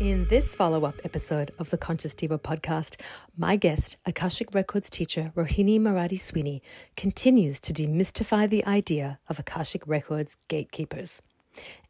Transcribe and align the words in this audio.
In 0.00 0.24
this 0.28 0.54
follow 0.54 0.86
up 0.86 0.94
episode 1.04 1.50
of 1.58 1.68
the 1.68 1.76
Conscious 1.76 2.14
Diva 2.14 2.38
podcast, 2.38 2.98
my 3.36 3.56
guest, 3.56 3.98
Akashic 4.06 4.54
Records 4.54 4.88
teacher 4.88 5.30
Rohini 5.36 5.78
Moradi 5.78 6.18
Sweeny, 6.18 6.62
continues 6.96 7.60
to 7.60 7.74
demystify 7.74 8.48
the 8.48 8.64
idea 8.64 9.18
of 9.28 9.38
Akashic 9.38 9.86
Records 9.86 10.38
gatekeepers. 10.48 11.20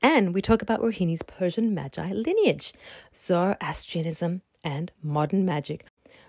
And 0.02 0.34
we 0.34 0.42
talk 0.42 0.60
about 0.60 0.82
Rohini's 0.82 1.22
Persian 1.22 1.72
Magi 1.72 2.12
lineage, 2.12 2.72
Zoroastrianism, 3.14 4.42
and 4.64 4.90
modern 5.04 5.44
magic, 5.44 5.86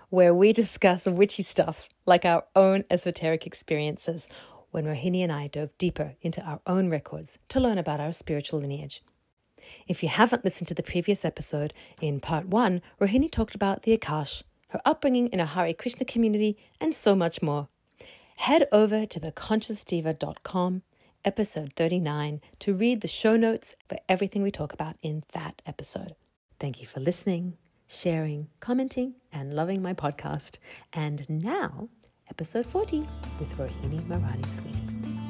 where 0.08 0.32
we 0.32 0.52
discuss 0.52 1.06
witchy 1.06 1.42
stuff 1.42 1.88
like 2.06 2.24
our 2.24 2.44
own 2.54 2.84
esoteric 2.90 3.44
experiences 3.44 4.28
when 4.70 4.84
Rohini 4.84 5.24
and 5.24 5.32
I 5.32 5.48
dove 5.48 5.76
deeper 5.78 6.14
into 6.22 6.42
our 6.42 6.60
own 6.64 6.90
records 6.90 7.40
to 7.48 7.58
learn 7.58 7.76
about 7.76 7.98
our 7.98 8.12
spiritual 8.12 8.60
lineage. 8.60 9.02
If 9.86 10.02
you 10.02 10.08
haven't 10.08 10.44
listened 10.44 10.68
to 10.68 10.74
the 10.74 10.82
previous 10.82 11.24
episode, 11.24 11.72
in 12.00 12.20
part 12.20 12.46
one, 12.46 12.82
Rohini 13.00 13.30
talked 13.30 13.54
about 13.54 13.82
the 13.82 13.96
Akash, 13.96 14.42
her 14.68 14.80
upbringing 14.84 15.28
in 15.28 15.40
a 15.40 15.46
Hare 15.46 15.74
Krishna 15.74 16.04
community, 16.04 16.56
and 16.80 16.94
so 16.94 17.14
much 17.14 17.42
more. 17.42 17.68
Head 18.36 18.66
over 18.72 19.04
to 19.06 19.20
theconsciousdiva.com, 19.20 20.82
episode 21.24 21.72
39, 21.76 22.40
to 22.58 22.74
read 22.74 23.00
the 23.00 23.08
show 23.08 23.36
notes 23.36 23.76
for 23.88 23.98
everything 24.08 24.42
we 24.42 24.50
talk 24.50 24.72
about 24.72 24.96
in 25.02 25.24
that 25.32 25.62
episode. 25.66 26.14
Thank 26.58 26.80
you 26.80 26.86
for 26.86 27.00
listening, 27.00 27.56
sharing, 27.86 28.48
commenting, 28.60 29.14
and 29.32 29.54
loving 29.54 29.82
my 29.82 29.94
podcast. 29.94 30.58
And 30.92 31.28
now, 31.28 31.88
episode 32.30 32.66
40 32.66 33.06
with 33.38 33.56
Rohini 33.58 34.00
Moradi 34.02 34.46
Sweeny. 34.50 35.21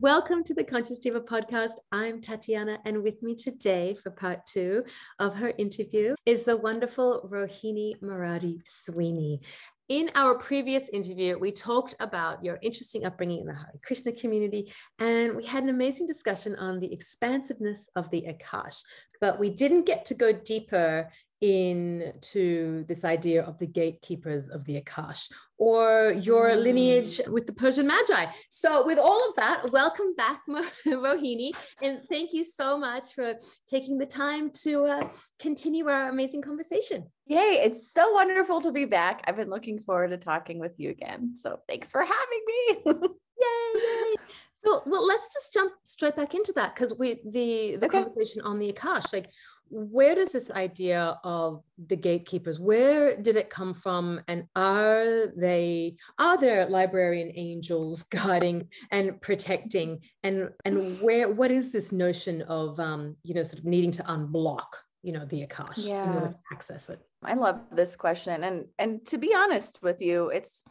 Welcome 0.00 0.44
to 0.44 0.54
the 0.54 0.62
Conscious 0.62 1.00
Diva 1.00 1.20
podcast. 1.20 1.72
I'm 1.90 2.20
Tatiana, 2.20 2.78
and 2.84 3.02
with 3.02 3.20
me 3.20 3.34
today 3.34 3.96
for 4.00 4.10
part 4.10 4.46
two 4.46 4.84
of 5.18 5.34
her 5.34 5.52
interview 5.58 6.14
is 6.24 6.44
the 6.44 6.56
wonderful 6.56 7.28
Rohini 7.28 8.00
Moradi 8.00 8.60
Sweeny. 8.64 9.40
In 9.88 10.12
our 10.14 10.38
previous 10.38 10.88
interview, 10.90 11.36
we 11.36 11.50
talked 11.50 11.96
about 11.98 12.44
your 12.44 12.60
interesting 12.62 13.06
upbringing 13.06 13.40
in 13.40 13.46
the 13.46 13.54
Hare 13.54 13.72
Krishna 13.84 14.12
community, 14.12 14.72
and 15.00 15.34
we 15.34 15.44
had 15.44 15.64
an 15.64 15.68
amazing 15.68 16.06
discussion 16.06 16.54
on 16.54 16.78
the 16.78 16.92
expansiveness 16.92 17.90
of 17.96 18.08
the 18.10 18.22
Akash. 18.22 18.80
But 19.20 19.40
we 19.40 19.50
didn't 19.50 19.84
get 19.84 20.04
to 20.04 20.14
go 20.14 20.32
deeper 20.32 21.10
into 21.40 22.84
this 22.84 23.04
idea 23.04 23.42
of 23.42 23.58
the 23.58 23.66
gatekeepers 23.66 24.48
of 24.48 24.64
the 24.64 24.80
Akash 24.80 25.30
or 25.56 26.14
your 26.20 26.50
mm. 26.50 26.62
lineage 26.62 27.20
with 27.28 27.46
the 27.46 27.52
Persian 27.52 27.86
Magi. 27.86 28.26
So, 28.48 28.84
with 28.84 28.98
all 28.98 29.28
of 29.28 29.36
that, 29.36 29.70
welcome 29.72 30.14
back, 30.16 30.40
Rohini, 30.86 31.50
and 31.82 32.00
thank 32.10 32.32
you 32.32 32.44
so 32.44 32.78
much 32.78 33.14
for 33.14 33.34
taking 33.66 33.98
the 33.98 34.06
time 34.06 34.50
to 34.62 34.84
uh, 34.86 35.08
continue 35.38 35.88
our 35.88 36.08
amazing 36.08 36.42
conversation. 36.42 37.06
Yay, 37.26 37.60
it's 37.62 37.92
so 37.92 38.12
wonderful 38.12 38.60
to 38.60 38.72
be 38.72 38.84
back. 38.84 39.22
I've 39.26 39.36
been 39.36 39.50
looking 39.50 39.80
forward 39.80 40.08
to 40.10 40.16
talking 40.16 40.58
with 40.58 40.78
you 40.78 40.90
again. 40.90 41.34
So, 41.36 41.60
thanks 41.68 41.90
for 41.90 42.02
having 42.02 42.42
me. 42.46 42.78
yay, 42.86 43.80
yay. 43.80 44.14
So, 44.64 44.82
well, 44.86 45.06
let's 45.06 45.32
just 45.32 45.52
jump 45.52 45.72
straight 45.84 46.16
back 46.16 46.34
into 46.34 46.52
that 46.54 46.74
because 46.74 46.98
we 46.98 47.20
the 47.24 47.76
the 47.76 47.86
okay. 47.86 48.02
conversation 48.02 48.42
on 48.42 48.58
the 48.58 48.72
Akash, 48.72 49.12
like 49.12 49.30
where 49.70 50.14
does 50.14 50.32
this 50.32 50.50
idea 50.50 51.18
of 51.24 51.62
the 51.86 51.96
gatekeepers 51.96 52.58
where 52.58 53.16
did 53.16 53.36
it 53.36 53.50
come 53.50 53.74
from? 53.74 54.20
And 54.28 54.46
are 54.56 55.26
they 55.36 55.96
are 56.18 56.38
there 56.38 56.68
librarian 56.68 57.32
angels 57.34 58.02
guiding 58.10 58.68
and 58.90 59.20
protecting? 59.20 60.00
And 60.22 60.50
and 60.64 61.00
where 61.00 61.28
what 61.28 61.50
is 61.50 61.72
this 61.72 61.92
notion 61.92 62.42
of 62.42 62.78
um 62.80 63.16
you 63.22 63.34
know 63.34 63.42
sort 63.42 63.60
of 63.60 63.64
needing 63.64 63.92
to 63.92 64.02
unblock 64.04 64.66
you 65.02 65.12
know 65.12 65.24
the 65.24 65.46
akash 65.46 65.86
yeah. 65.86 66.04
in 66.04 66.14
order 66.14 66.28
to 66.28 66.38
access 66.52 66.88
it? 66.90 67.00
I 67.22 67.34
love 67.34 67.60
this 67.72 67.96
question. 67.96 68.44
And 68.44 68.66
and 68.78 69.04
to 69.06 69.18
be 69.18 69.34
honest 69.34 69.80
with 69.82 70.00
you 70.00 70.28
it's 70.28 70.64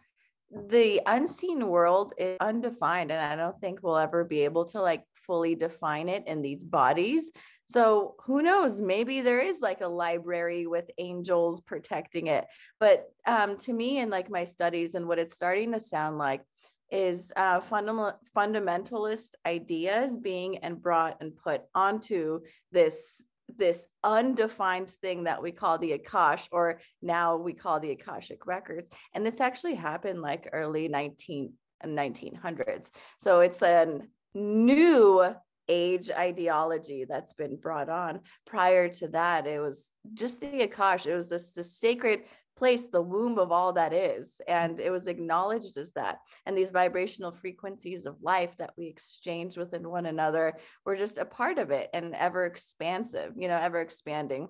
the 0.69 1.01
unseen 1.05 1.67
world 1.67 2.13
is 2.17 2.37
undefined 2.39 3.11
and 3.11 3.19
i 3.19 3.35
don't 3.35 3.59
think 3.59 3.79
we'll 3.83 3.97
ever 3.97 4.23
be 4.23 4.45
able 4.45 4.63
to 4.63 4.81
like 4.81 5.03
fully 5.25 5.55
define 5.55 6.07
it 6.07 6.23
in 6.25 6.41
these 6.41 6.63
bodies 6.63 7.31
so 7.67 8.15
who 8.23 8.41
knows? 8.41 8.79
Maybe 8.79 9.21
there 9.21 9.41
is 9.41 9.59
like 9.59 9.81
a 9.81 9.87
library 9.87 10.67
with 10.67 10.89
angels 10.97 11.59
protecting 11.61 12.27
it. 12.27 12.45
But 12.79 13.09
um, 13.25 13.57
to 13.59 13.73
me, 13.73 13.99
in 13.99 14.09
like 14.09 14.29
my 14.29 14.45
studies 14.45 14.95
and 14.95 15.07
what 15.07 15.19
it's 15.19 15.33
starting 15.33 15.73
to 15.73 15.79
sound 15.79 16.17
like 16.17 16.41
is 16.89 17.33
uh, 17.35 17.59
fundamental 17.59 18.17
fundamentalist 18.35 19.31
ideas 19.45 20.15
being 20.15 20.59
and 20.59 20.81
brought 20.81 21.17
and 21.19 21.35
put 21.35 21.63
onto 21.75 22.39
this 22.71 23.21
this 23.57 23.85
undefined 24.03 24.89
thing 25.01 25.23
that 25.23 25.41
we 25.41 25.51
call 25.51 25.77
the 25.77 25.97
Akash, 25.97 26.47
or 26.51 26.81
now 27.01 27.37
we 27.37 27.53
call 27.53 27.79
the 27.79 27.91
Akashic 27.91 28.45
records. 28.45 28.89
And 29.13 29.25
this 29.25 29.39
actually 29.39 29.75
happened 29.75 30.21
like 30.21 30.49
early 30.53 30.87
19 30.87 31.51
1900s. 31.85 32.89
So 33.19 33.41
it's 33.41 33.61
a 33.61 33.99
new 34.33 35.35
age 35.69 36.09
ideology 36.09 37.05
that's 37.07 37.33
been 37.33 37.55
brought 37.55 37.89
on. 37.89 38.21
Prior 38.45 38.89
to 38.89 39.07
that, 39.09 39.47
it 39.47 39.59
was 39.59 39.89
just 40.13 40.41
the 40.41 40.67
Akash. 40.67 41.05
It 41.05 41.15
was 41.15 41.27
this, 41.27 41.51
this 41.51 41.77
sacred 41.77 42.21
place, 42.57 42.85
the 42.85 43.01
womb 43.01 43.37
of 43.37 43.51
all 43.51 43.73
that 43.73 43.93
is. 43.93 44.41
And 44.47 44.79
it 44.79 44.89
was 44.89 45.07
acknowledged 45.07 45.77
as 45.77 45.91
that. 45.93 46.19
And 46.45 46.57
these 46.57 46.71
vibrational 46.71 47.31
frequencies 47.31 48.05
of 48.05 48.21
life 48.21 48.57
that 48.57 48.71
we 48.77 48.87
exchange 48.87 49.57
within 49.57 49.87
one 49.87 50.05
another 50.07 50.53
were 50.85 50.95
just 50.95 51.17
a 51.17 51.25
part 51.25 51.59
of 51.59 51.71
it 51.71 51.89
and 51.93 52.15
ever 52.15 52.45
expansive, 52.45 53.33
you 53.37 53.47
know, 53.47 53.57
ever 53.57 53.79
expanding. 53.79 54.49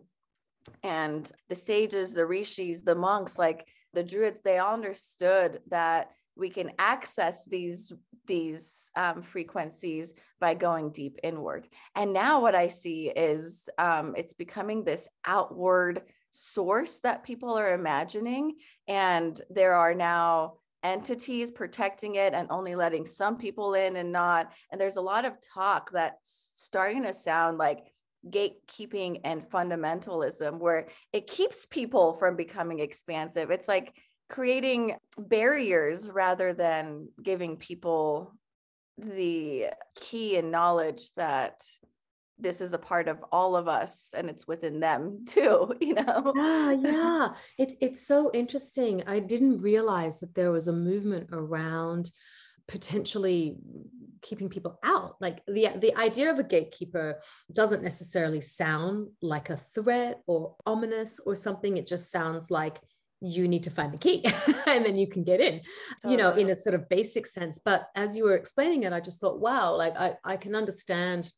And 0.83 1.29
the 1.49 1.55
sages, 1.55 2.13
the 2.13 2.25
rishis, 2.25 2.81
the 2.81 2.95
monks, 2.95 3.37
like 3.37 3.67
the 3.93 4.03
druids, 4.03 4.39
they 4.43 4.57
all 4.57 4.73
understood 4.73 5.59
that 5.69 6.11
we 6.37 6.49
can 6.49 6.71
access 6.79 7.43
these 7.45 7.91
these 8.27 8.91
um, 8.95 9.21
frequencies 9.21 10.13
by 10.39 10.53
going 10.53 10.91
deep 10.91 11.17
inward. 11.23 11.67
And 11.95 12.11
now 12.11 12.41
what 12.41 12.55
i 12.55 12.67
see 12.67 13.09
is 13.09 13.69
um, 13.77 14.15
it's 14.17 14.33
becoming 14.33 14.83
this 14.83 15.07
outward 15.25 16.01
source 16.31 16.99
that 16.99 17.23
people 17.23 17.57
are 17.57 17.73
imagining. 17.73 18.55
And 18.87 19.39
there 19.49 19.73
are 19.73 19.95
now 19.95 20.55
entities 20.83 21.51
protecting 21.51 22.15
it 22.15 22.33
and 22.33 22.47
only 22.51 22.75
letting 22.75 23.05
some 23.05 23.37
people 23.37 23.73
in 23.73 23.95
and 23.95 24.11
not. 24.11 24.51
And 24.71 24.79
there's 24.79 24.97
a 24.97 25.01
lot 25.01 25.25
of 25.25 25.41
talk 25.41 25.91
that's 25.91 26.51
starting 26.53 27.03
to 27.03 27.13
sound 27.13 27.57
like 27.57 27.79
gatekeeping 28.29 29.21
and 29.23 29.49
fundamentalism 29.49 30.59
where 30.59 30.87
it 31.13 31.27
keeps 31.27 31.65
people 31.65 32.13
from 32.13 32.35
becoming 32.35 32.79
expansive. 32.79 33.51
It's 33.51 33.67
like 33.67 33.93
creating 34.29 34.95
barriers 35.17 36.09
rather 36.09 36.53
than 36.53 37.09
giving 37.21 37.57
people 37.57 38.33
the 38.97 39.67
key 39.95 40.37
and 40.37 40.51
knowledge 40.51 41.09
that 41.15 41.63
this 42.39 42.61
is 42.61 42.73
a 42.73 42.77
part 42.77 43.07
of 43.07 43.17
all 43.31 43.55
of 43.55 43.67
us 43.67 44.09
and 44.13 44.29
it's 44.29 44.47
within 44.47 44.79
them 44.79 45.25
too 45.27 45.73
you 45.79 45.93
know? 45.93 46.33
Yeah 46.35 46.71
yeah. 46.81 47.29
It, 47.57 47.77
it's 47.81 48.05
so 48.05 48.31
interesting. 48.33 49.03
I 49.07 49.19
didn't 49.19 49.61
realize 49.61 50.19
that 50.19 50.35
there 50.35 50.51
was 50.51 50.67
a 50.67 50.73
movement 50.73 51.29
around 51.31 52.11
potentially 52.67 53.57
keeping 54.21 54.49
people 54.49 54.77
out. 54.83 55.15
Like 55.21 55.41
the 55.47 55.69
the 55.77 55.95
idea 55.95 56.31
of 56.31 56.39
a 56.39 56.43
gatekeeper 56.43 57.19
doesn't 57.53 57.83
necessarily 57.83 58.41
sound 58.41 59.09
like 59.21 59.49
a 59.49 59.57
threat 59.57 60.21
or 60.27 60.55
ominous 60.65 61.19
or 61.25 61.35
something. 61.35 61.77
It 61.77 61.87
just 61.87 62.11
sounds 62.11 62.51
like 62.51 62.79
you 63.21 63.47
need 63.47 63.63
to 63.63 63.71
find 63.71 63.93
the 63.93 63.97
key 63.97 64.23
and 64.67 64.85
then 64.85 64.97
you 64.97 65.07
can 65.07 65.23
get 65.23 65.39
in 65.39 65.61
totally. 66.01 66.11
you 66.11 66.17
know 66.17 66.31
in 66.33 66.49
a 66.49 66.55
sort 66.55 66.75
of 66.75 66.87
basic 66.89 67.25
sense 67.25 67.59
but 67.63 67.87
as 67.95 68.15
you 68.15 68.23
were 68.23 68.35
explaining 68.35 68.83
it 68.83 68.93
i 68.93 68.99
just 68.99 69.19
thought 69.19 69.39
wow 69.39 69.75
like 69.75 69.95
i, 69.97 70.15
I 70.23 70.37
can 70.37 70.55
understand 70.55 71.31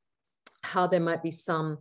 how 0.62 0.88
there 0.88 1.00
might 1.00 1.24
be 1.24 1.32
some 1.32 1.78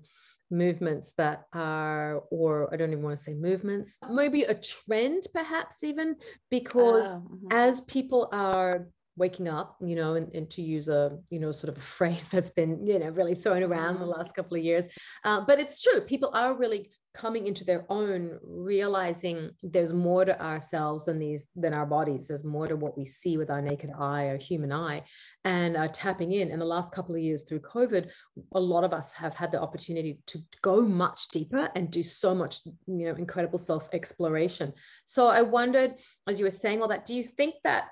movements 0.50 1.12
that 1.18 1.44
are 1.52 2.22
or 2.30 2.72
i 2.72 2.76
don't 2.76 2.92
even 2.92 3.02
want 3.02 3.16
to 3.16 3.22
say 3.22 3.34
movements 3.34 3.98
maybe 4.10 4.44
a 4.44 4.54
trend 4.54 5.24
perhaps 5.34 5.84
even 5.84 6.16
because 6.50 7.08
oh, 7.10 7.28
mm-hmm. 7.30 7.46
as 7.50 7.82
people 7.82 8.28
are 8.32 8.88
waking 9.16 9.48
up 9.48 9.76
you 9.80 9.96
know 9.96 10.14
and, 10.14 10.32
and, 10.32 10.48
to 10.48 10.62
use 10.62 10.88
a 10.88 11.18
you 11.28 11.40
know 11.40 11.52
sort 11.52 11.70
of 11.70 11.76
a 11.76 11.80
phrase 11.96 12.28
that's 12.28 12.50
been 12.50 12.86
you 12.86 12.98
know 12.98 13.10
really 13.10 13.34
thrown 13.34 13.62
around 13.62 13.94
the 13.94 14.00
mm-hmm. 14.00 14.10
last 14.10 14.34
couple 14.34 14.56
of 14.56 14.62
years 14.62 14.86
uh, 15.24 15.42
but 15.46 15.58
it's 15.58 15.82
true 15.82 16.00
people 16.02 16.30
are 16.32 16.56
really 16.56 16.88
coming 17.18 17.46
into 17.46 17.64
their 17.64 17.84
own 17.90 18.38
realizing 18.42 19.50
there's 19.62 19.92
more 19.92 20.24
to 20.24 20.40
ourselves 20.40 21.06
than 21.06 21.18
these 21.18 21.48
than 21.56 21.74
our 21.74 21.86
bodies. 21.86 22.28
There's 22.28 22.44
more 22.44 22.66
to 22.68 22.76
what 22.76 22.96
we 22.96 23.06
see 23.06 23.36
with 23.36 23.50
our 23.50 23.60
naked 23.60 23.90
eye 23.98 24.26
or 24.26 24.38
human 24.38 24.72
eye 24.72 25.02
and 25.44 25.76
uh, 25.76 25.88
tapping 25.88 26.32
in. 26.32 26.50
In 26.50 26.58
the 26.58 26.64
last 26.64 26.94
couple 26.94 27.14
of 27.14 27.20
years 27.20 27.42
through 27.44 27.60
covid 27.60 28.10
a 28.54 28.60
lot 28.60 28.84
of 28.84 28.92
us 28.92 29.10
have 29.12 29.34
had 29.34 29.52
the 29.52 29.60
opportunity 29.60 30.20
to 30.26 30.38
go 30.62 30.82
much 30.82 31.28
deeper 31.28 31.70
and 31.74 31.90
do 31.90 32.02
so 32.02 32.34
much 32.34 32.60
you 32.86 33.06
know 33.06 33.14
incredible 33.14 33.58
self 33.58 33.88
exploration 33.92 34.72
so 35.04 35.26
i 35.26 35.42
wondered 35.42 35.94
as 36.26 36.38
you 36.38 36.44
were 36.44 36.50
saying 36.50 36.80
all 36.80 36.88
that 36.88 37.04
do 37.04 37.14
you 37.14 37.22
think 37.22 37.54
that 37.64 37.88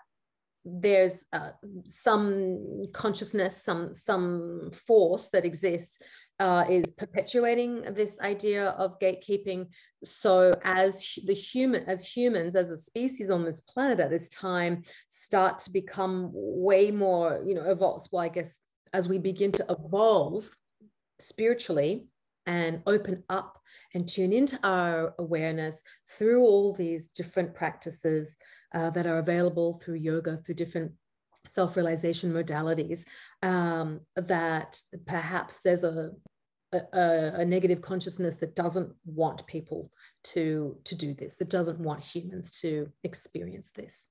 there's 0.67 1.25
uh, 1.33 1.51
some 1.87 2.87
consciousness, 2.93 3.63
some 3.63 3.95
some 3.95 4.71
force 4.73 5.29
that 5.29 5.45
exists 5.45 5.99
uh, 6.41 6.65
is 6.69 6.91
perpetuating 6.91 7.83
this 7.95 8.21
idea 8.21 8.71
of 8.71 8.99
gatekeeping. 8.99 9.69
So 10.03 10.55
as 10.65 11.19
the 11.25 11.33
human, 11.33 11.85
as 11.85 12.07
humans, 12.07 12.57
as 12.57 12.71
a 12.71 12.77
species 12.77 13.31
on 13.31 13.45
this 13.45 13.61
planet 13.61 14.01
at 14.01 14.11
this 14.11 14.29
time, 14.29 14.83
start 15.09 15.61
to 15.61 15.73
become 15.73 16.31
way 16.35 16.91
more, 16.91 17.43
you 17.47 17.55
know, 17.55 17.65
evolved. 17.65 18.09
Well, 18.11 18.25
I 18.25 18.29
guess 18.29 18.61
as 18.93 19.09
we 19.09 19.19
begin 19.19 19.53
to 19.53 19.67
evolve 19.71 20.51
spiritually 21.21 22.09
and 22.47 22.83
open 22.87 23.23
up 23.29 23.61
and 23.95 24.09
tune 24.09 24.33
into 24.33 24.59
our 24.63 25.15
awareness 25.19 25.83
through 26.09 26.41
all 26.43 26.73
these 26.73 27.07
different 27.09 27.55
practices 27.55 28.37
uh, 28.75 28.91
that 28.91 29.07
are 29.07 29.19
available 29.19 29.75
through 29.75 29.97
yoga, 29.97 30.37
through 30.37 30.55
different 30.55 30.93
self-realization 31.47 32.33
modalities 32.33 33.05
um, 33.43 34.01
that 34.17 34.81
perhaps 35.07 35.61
there's 35.61 35.85
a, 35.85 36.11
a, 36.73 36.81
a, 36.93 37.45
negative 37.45 37.81
consciousness 37.81 38.37
that 38.37 38.57
doesn't 38.57 38.93
want 39.05 39.47
people 39.47 39.91
to 40.25 40.77
to 40.85 40.95
do 40.95 41.15
this 41.15 41.37
that 41.37 41.49
doesn't 41.49 41.79
want 41.79 42.03
humans 42.03 42.61
to 42.61 42.91
experience 43.05 43.71
this 43.71 44.07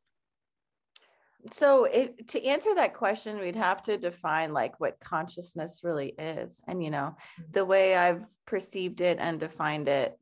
so 1.52 1.86
if, 1.86 2.12
to 2.28 2.44
answer 2.44 2.74
that 2.76 2.94
question 2.94 3.40
we'd 3.40 3.56
have 3.56 3.84
to 3.84 3.98
define 3.98 4.54
like 4.54 4.80
what 4.80 5.00
consciousness 5.00 5.82
really 5.84 6.14
is. 6.18 6.62
And 6.68 6.84
you 6.84 6.90
know 6.90 7.16
mm-hmm. 7.40 7.52
the 7.52 7.66
way 7.66 7.96
i've 7.96 8.24
perceived 8.46 9.02
it 9.02 9.18
and 9.20 9.40
defined 9.40 9.88
it 9.88 10.18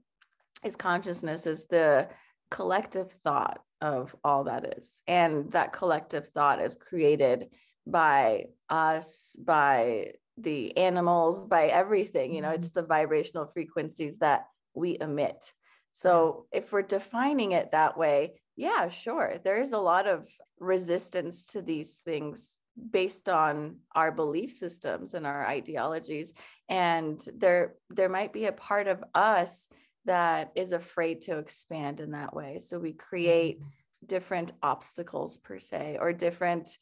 is 0.64 0.76
consciousness 0.76 1.46
is 1.46 1.66
the 1.68 2.08
collective 2.50 3.12
thought 3.12 3.60
of 3.82 4.16
all 4.24 4.46
that 4.46 4.78
is. 4.78 5.00
And 5.08 5.52
that 5.52 5.74
collective 5.74 6.30
thought 6.30 6.62
is 6.62 6.76
created 6.76 7.50
by 7.86 8.46
us 8.70 9.36
by 9.38 10.14
the 10.38 10.76
animals 10.78 11.46
by 11.46 11.68
everything. 11.68 12.34
You 12.34 12.42
know 12.42 12.50
mm-hmm. 12.50 12.62
it's 12.62 12.72
the 12.72 12.84
vibrational 12.84 13.48
frequencies 13.48 14.18
that 14.20 14.46
we 14.74 14.98
emit. 15.00 15.54
So 15.92 16.48
if 16.52 16.72
we're 16.72 16.82
defining 16.82 17.52
it 17.52 17.72
that 17.72 17.98
way 17.98 18.42
yeah 18.56 18.88
sure. 18.90 19.36
There's 19.44 19.72
a 19.72 19.78
lot 19.78 20.08
of 20.08 20.28
resistance 20.60 21.46
to 21.48 21.62
these 21.62 21.96
things 22.06 22.58
based 22.92 23.30
on 23.30 23.78
our 23.96 24.12
belief 24.12 24.52
systems 24.52 25.14
and 25.14 25.28
our 25.28 25.46
ideologies 25.46 26.34
and 26.70 27.24
there 27.38 27.76
there 27.92 28.10
might 28.10 28.34
be 28.34 28.46
a 28.46 28.52
part 28.52 28.88
of 28.88 29.04
us 29.14 29.68
that 30.06 30.52
is 30.56 30.72
afraid 30.72 31.22
to 31.22 31.38
expand 31.38 32.00
in 32.00 32.12
that 32.12 32.34
way. 32.34 32.60
So 32.60 32.80
we 32.80 32.94
create 32.94 33.60
mm-hmm. 33.60 33.70
different 34.08 34.54
obstacles 34.62 35.38
per 35.38 35.60
se 35.60 35.98
or 36.00 36.14
different 36.14 36.78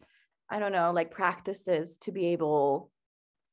i 0.49 0.59
don't 0.59 0.73
know 0.73 0.91
like 0.91 1.11
practices 1.11 1.97
to 1.97 2.11
be 2.11 2.27
able 2.27 2.91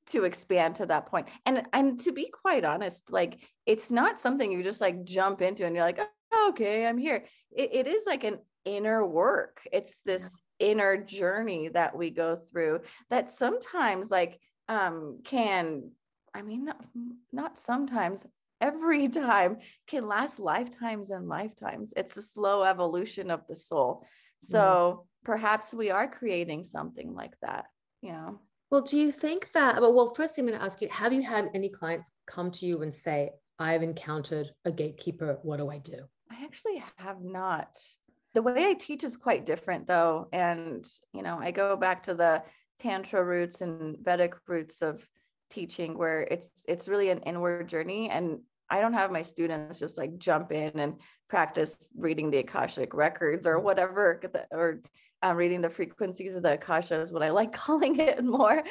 to 0.09 0.25
expand 0.25 0.76
to 0.76 0.87
that 0.87 1.06
point. 1.06 1.29
And 1.47 1.67
and 1.73 2.00
to 2.00 2.12
be 2.12 2.31
quite 2.31 2.65
honest 2.65 3.12
like 3.12 3.38
it's 3.67 3.91
not 3.91 4.19
something 4.19 4.50
you 4.50 4.62
just 4.62 4.81
like 4.81 5.05
jump 5.05 5.43
into 5.43 5.67
and 5.67 5.75
you're 5.75 5.85
like 5.85 6.00
oh, 6.00 6.06
okay 6.49 6.87
i'm 6.87 6.99
here. 6.99 7.25
It, 7.51 7.71
it 7.73 7.87
is 7.87 8.05
like 8.07 8.25
an 8.25 8.39
inner 8.65 9.05
work. 9.07 9.61
It's 9.73 10.03
this 10.05 10.39
inner 10.59 10.97
journey 10.97 11.69
that 11.69 11.97
we 11.97 12.11
go 12.11 12.37
through 12.37 12.81
that 13.11 13.31
sometimes 13.31 14.11
like 14.11 14.41
um 14.69 15.21
can 15.25 15.89
i 16.35 16.43
mean 16.43 16.65
not, 16.65 16.85
not 17.33 17.57
sometimes 17.57 18.27
every 18.61 19.07
time 19.27 19.59
can 19.87 20.09
last 20.09 20.39
lifetimes 20.41 21.11
and 21.11 21.29
lifetimes. 21.29 21.93
It's 21.97 22.15
the 22.15 22.23
slow 22.23 22.65
evolution 22.65 23.31
of 23.31 23.47
the 23.49 23.55
soul. 23.57 24.05
So 24.41 25.07
perhaps 25.25 25.75
we 25.75 25.91
are 25.91 26.09
creating 26.09 26.63
something 26.65 27.15
like 27.15 27.35
that 27.43 27.67
you 28.03 28.13
know? 28.13 28.39
Well 28.71 28.83
do 28.83 28.99
you 28.99 29.11
think 29.11 29.51
that 29.53 29.81
well 29.81 30.15
first 30.15 30.39
i'm 30.39 30.47
going 30.47 30.59
to 30.59 30.65
ask 30.65 30.81
you 30.83 30.89
have 30.89 31.13
you 31.13 31.23
had 31.23 31.51
any 31.55 31.69
clients 31.69 32.13
come 32.27 32.51
to 32.53 32.67
you 32.67 32.83
and 32.83 32.93
say 32.93 33.31
i've 33.59 33.83
encountered 33.83 34.51
a 34.65 34.71
gatekeeper. 34.71 35.39
What 35.43 35.57
do 35.59 35.71
i 35.71 35.79
do 35.79 36.05
i 36.31 36.45
actually 36.45 36.83
have 36.97 37.23
not 37.23 37.77
the 38.35 38.43
way 38.43 38.67
I 38.67 38.75
teach 38.75 39.05
is 39.05 39.17
quite 39.17 39.47
different 39.47 39.87
though. 39.87 40.29
And, 40.33 40.89
you 41.13 41.23
know, 41.23 41.39
I 41.41 41.51
go 41.51 41.77
back 41.77 42.05
to 42.05 42.15
the 42.15 42.43
Tantra 42.79 43.25
roots 43.25 43.61
and 43.63 43.97
Vedic 43.99 44.35
roots 44.47 44.83
of 44.83 45.05
teaching 45.51 45.97
where 45.97 46.23
it's 46.31 46.51
it's 46.69 46.89
really 46.89 47.11
an 47.11 47.23
inward 47.23 47.69
journey. 47.69 48.11
And 48.11 48.41
I 48.71 48.81
don't 48.81 48.93
have 48.93 49.11
my 49.11 49.23
students 49.23 49.79
just 49.79 49.97
like 49.97 50.19
jump 50.19 50.53
in 50.53 50.79
and 50.79 51.01
practice 51.29 51.91
reading 51.97 52.31
the 52.31 52.39
Akashic 52.39 52.95
records 52.95 53.47
or 53.47 53.59
whatever, 53.59 54.21
or 54.53 54.83
um, 55.23 55.37
reading 55.37 55.63
the 55.63 55.71
frequencies 55.71 56.37
of 56.37 56.43
the 56.43 56.55
Akasha 56.55 57.01
is 57.01 57.13
what 57.13 57.23
I 57.23 57.31
like 57.31 57.53
calling 57.65 57.99
it 57.99 58.23
more. 58.23 58.63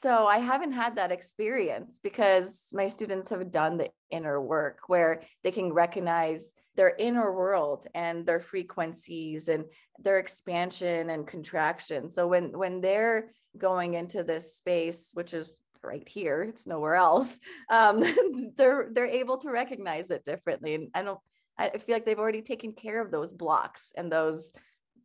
So 0.00 0.26
I 0.26 0.38
haven't 0.38 0.72
had 0.72 0.94
that 0.96 1.10
experience 1.10 1.98
because 2.00 2.68
my 2.72 2.86
students 2.86 3.30
have 3.30 3.50
done 3.50 3.78
the 3.78 3.90
inner 4.10 4.40
work 4.40 4.82
where 4.86 5.22
they 5.42 5.50
can 5.50 5.72
recognize 5.72 6.50
their 6.78 6.94
inner 6.96 7.32
world 7.34 7.88
and 7.92 8.24
their 8.24 8.38
frequencies 8.38 9.48
and 9.48 9.64
their 9.98 10.20
expansion 10.20 11.10
and 11.10 11.26
contraction. 11.26 12.08
So 12.08 12.28
when 12.28 12.56
when 12.56 12.80
they're 12.80 13.32
going 13.56 13.94
into 13.94 14.22
this 14.22 14.54
space 14.54 15.10
which 15.14 15.34
is 15.34 15.58
right 15.82 16.06
here 16.08 16.42
it's 16.42 16.66
nowhere 16.66 16.94
else 16.94 17.38
um, 17.70 18.04
they're 18.56 18.90
they're 18.92 19.06
able 19.06 19.38
to 19.38 19.50
recognize 19.50 20.10
it 20.10 20.24
differently. 20.24 20.74
And 20.76 20.88
i 20.94 21.02
don't 21.02 21.18
i 21.58 21.70
feel 21.70 21.96
like 21.96 22.06
they've 22.06 22.24
already 22.24 22.42
taken 22.42 22.72
care 22.72 23.02
of 23.02 23.10
those 23.10 23.32
blocks 23.32 23.90
and 23.96 24.12
those 24.12 24.52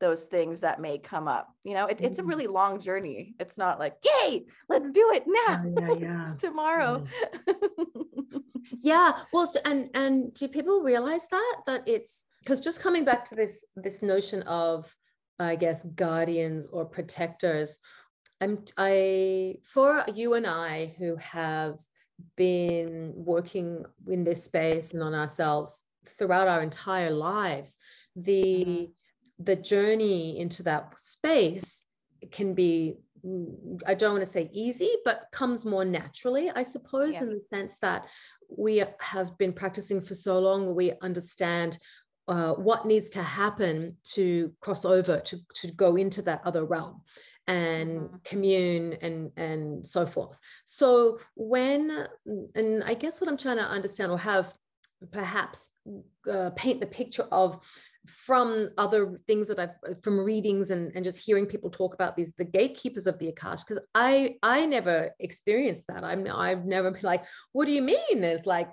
those 0.03 0.25
things 0.25 0.59
that 0.59 0.81
may 0.81 0.97
come 0.97 1.29
up 1.29 1.53
you 1.63 1.73
know? 1.73 1.85
It, 1.85 2.01
it's 2.01 2.19
a 2.19 2.21
mm-hmm. 2.21 2.29
really 2.29 2.47
long 2.47 2.79
journey. 2.79 3.35
It's 3.39 3.57
not 3.57 3.79
like 3.79 3.95
yay 4.03 4.45
let's 4.69 4.91
do 4.91 5.11
it 5.13 5.23
now 5.25 5.63
yeah, 5.79 5.93
yeah. 5.93 6.33
tomorrow. 6.39 7.05
Yeah. 8.81 9.17
Well 9.33 9.51
and 9.65 9.89
and 9.93 10.33
do 10.33 10.47
people 10.47 10.81
realize 10.81 11.27
that 11.29 11.55
that 11.65 11.87
it's 11.87 12.25
because 12.43 12.59
just 12.59 12.81
coming 12.81 13.05
back 13.05 13.23
to 13.25 13.35
this 13.35 13.65
this 13.75 14.01
notion 14.01 14.41
of 14.43 14.93
i 15.39 15.55
guess 15.55 15.85
guardians 15.95 16.67
or 16.67 16.85
protectors 16.85 17.79
i'm 18.41 18.63
i 18.77 19.55
for 19.63 20.03
you 20.13 20.33
and 20.33 20.45
i 20.45 20.93
who 20.97 21.15
have 21.15 21.79
been 22.35 23.13
working 23.15 23.83
in 24.07 24.23
this 24.23 24.43
space 24.43 24.93
and 24.93 25.01
on 25.01 25.13
ourselves 25.13 25.83
throughout 26.17 26.47
our 26.47 26.61
entire 26.61 27.11
lives 27.11 27.77
the 28.15 28.65
mm-hmm 28.67 28.83
the 29.39 29.55
journey 29.55 30.39
into 30.39 30.63
that 30.63 30.99
space 30.99 31.85
can 32.31 32.53
be 32.53 32.97
mm, 33.25 33.81
I 33.85 33.93
don't 33.93 34.13
want 34.13 34.25
to 34.25 34.31
say 34.31 34.49
easy, 34.53 34.91
but 35.05 35.27
comes 35.31 35.65
more 35.65 35.85
naturally, 35.85 36.49
I 36.49 36.63
suppose, 36.63 37.15
yeah. 37.15 37.23
in 37.23 37.33
the 37.33 37.41
sense 37.41 37.77
that 37.81 38.07
we 38.55 38.83
have 38.99 39.37
been 39.37 39.53
practicing 39.53 40.01
for 40.01 40.15
so 40.15 40.39
long, 40.39 40.75
we 40.75 40.93
understand 41.01 41.77
uh, 42.27 42.53
what 42.53 42.85
needs 42.85 43.09
to 43.11 43.23
happen 43.23 43.97
to 44.13 44.53
cross 44.61 44.85
over, 44.85 45.19
to, 45.19 45.37
to 45.55 45.71
go 45.73 45.95
into 45.97 46.21
that 46.21 46.41
other 46.45 46.63
realm 46.63 47.01
and 47.47 47.99
mm-hmm. 47.99 48.15
commune 48.23 48.93
and 49.01 49.31
and 49.35 49.85
so 49.85 50.05
forth 50.05 50.39
so 50.65 51.19
when 51.35 52.05
and 52.55 52.83
i 52.85 52.93
guess 52.93 53.19
what 53.19 53.29
i'm 53.29 53.37
trying 53.37 53.57
to 53.57 53.63
understand 53.63 54.11
or 54.11 54.17
have 54.17 54.53
perhaps 55.11 55.71
uh, 56.31 56.49
paint 56.51 56.79
the 56.79 56.87
picture 56.87 57.27
of 57.31 57.59
from 58.05 58.69
other 58.77 59.19
things 59.27 59.47
that 59.47 59.59
I've 59.59 60.03
from 60.03 60.19
readings 60.19 60.71
and, 60.71 60.91
and 60.93 61.05
just 61.05 61.19
hearing 61.19 61.45
people 61.45 61.69
talk 61.69 61.93
about 61.93 62.17
these 62.17 62.33
the 62.33 62.43
gatekeepers 62.43 63.07
of 63.07 63.17
the 63.17 63.31
Akash 63.31 63.65
because 63.65 63.81
I 63.95 64.35
I 64.43 64.65
never 64.65 65.11
experienced 65.19 65.87
that. 65.87 66.03
I'm 66.03 66.27
I've 66.29 66.65
never 66.65 66.91
been 66.91 67.01
like 67.03 67.23
what 67.53 67.65
do 67.65 67.71
you 67.71 67.81
mean? 67.81 68.19
There's 68.21 68.45
like 68.45 68.69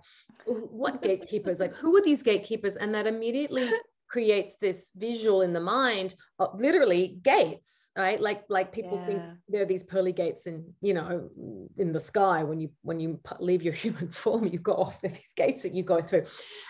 what 0.47 1.03
gatekeepers? 1.03 1.61
Like 1.61 1.75
who 1.75 1.97
are 1.97 2.03
these 2.03 2.23
gatekeepers? 2.23 2.77
And 2.77 2.95
that 2.95 3.07
immediately 3.07 3.71
creates 4.11 4.57
this 4.57 4.91
visual 4.97 5.43
in 5.43 5.53
the 5.53 5.61
mind 5.61 6.17
of 6.41 6.61
literally 6.61 7.21
gates 7.23 7.93
right? 7.97 8.21
Like 8.21 8.45
like 8.49 8.73
people 8.73 8.99
yeah. 8.99 9.07
think 9.07 9.23
there 9.49 9.63
are 9.63 9.67
these 9.67 9.83
pearly 9.83 10.13
gates 10.13 10.47
in 10.47 10.75
you 10.81 10.95
know 10.95 11.29
in 11.77 11.93
the 11.93 12.01
sky 12.01 12.43
when 12.43 12.61
you 12.61 12.71
when 12.83 12.99
you 12.99 13.21
leave 13.39 13.63
your 13.63 13.75
human 13.85 14.09
form 14.09 14.47
you 14.47 14.59
go 14.59 14.75
off 14.75 15.01
these 15.01 15.33
gates 15.37 15.63
that 15.63 15.75
you 15.75 15.83
go 15.83 16.01
through. 16.01 16.25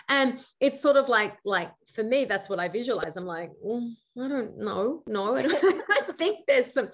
And 0.09 0.39
it's 0.59 0.81
sort 0.81 0.97
of 0.97 1.09
like 1.09 1.37
like 1.43 1.71
for 1.95 2.03
me 2.03 2.25
that's 2.25 2.47
what 2.49 2.59
i 2.59 2.67
visualize. 2.67 3.17
I'm 3.17 3.25
like 3.25 3.51
mm, 3.65 3.91
i 4.19 4.27
don't 4.27 4.57
know. 4.57 5.03
No 5.07 5.35
I, 5.35 5.41
don't, 5.43 5.83
I 5.89 6.01
think 6.17 6.39
there's 6.47 6.73
some 6.73 6.89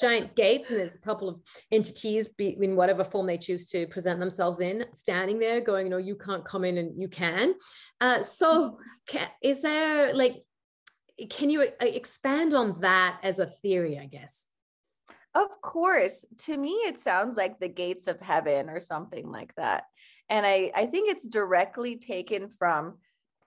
giant 0.00 0.34
gates 0.34 0.70
and 0.70 0.80
there's 0.80 0.96
a 0.96 1.00
couple 1.00 1.28
of 1.28 1.40
entities 1.70 2.28
be, 2.28 2.56
in 2.60 2.76
whatever 2.76 3.04
form 3.04 3.26
they 3.26 3.38
choose 3.38 3.66
to 3.66 3.86
present 3.86 4.18
themselves 4.18 4.60
in 4.60 4.84
standing 4.92 5.38
there 5.38 5.60
going 5.60 5.86
you 5.86 5.90
know 5.90 5.98
you 5.98 6.16
can't 6.16 6.44
come 6.44 6.64
in 6.64 6.78
and 6.78 7.00
you 7.00 7.08
can. 7.08 7.54
Uh, 8.00 8.22
so 8.22 8.78
can, 9.06 9.28
is 9.42 9.62
there 9.62 10.12
like 10.14 10.42
can 11.30 11.48
you 11.48 11.62
uh, 11.62 11.66
expand 11.80 12.54
on 12.54 12.80
that 12.80 13.20
as 13.22 13.38
a 13.38 13.52
theory 13.62 13.98
i 13.98 14.06
guess? 14.06 14.46
Of 15.34 15.60
course. 15.60 16.24
To 16.46 16.56
me 16.56 16.70
it 16.70 17.00
sounds 17.00 17.36
like 17.36 17.58
the 17.58 17.68
gates 17.68 18.06
of 18.06 18.20
heaven 18.20 18.70
or 18.70 18.80
something 18.80 19.30
like 19.30 19.54
that. 19.56 19.84
And 20.28 20.44
i 20.44 20.72
i 20.74 20.86
think 20.86 21.08
it's 21.08 21.28
directly 21.28 21.96
taken 21.96 22.48
from 22.48 22.98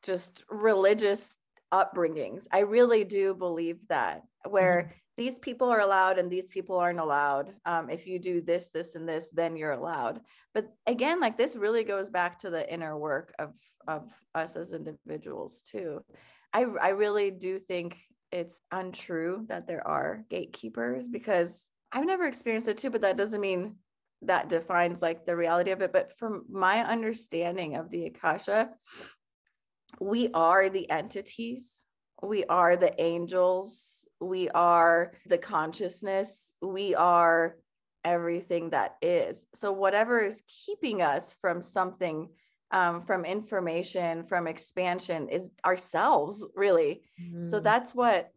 just 0.04 0.44
religious 0.50 1.36
upbringings. 1.74 2.46
I 2.51 2.60
really 2.60 3.04
do 3.04 3.34
believe 3.34 3.86
that 3.89 4.24
where 4.46 4.84
mm-hmm 4.84 4.98
these 5.18 5.40
people 5.40 5.70
are 5.70 5.80
allowed 5.80 6.20
and 6.20 6.30
these 6.30 6.48
people 6.48 6.78
aren't 6.78 7.00
allowed. 7.00 7.52
Um, 7.66 7.90
if 7.90 8.06
you 8.06 8.20
do 8.20 8.40
this, 8.40 8.70
this, 8.70 8.94
and 8.94 9.10
this, 9.10 9.30
then 9.34 9.58
you're 9.58 9.72
allowed. 9.72 10.22
But 10.54 10.72
again, 10.86 11.20
like 11.20 11.38
this 11.38 11.56
really 11.56 11.84
goes 11.84 12.08
back 12.08 12.40
to 12.40 12.52
the 12.52 12.72
inner 12.72 12.98
work 12.98 13.34
of 13.40 13.54
of 13.88 14.10
us 14.36 14.56
as 14.56 14.74
individuals 14.74 15.64
too. 15.70 16.04
I 16.54 16.62
I 16.64 16.90
really 16.90 17.32
do 17.32 17.58
think 17.58 18.00
it's 18.32 18.62
untrue 18.72 19.46
that 19.48 19.68
there 19.68 19.86
are 19.88 20.24
gatekeepers 20.30 21.08
because 21.08 21.70
I've 21.92 22.06
never 22.06 22.26
experienced 22.26 22.68
it 22.68 22.78
too, 22.78 22.92
but 22.92 23.02
that 23.02 23.18
doesn't 23.18 23.42
mean 23.42 23.78
that 24.24 24.50
defines 24.50 25.02
like 25.02 25.26
the 25.26 25.36
reality 25.36 25.72
of 25.72 25.82
it. 25.82 25.94
But 25.94 26.14
from 26.18 26.46
my 26.50 26.84
understanding 26.84 27.76
of 27.76 27.90
the 27.90 28.06
Akasha, 28.06 28.70
we 30.00 30.30
are 30.34 30.70
the 30.70 30.90
entities, 30.90 31.84
we 32.22 32.44
are 32.46 32.76
the 32.76 33.00
angels, 33.02 34.07
we 34.20 34.50
are 34.50 35.14
the 35.28 35.38
consciousness, 35.38 36.56
we 36.62 36.96
are 36.96 37.58
everything 38.04 38.70
that 38.72 38.96
is. 39.02 39.46
So, 39.54 39.72
whatever 39.72 40.22
is 40.22 40.42
keeping 40.66 41.02
us 41.02 41.36
from 41.42 41.62
something, 41.62 42.30
um, 42.72 43.02
from 43.02 43.26
information, 43.26 44.24
from 44.24 44.48
expansion, 44.48 45.30
is 45.30 45.52
ourselves, 45.66 46.44
really. 46.56 47.02
Mm. 47.22 47.50
So, 47.50 47.60
that's 47.60 47.94
what, 47.94 48.32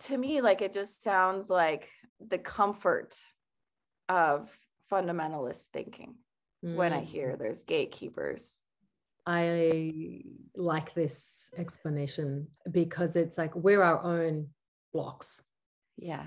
to 0.00 0.16
me, 0.16 0.40
like 0.40 0.62
it 0.62 0.74
just 0.74 1.02
sounds 1.02 1.48
like 1.48 1.88
the 2.28 2.38
comfort 2.38 3.14
of 4.08 4.50
fundamentalist 4.90 5.64
thinking 5.72 6.14
mm. 6.64 6.76
when 6.76 6.92
I 6.92 7.00
hear 7.00 7.32
mm. 7.32 7.38
there's 7.38 7.64
gatekeepers. 7.64 8.56
I 9.26 10.22
like 10.54 10.94
this 10.94 11.48
explanation 11.56 12.48
because 12.70 13.16
it's 13.16 13.38
like 13.38 13.54
we're 13.54 13.82
our 13.82 14.02
own 14.02 14.48
blocks. 14.92 15.42
Yeah. 15.96 16.26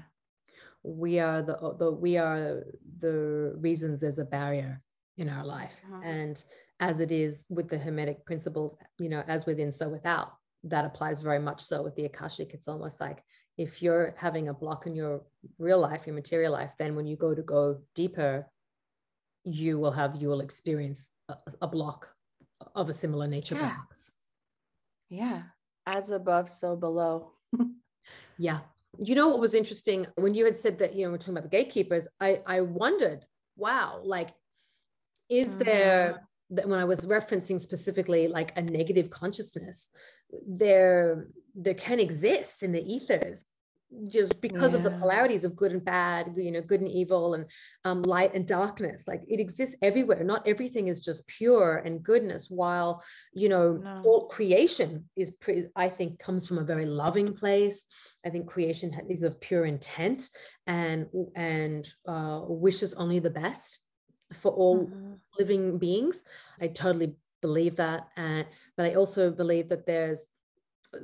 We 0.83 1.19
are 1.19 1.41
the, 1.41 1.75
the 1.77 1.91
we 1.91 2.17
are 2.17 2.63
the 2.99 3.53
reasons 3.57 3.99
there's 3.99 4.19
a 4.19 4.25
barrier 4.25 4.81
in 5.17 5.29
our 5.29 5.45
life. 5.45 5.73
Uh-huh. 5.91 6.01
And 6.03 6.43
as 6.79 6.99
it 6.99 7.11
is 7.11 7.47
with 7.49 7.69
the 7.69 7.77
hermetic 7.77 8.25
principles, 8.25 8.77
you 8.99 9.09
know, 9.09 9.23
as 9.27 9.45
within, 9.45 9.71
so 9.71 9.89
without, 9.89 10.33
that 10.63 10.85
applies 10.85 11.19
very 11.19 11.39
much 11.39 11.61
so 11.61 11.81
with 11.83 11.95
the 11.95 12.05
Akashic. 12.05 12.53
It's 12.53 12.67
almost 12.67 13.01
like 13.01 13.23
if 13.57 13.81
you're 13.81 14.13
having 14.17 14.47
a 14.47 14.53
block 14.53 14.85
in 14.85 14.95
your 14.95 15.23
real 15.57 15.79
life, 15.79 16.05
your 16.05 16.15
material 16.15 16.53
life, 16.53 16.71
then 16.77 16.95
when 16.95 17.07
you 17.07 17.15
go 17.15 17.33
to 17.33 17.41
go 17.41 17.79
deeper, 17.95 18.47
you 19.43 19.79
will 19.79 19.91
have, 19.91 20.15
you 20.15 20.27
will 20.27 20.41
experience 20.41 21.11
a, 21.29 21.35
a 21.61 21.67
block 21.67 22.07
of 22.77 22.89
a 22.89 22.93
similar 22.93 23.27
nature, 23.27 23.55
yeah. 23.55 23.61
perhaps. 23.61 24.11
Yeah. 25.09 25.41
As 25.85 26.09
above, 26.11 26.47
so 26.47 26.75
below. 26.75 27.31
yeah. 28.37 28.59
You 28.99 29.15
know 29.15 29.27
what 29.29 29.39
was 29.39 29.53
interesting 29.53 30.07
when 30.15 30.33
you 30.33 30.45
had 30.45 30.55
said 30.55 30.79
that, 30.79 30.95
you 30.95 31.05
know, 31.05 31.11
we're 31.11 31.17
talking 31.17 31.33
about 31.37 31.49
the 31.49 31.57
gatekeepers, 31.57 32.07
I, 32.21 32.41
I 32.45 32.61
wondered, 32.61 33.25
wow, 33.57 34.01
like, 34.03 34.29
is 35.29 35.55
mm-hmm. 35.55 35.63
there, 35.63 36.27
when 36.49 36.79
I 36.79 36.85
was 36.85 37.03
referencing 37.03 37.59
specifically 37.59 38.27
like 38.27 38.57
a 38.57 38.61
negative 38.61 39.09
consciousness, 39.09 39.89
there, 40.47 41.27
there 41.55 41.73
can 41.73 41.99
exist 41.99 42.63
in 42.63 42.71
the 42.71 42.93
ethers 42.93 43.43
just 44.07 44.41
because 44.41 44.73
yeah. 44.73 44.79
of 44.79 44.83
the 44.83 44.97
polarities 44.99 45.43
of 45.43 45.55
good 45.55 45.71
and 45.71 45.83
bad 45.83 46.33
you 46.35 46.51
know 46.51 46.61
good 46.61 46.81
and 46.81 46.91
evil 46.91 47.35
and 47.35 47.45
um, 47.85 48.01
light 48.03 48.33
and 48.33 48.45
darkness 48.45 49.07
like 49.07 49.21
it 49.27 49.39
exists 49.39 49.75
everywhere 49.81 50.23
not 50.23 50.45
everything 50.47 50.87
is 50.87 50.99
just 50.99 51.25
pure 51.27 51.77
and 51.77 52.03
goodness 52.03 52.47
while 52.49 53.01
you 53.33 53.47
know 53.47 53.73
no. 53.73 54.01
all 54.05 54.27
creation 54.27 55.05
is 55.15 55.31
pre- 55.31 55.67
i 55.75 55.87
think 55.87 56.19
comes 56.19 56.45
from 56.45 56.57
a 56.57 56.63
very 56.63 56.85
loving 56.85 57.33
place 57.33 57.85
i 58.25 58.29
think 58.29 58.47
creation 58.47 58.91
is 59.09 59.23
of 59.23 59.39
pure 59.39 59.65
intent 59.65 60.29
and 60.67 61.07
and 61.35 61.87
uh, 62.07 62.41
wishes 62.43 62.93
only 62.95 63.19
the 63.19 63.29
best 63.29 63.79
for 64.33 64.51
all 64.51 64.79
mm-hmm. 64.79 65.13
living 65.39 65.77
beings 65.77 66.25
i 66.61 66.67
totally 66.67 67.15
believe 67.41 67.77
that 67.77 68.07
uh, 68.17 68.43
but 68.75 68.85
i 68.85 68.95
also 68.95 69.31
believe 69.31 69.69
that 69.69 69.85
there's 69.85 70.27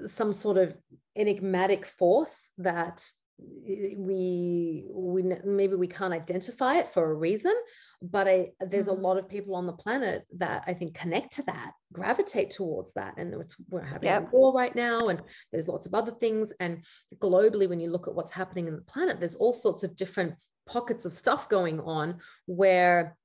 some 0.06 0.34
sort 0.34 0.58
of 0.58 0.76
enigmatic 1.16 1.86
force 1.86 2.50
that 2.58 3.06
we 3.40 4.86
we 4.90 5.24
maybe 5.44 5.76
we 5.76 5.88
can't 5.88 6.14
identify 6.14 6.76
it 6.76 6.88
for 6.94 7.12
a 7.12 7.14
reason 7.16 7.54
but 8.02 8.28
I, 8.28 8.52
there's 8.60 8.88
mm-hmm. 8.88 9.00
a 9.00 9.08
lot 9.08 9.18
of 9.18 9.28
people 9.28 9.56
on 9.56 9.66
the 9.66 9.74
planet 9.74 10.24
that 10.38 10.64
i 10.68 10.74
think 10.74 10.94
connect 10.94 11.34
to 11.34 11.44
that 11.44 11.72
gravitate 11.92 12.52
towards 12.52 12.94
that 12.94 13.16
and 13.18 13.34
it's 13.34 13.56
we're 13.70 13.82
having 13.82 14.10
yep. 14.10 14.28
a 14.28 14.36
war 14.36 14.54
right 14.54 14.76
now 14.76 15.08
and 15.08 15.22
there's 15.52 15.68
lots 15.68 15.86
of 15.86 15.94
other 15.94 16.12
things 16.12 16.54
and 16.60 16.86
globally 17.22 17.68
when 17.68 17.80
you 17.80 17.90
look 17.90 18.08
at 18.08 18.14
what's 18.14 18.32
happening 18.32 18.68
in 18.68 18.76
the 18.76 18.82
planet 18.84 19.20
there's 19.20 19.36
all 19.36 19.54
sorts 19.54 19.84
of 19.84 19.96
different 19.96 20.36
pockets 20.66 21.06
of 21.06 21.12
stuff 21.12 21.50
going 21.50 21.80
on 21.80 22.20
where 22.46 23.18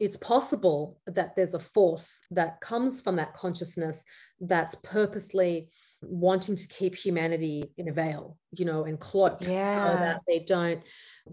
it's 0.00 0.16
possible 0.16 0.98
that 1.06 1.34
there's 1.34 1.54
a 1.54 1.58
force 1.58 2.20
that 2.30 2.60
comes 2.60 3.00
from 3.00 3.16
that 3.16 3.34
consciousness 3.34 4.04
that's 4.40 4.76
purposely 4.76 5.68
wanting 6.00 6.54
to 6.54 6.68
keep 6.68 6.94
humanity 6.94 7.72
in 7.76 7.88
a 7.88 7.92
veil, 7.92 8.36
you 8.52 8.64
know, 8.64 8.84
and 8.84 9.00
cloak 9.00 9.38
yeah. 9.40 9.92
so 9.92 9.98
that 10.00 10.20
they 10.28 10.38
don't, 10.38 10.80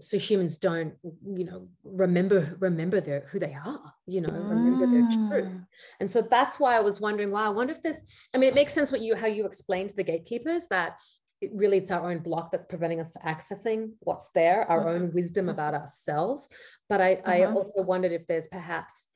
so 0.00 0.18
humans 0.18 0.56
don't, 0.56 0.94
you 1.04 1.44
know, 1.44 1.68
remember 1.84 2.56
remember 2.58 3.00
their 3.00 3.28
who 3.30 3.38
they 3.38 3.54
are, 3.54 3.94
you 4.06 4.20
know, 4.20 4.28
mm. 4.28 4.50
remember 4.50 4.86
their 4.86 5.08
truth. 5.10 5.52
Mm. 5.52 5.66
And 6.00 6.10
so 6.10 6.20
that's 6.22 6.58
why 6.58 6.76
I 6.76 6.80
was 6.80 7.00
wondering, 7.00 7.30
wow, 7.30 7.46
I 7.46 7.54
wonder 7.54 7.72
if 7.72 7.82
this. 7.82 8.02
I 8.34 8.38
mean, 8.38 8.48
it 8.48 8.56
makes 8.56 8.72
sense 8.72 8.90
what 8.90 9.00
you 9.00 9.14
how 9.14 9.28
you 9.28 9.46
explained 9.46 9.90
to 9.90 9.96
the 9.96 10.02
gatekeepers 10.02 10.66
that 10.68 10.98
it 11.40 11.50
really 11.54 11.78
it's 11.78 11.90
our 11.90 12.10
own 12.10 12.20
block 12.20 12.50
that's 12.50 12.64
preventing 12.64 13.00
us 13.00 13.12
from 13.12 13.22
accessing 13.22 13.92
what's 14.00 14.30
there, 14.30 14.68
our 14.70 14.80
mm-hmm. 14.80 15.04
own 15.04 15.12
wisdom 15.12 15.48
about 15.48 15.74
ourselves. 15.74 16.48
But 16.88 17.00
I, 17.00 17.16
mm-hmm. 17.16 17.30
I 17.30 17.44
also 17.44 17.82
wondered 17.82 18.12
if 18.12 18.26
there's 18.26 18.48
perhaps 18.48 19.06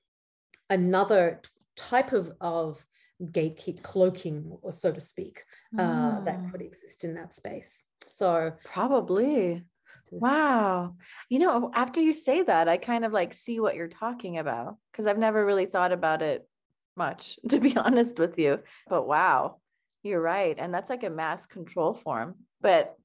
another 0.69 1.41
type 1.77 2.13
of 2.13 2.33
of 2.41 2.85
gatekeep 3.23 3.83
cloaking 3.83 4.57
or 4.63 4.73
so 4.73 4.93
to 4.93 5.01
speak 5.01 5.45
uh, 5.79 5.83
mm. 5.83 6.25
that 6.25 6.51
could 6.51 6.63
exist 6.63 7.05
in 7.05 7.15
that 7.15 7.35
space 7.35 7.85
so 8.07 8.53
probably 8.65 9.63
wow 10.11 10.95
you 11.29 11.39
know 11.39 11.71
after 11.75 12.01
you 12.01 12.15
say 12.15 12.43
that 12.43 12.67
i 12.67 12.79
kind 12.79 13.05
of 13.05 13.13
like 13.13 13.35
see 13.35 13.61
what 13.61 13.75
you're 13.75 13.89
talking 13.89 14.39
about 14.39 14.77
because 14.91 15.07
i've 15.07 15.19
never 15.19 15.45
really 15.45 15.67
thought 15.67 15.93
about 15.93 16.23
it 16.23 16.49
much 16.97 17.39
to 17.49 17.61
be 17.61 17.77
honest 17.77 18.19
with 18.19 18.39
you 18.39 18.59
but 18.89 19.07
wow 19.07 19.57
you're 20.03 20.21
right 20.21 20.57
and 20.59 20.73
that's 20.73 20.91
like 20.91 21.05
a 21.05 21.11
mass 21.11 21.47
control 21.47 21.95
form 21.95 22.35
but 22.61 22.97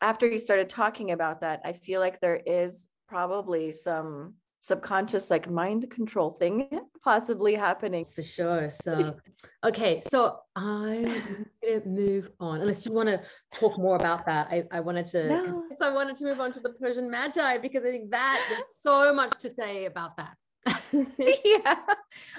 after 0.00 0.26
you 0.26 0.38
started 0.38 0.68
talking 0.68 1.10
about 1.10 1.40
that 1.40 1.60
i 1.64 1.72
feel 1.72 2.00
like 2.00 2.20
there 2.20 2.40
is 2.46 2.88
probably 3.08 3.72
some 3.72 4.34
subconscious 4.62 5.30
like 5.30 5.50
mind 5.50 5.90
control 5.90 6.36
thing 6.38 6.68
possibly 7.04 7.54
happening 7.54 8.04
for 8.04 8.22
sure 8.22 8.68
so 8.68 9.16
okay 9.64 10.02
so 10.02 10.36
i'm 10.54 11.04
gonna 11.62 11.80
move 11.86 12.30
on 12.40 12.60
unless 12.60 12.84
you 12.84 12.92
want 12.92 13.08
to 13.08 13.18
talk 13.54 13.78
more 13.78 13.96
about 13.96 14.26
that 14.26 14.46
i, 14.50 14.62
I 14.70 14.80
wanted 14.80 15.06
to 15.06 15.28
no. 15.28 15.64
so 15.74 15.88
i 15.88 15.92
wanted 15.92 16.14
to 16.16 16.24
move 16.26 16.40
on 16.40 16.52
to 16.52 16.60
the 16.60 16.74
persian 16.74 17.10
magi 17.10 17.56
because 17.56 17.84
i 17.84 17.88
think 17.90 18.10
that 18.10 18.46
there's 18.50 18.74
so 18.80 19.14
much 19.14 19.32
to 19.38 19.48
say 19.48 19.86
about 19.86 20.14
that 20.18 20.36
yeah 20.92 21.76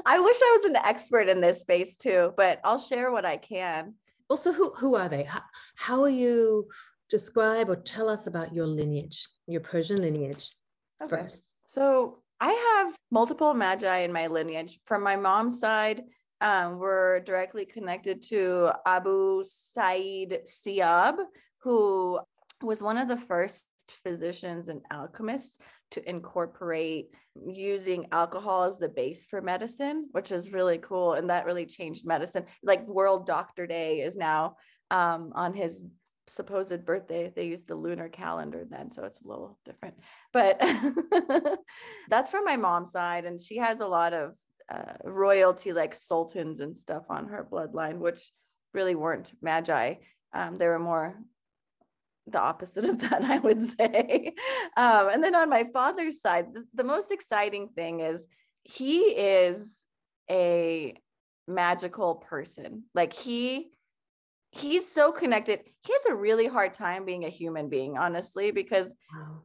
i 0.05 0.19
wish 0.19 0.37
i 0.41 0.59
was 0.59 0.69
an 0.69 0.75
expert 0.75 1.27
in 1.27 1.41
this 1.41 1.61
space 1.61 1.97
too 1.97 2.33
but 2.37 2.59
i'll 2.63 2.79
share 2.79 3.11
what 3.11 3.25
i 3.25 3.37
can 3.37 3.93
also 4.29 4.51
who 4.51 4.71
who 4.75 4.95
are 4.95 5.09
they 5.09 5.23
how, 5.23 5.41
how 5.75 6.03
are 6.03 6.09
you 6.09 6.67
describe 7.09 7.69
or 7.69 7.75
tell 7.75 8.07
us 8.07 8.27
about 8.27 8.53
your 8.53 8.67
lineage 8.67 9.27
your 9.47 9.61
persian 9.61 10.01
lineage 10.01 10.51
okay. 11.01 11.09
first 11.09 11.47
so 11.67 12.21
I 12.41 12.81
have 12.83 12.95
multiple 13.11 13.53
magi 13.53 13.99
in 13.99 14.11
my 14.11 14.25
lineage. 14.25 14.79
From 14.85 15.03
my 15.03 15.15
mom's 15.15 15.59
side, 15.59 16.01
um, 16.41 16.79
we're 16.79 17.19
directly 17.19 17.65
connected 17.65 18.23
to 18.29 18.71
Abu 18.83 19.43
Sa'id 19.45 20.39
Siab, 20.47 21.17
who 21.59 22.19
was 22.63 22.81
one 22.81 22.97
of 22.97 23.07
the 23.07 23.17
first 23.17 23.63
physicians 24.03 24.69
and 24.69 24.81
alchemists 24.91 25.59
to 25.91 26.10
incorporate 26.10 27.13
using 27.45 28.07
alcohol 28.12 28.63
as 28.63 28.77
the 28.77 28.89
base 28.89 29.25
for 29.25 29.41
medicine, 29.41 30.07
which 30.12 30.31
is 30.31 30.51
really 30.51 30.77
cool. 30.77 31.13
And 31.13 31.29
that 31.29 31.45
really 31.45 31.65
changed 31.65 32.05
medicine. 32.05 32.45
Like 32.63 32.88
World 32.88 33.25
Doctor 33.25 33.67
Day 33.67 34.01
is 34.01 34.17
now 34.17 34.55
um, 34.89 35.31
on 35.36 35.53
his 35.53 35.81
supposed 36.27 36.86
birthday. 36.86 37.31
They 37.36 37.45
used 37.45 37.67
the 37.67 37.75
lunar 37.75 38.10
calendar 38.10 38.65
then, 38.69 38.91
so 38.91 39.03
it's 39.03 39.21
a 39.21 39.27
little 39.27 39.60
different. 39.65 39.95
But 40.33 40.62
that's 42.10 42.31
from 42.31 42.45
my 42.45 42.57
mom's 42.57 42.91
side, 42.91 43.25
and 43.25 43.41
she 43.41 43.57
has 43.57 43.79
a 43.79 43.88
lot 43.88 44.13
of 44.13 44.33
uh, 44.71 44.93
royalty, 45.03 45.74
like 45.74 45.93
sultans 45.93 46.60
and 46.60 46.75
stuff, 46.75 47.03
on 47.10 47.27
her 47.27 47.48
bloodline, 47.50 47.98
which 47.98 48.31
really 48.74 48.95
weren't 48.95 49.33
magi. 49.41 49.95
Um, 50.33 50.57
they 50.57 50.67
were 50.67 50.79
more 50.79 51.15
the 52.31 52.41
opposite 52.41 52.85
of 52.85 53.00
that, 53.00 53.23
I 53.23 53.39
would 53.39 53.61
say. 53.61 54.33
Um, 54.77 55.09
and 55.09 55.23
then 55.23 55.35
on 55.35 55.50
my 55.50 55.65
father's 55.73 56.21
side, 56.21 56.53
the, 56.53 56.65
the 56.73 56.83
most 56.83 57.11
exciting 57.11 57.69
thing 57.69 58.00
is 58.01 58.25
he 58.63 59.00
is 59.00 59.77
a 60.29 60.95
magical 61.47 62.15
person. 62.15 62.83
Like 62.93 63.13
he 63.13 63.71
he's 64.51 64.88
so 64.88 65.11
connected. 65.11 65.61
He 65.83 65.93
has 65.93 66.05
a 66.07 66.15
really 66.15 66.45
hard 66.45 66.73
time 66.73 67.05
being 67.05 67.25
a 67.25 67.29
human 67.29 67.69
being, 67.69 67.97
honestly, 67.97 68.51
because 68.51 68.93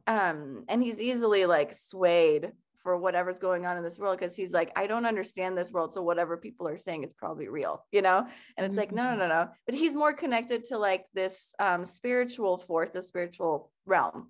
um, 0.05 0.65
and 0.67 0.83
he's 0.83 1.01
easily 1.01 1.45
like 1.45 1.73
swayed 1.73 2.51
for 2.87 2.95
whatever's 2.95 3.37
going 3.37 3.65
on 3.65 3.75
in 3.75 3.83
this 3.83 3.99
world 3.99 4.17
because 4.17 4.33
he's 4.33 4.53
like, 4.53 4.71
I 4.77 4.87
don't 4.87 5.05
understand 5.05 5.57
this 5.57 5.73
world. 5.73 5.93
So 5.93 6.01
whatever 6.01 6.37
people 6.37 6.69
are 6.69 6.77
saying 6.77 7.03
is 7.03 7.11
probably 7.11 7.49
real, 7.49 7.83
you 7.91 8.01
know? 8.01 8.19
And 8.55 8.65
it's 8.65 8.71
mm-hmm. 8.71 8.79
like, 8.79 8.91
no, 8.93 9.03
no, 9.03 9.09
mm-hmm. 9.09 9.19
no, 9.19 9.27
no. 9.27 9.49
But 9.65 9.75
he's 9.75 9.93
more 9.93 10.13
connected 10.13 10.63
to 10.69 10.77
like 10.77 11.03
this 11.13 11.53
um, 11.59 11.83
spiritual 11.83 12.57
force, 12.59 12.95
a 12.95 13.01
spiritual 13.01 13.73
realm. 13.85 14.29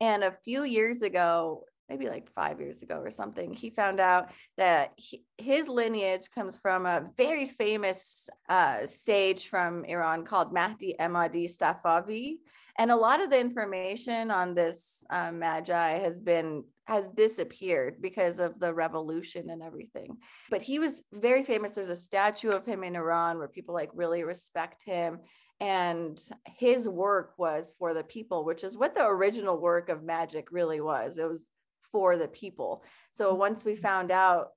And 0.00 0.24
a 0.24 0.32
few 0.32 0.62
years 0.62 1.02
ago, 1.02 1.64
maybe 1.90 2.08
like 2.08 2.30
five 2.30 2.60
years 2.60 2.80
ago 2.80 2.96
or 2.96 3.10
something, 3.10 3.52
he 3.52 3.68
found 3.68 4.00
out 4.00 4.30
that 4.56 4.94
he, 4.96 5.22
his 5.36 5.68
lineage 5.68 6.30
comes 6.34 6.56
from 6.56 6.86
a 6.86 7.10
very 7.18 7.46
famous 7.46 8.30
uh, 8.48 8.86
sage 8.86 9.48
from 9.48 9.84
Iran 9.84 10.24
called 10.24 10.54
Mahdi 10.54 10.96
Emadi 10.98 11.44
Safavi. 11.54 12.36
And 12.78 12.90
a 12.90 12.96
lot 12.96 13.22
of 13.22 13.28
the 13.28 13.38
information 13.38 14.30
on 14.30 14.54
this 14.54 15.04
uh, 15.10 15.30
magi 15.30 15.98
has 15.98 16.22
been 16.22 16.64
has 16.86 17.06
disappeared 17.08 17.96
because 18.00 18.38
of 18.38 18.58
the 18.60 18.72
revolution 18.72 19.50
and 19.50 19.62
everything. 19.62 20.18
But 20.50 20.62
he 20.62 20.78
was 20.78 21.02
very 21.12 21.42
famous. 21.42 21.74
There's 21.74 21.88
a 21.88 21.96
statue 21.96 22.50
of 22.50 22.66
him 22.66 22.84
in 22.84 22.96
Iran 22.96 23.38
where 23.38 23.48
people 23.48 23.74
like 23.74 23.90
really 23.94 24.22
respect 24.22 24.84
him. 24.84 25.20
And 25.60 26.20
his 26.46 26.88
work 26.88 27.34
was 27.38 27.74
for 27.78 27.94
the 27.94 28.02
people, 28.02 28.44
which 28.44 28.64
is 28.64 28.76
what 28.76 28.94
the 28.94 29.06
original 29.06 29.60
work 29.60 29.88
of 29.88 30.02
magic 30.02 30.48
really 30.50 30.80
was. 30.80 31.16
It 31.16 31.28
was 31.28 31.46
for 31.90 32.18
the 32.18 32.28
people. 32.28 32.82
So 33.12 33.30
mm-hmm. 33.30 33.38
once 33.38 33.64
we 33.64 33.76
found 33.76 34.10
out 34.10 34.48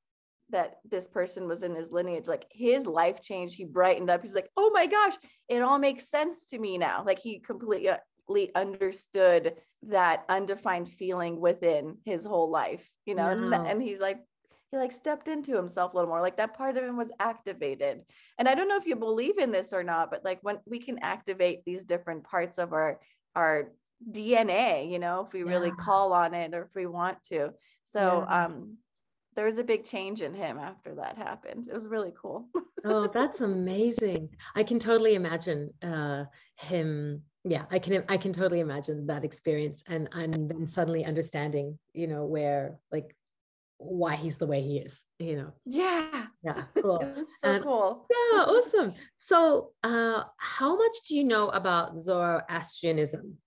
that 0.49 0.77
this 0.89 1.07
person 1.07 1.47
was 1.47 1.61
in 1.63 1.75
his 1.75 1.91
lineage, 1.91 2.27
like 2.27 2.45
his 2.51 2.85
life 2.85 3.21
changed. 3.21 3.55
He 3.55 3.65
brightened 3.65 4.09
up. 4.09 4.21
He's 4.21 4.35
like, 4.35 4.49
oh 4.55 4.71
my 4.73 4.87
gosh, 4.87 5.13
it 5.49 5.61
all 5.61 5.77
makes 5.77 6.09
sense 6.09 6.45
to 6.47 6.59
me 6.59 6.77
now. 6.77 7.03
Like 7.05 7.19
he 7.19 7.39
completely 7.39 7.89
understood 8.55 9.55
that 9.83 10.25
undefined 10.29 10.89
feeling 10.89 11.39
within 11.39 11.97
his 12.05 12.25
whole 12.25 12.49
life, 12.49 12.89
you 13.05 13.15
know, 13.15 13.29
and, 13.29 13.53
and 13.53 13.81
he's 13.81 13.99
like, 13.99 14.19
he 14.71 14.77
like 14.77 14.91
stepped 14.91 15.27
into 15.27 15.55
himself 15.55 15.93
a 15.93 15.95
little 15.95 16.09
more 16.09 16.21
like 16.21 16.37
that 16.37 16.57
part 16.57 16.75
of 16.75 16.83
him 16.83 16.97
was 16.97 17.09
activated 17.21 18.01
and 18.37 18.49
i 18.49 18.53
don't 18.53 18.67
know 18.67 18.75
if 18.75 18.85
you 18.85 18.97
believe 18.97 19.37
in 19.37 19.49
this 19.49 19.71
or 19.71 19.81
not 19.81 20.11
but 20.11 20.25
like 20.25 20.39
when 20.41 20.57
we 20.65 20.77
can 20.77 20.99
activate 20.99 21.63
these 21.63 21.85
different 21.85 22.21
parts 22.25 22.57
of 22.57 22.73
our 22.73 22.99
our 23.33 23.71
DNA, 24.11 24.89
you 24.89 24.99
know, 24.99 25.25
if 25.25 25.33
we 25.33 25.39
yeah. 25.39 25.49
really 25.49 25.71
call 25.71 26.13
on 26.13 26.33
it 26.33 26.53
or 26.53 26.63
if 26.63 26.75
we 26.75 26.85
want 26.85 27.23
to. 27.25 27.53
So 27.85 28.25
yeah. 28.27 28.45
um 28.45 28.77
there 29.35 29.45
was 29.45 29.59
a 29.59 29.63
big 29.63 29.85
change 29.85 30.21
in 30.21 30.33
him 30.33 30.57
after 30.57 30.95
that 30.95 31.17
happened. 31.17 31.67
It 31.67 31.73
was 31.73 31.85
really 31.85 32.11
cool. 32.19 32.47
oh, 32.85 33.07
that's 33.07 33.41
amazing. 33.41 34.29
I 34.55 34.63
can 34.63 34.79
totally 34.79 35.15
imagine 35.15 35.71
uh 35.81 36.25
him 36.55 37.23
yeah, 37.51 37.65
I 37.71 37.79
can 37.79 38.03
I 38.09 38.17
can 38.17 38.33
totally 38.33 38.59
imagine 38.59 39.07
that 39.07 39.23
experience 39.23 39.83
and 39.87 40.09
and 40.13 40.49
then 40.49 40.67
suddenly 40.67 41.05
understanding, 41.05 41.77
you 41.93 42.07
know, 42.07 42.25
where 42.25 42.77
like 42.91 43.15
why 43.77 44.15
he's 44.15 44.37
the 44.37 44.47
way 44.47 44.61
he 44.61 44.77
is, 44.77 45.03
you 45.19 45.35
know. 45.35 45.53
Yeah. 45.65 46.25
Yeah, 46.43 46.63
cool. 46.81 46.99
so 47.15 47.49
and, 47.49 47.63
cool. 47.63 48.07
Yeah, 48.09 48.39
awesome. 48.43 48.93
So, 49.15 49.71
uh 49.83 50.23
how 50.37 50.77
much 50.77 50.97
do 51.07 51.15
you 51.15 51.23
know 51.23 51.49
about 51.49 51.97
Zoroastrianism? 51.97 53.37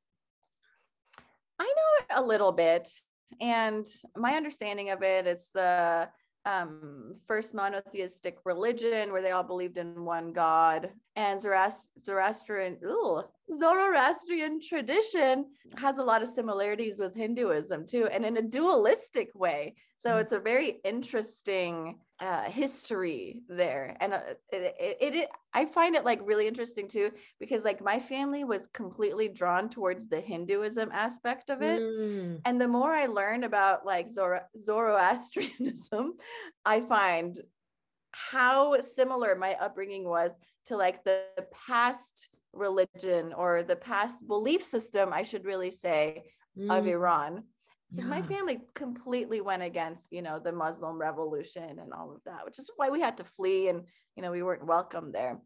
I 1.58 1.64
know 1.64 2.22
a 2.22 2.22
little 2.22 2.52
bit. 2.52 2.88
And 3.40 3.86
my 4.16 4.34
understanding 4.34 4.90
of 4.90 5.02
it, 5.02 5.26
it's 5.26 5.48
the 5.54 6.08
um, 6.44 7.16
first 7.26 7.54
monotheistic 7.54 8.38
religion 8.44 9.12
where 9.12 9.22
they 9.22 9.30
all 9.30 9.42
believed 9.42 9.78
in 9.78 10.04
one 10.04 10.32
God. 10.32 10.90
And 11.20 11.38
Zoroastrian, 11.38 12.78
ugh, 12.88 13.26
Zoroastrian 13.52 14.58
tradition 14.58 15.44
has 15.76 15.98
a 15.98 16.02
lot 16.02 16.22
of 16.22 16.30
similarities 16.30 16.98
with 16.98 17.14
Hinduism 17.14 17.86
too, 17.86 18.08
and 18.10 18.24
in 18.24 18.38
a 18.38 18.42
dualistic 18.42 19.28
way. 19.34 19.74
So 19.98 20.12
mm-hmm. 20.12 20.20
it's 20.20 20.32
a 20.32 20.40
very 20.40 20.80
interesting 20.82 21.98
uh, 22.20 22.44
history 22.44 23.42
there, 23.50 23.98
and 24.00 24.14
uh, 24.14 24.20
it, 24.50 24.74
it, 24.80 25.14
it, 25.14 25.28
I 25.52 25.66
find 25.66 25.94
it 25.94 26.06
like 26.06 26.20
really 26.24 26.48
interesting 26.48 26.88
too 26.88 27.10
because 27.38 27.64
like 27.64 27.84
my 27.84 27.98
family 27.98 28.44
was 28.44 28.66
completely 28.68 29.28
drawn 29.28 29.68
towards 29.68 30.08
the 30.08 30.22
Hinduism 30.22 30.88
aspect 30.90 31.50
of 31.50 31.60
it, 31.60 31.82
mm. 31.82 32.40
and 32.46 32.58
the 32.58 32.68
more 32.68 32.92
I 32.92 33.06
learned 33.06 33.44
about 33.44 33.84
like 33.84 34.10
Zoro- 34.10 34.48
Zoroastrianism, 34.58 36.14
I 36.64 36.80
find 36.80 37.38
how 38.12 38.78
similar 38.80 39.34
my 39.34 39.54
upbringing 39.54 40.04
was 40.04 40.32
to 40.66 40.76
like 40.76 41.04
the 41.04 41.24
past 41.66 42.28
religion 42.52 43.32
or 43.32 43.62
the 43.62 43.76
past 43.76 44.26
belief 44.26 44.64
system, 44.64 45.12
I 45.12 45.22
should 45.22 45.44
really 45.44 45.70
say, 45.70 46.24
mm. 46.58 46.70
of 46.70 46.86
Iran. 46.86 47.44
Because 47.92 48.08
yeah. 48.08 48.20
my 48.20 48.22
family 48.22 48.60
completely 48.74 49.40
went 49.40 49.62
against, 49.62 50.12
you 50.12 50.22
know, 50.22 50.38
the 50.38 50.52
Muslim 50.52 50.96
revolution 50.96 51.78
and 51.80 51.92
all 51.92 52.12
of 52.12 52.22
that, 52.24 52.44
which 52.44 52.58
is 52.58 52.70
why 52.76 52.88
we 52.88 53.00
had 53.00 53.16
to 53.16 53.24
flee 53.24 53.68
and, 53.68 53.82
you 54.16 54.22
know, 54.22 54.30
we 54.30 54.42
weren't 54.42 54.66
welcome 54.66 55.10
there. 55.10 55.40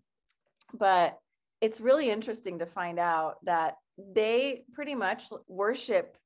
But 0.75 1.19
it's 1.63 1.81
really 1.81 2.11
interesting 2.11 2.59
to 2.59 2.67
find 2.67 2.99
out 2.99 3.37
that 3.45 3.77
they 3.97 4.65
pretty 4.75 4.95
much 4.95 5.25
worship 5.49 6.19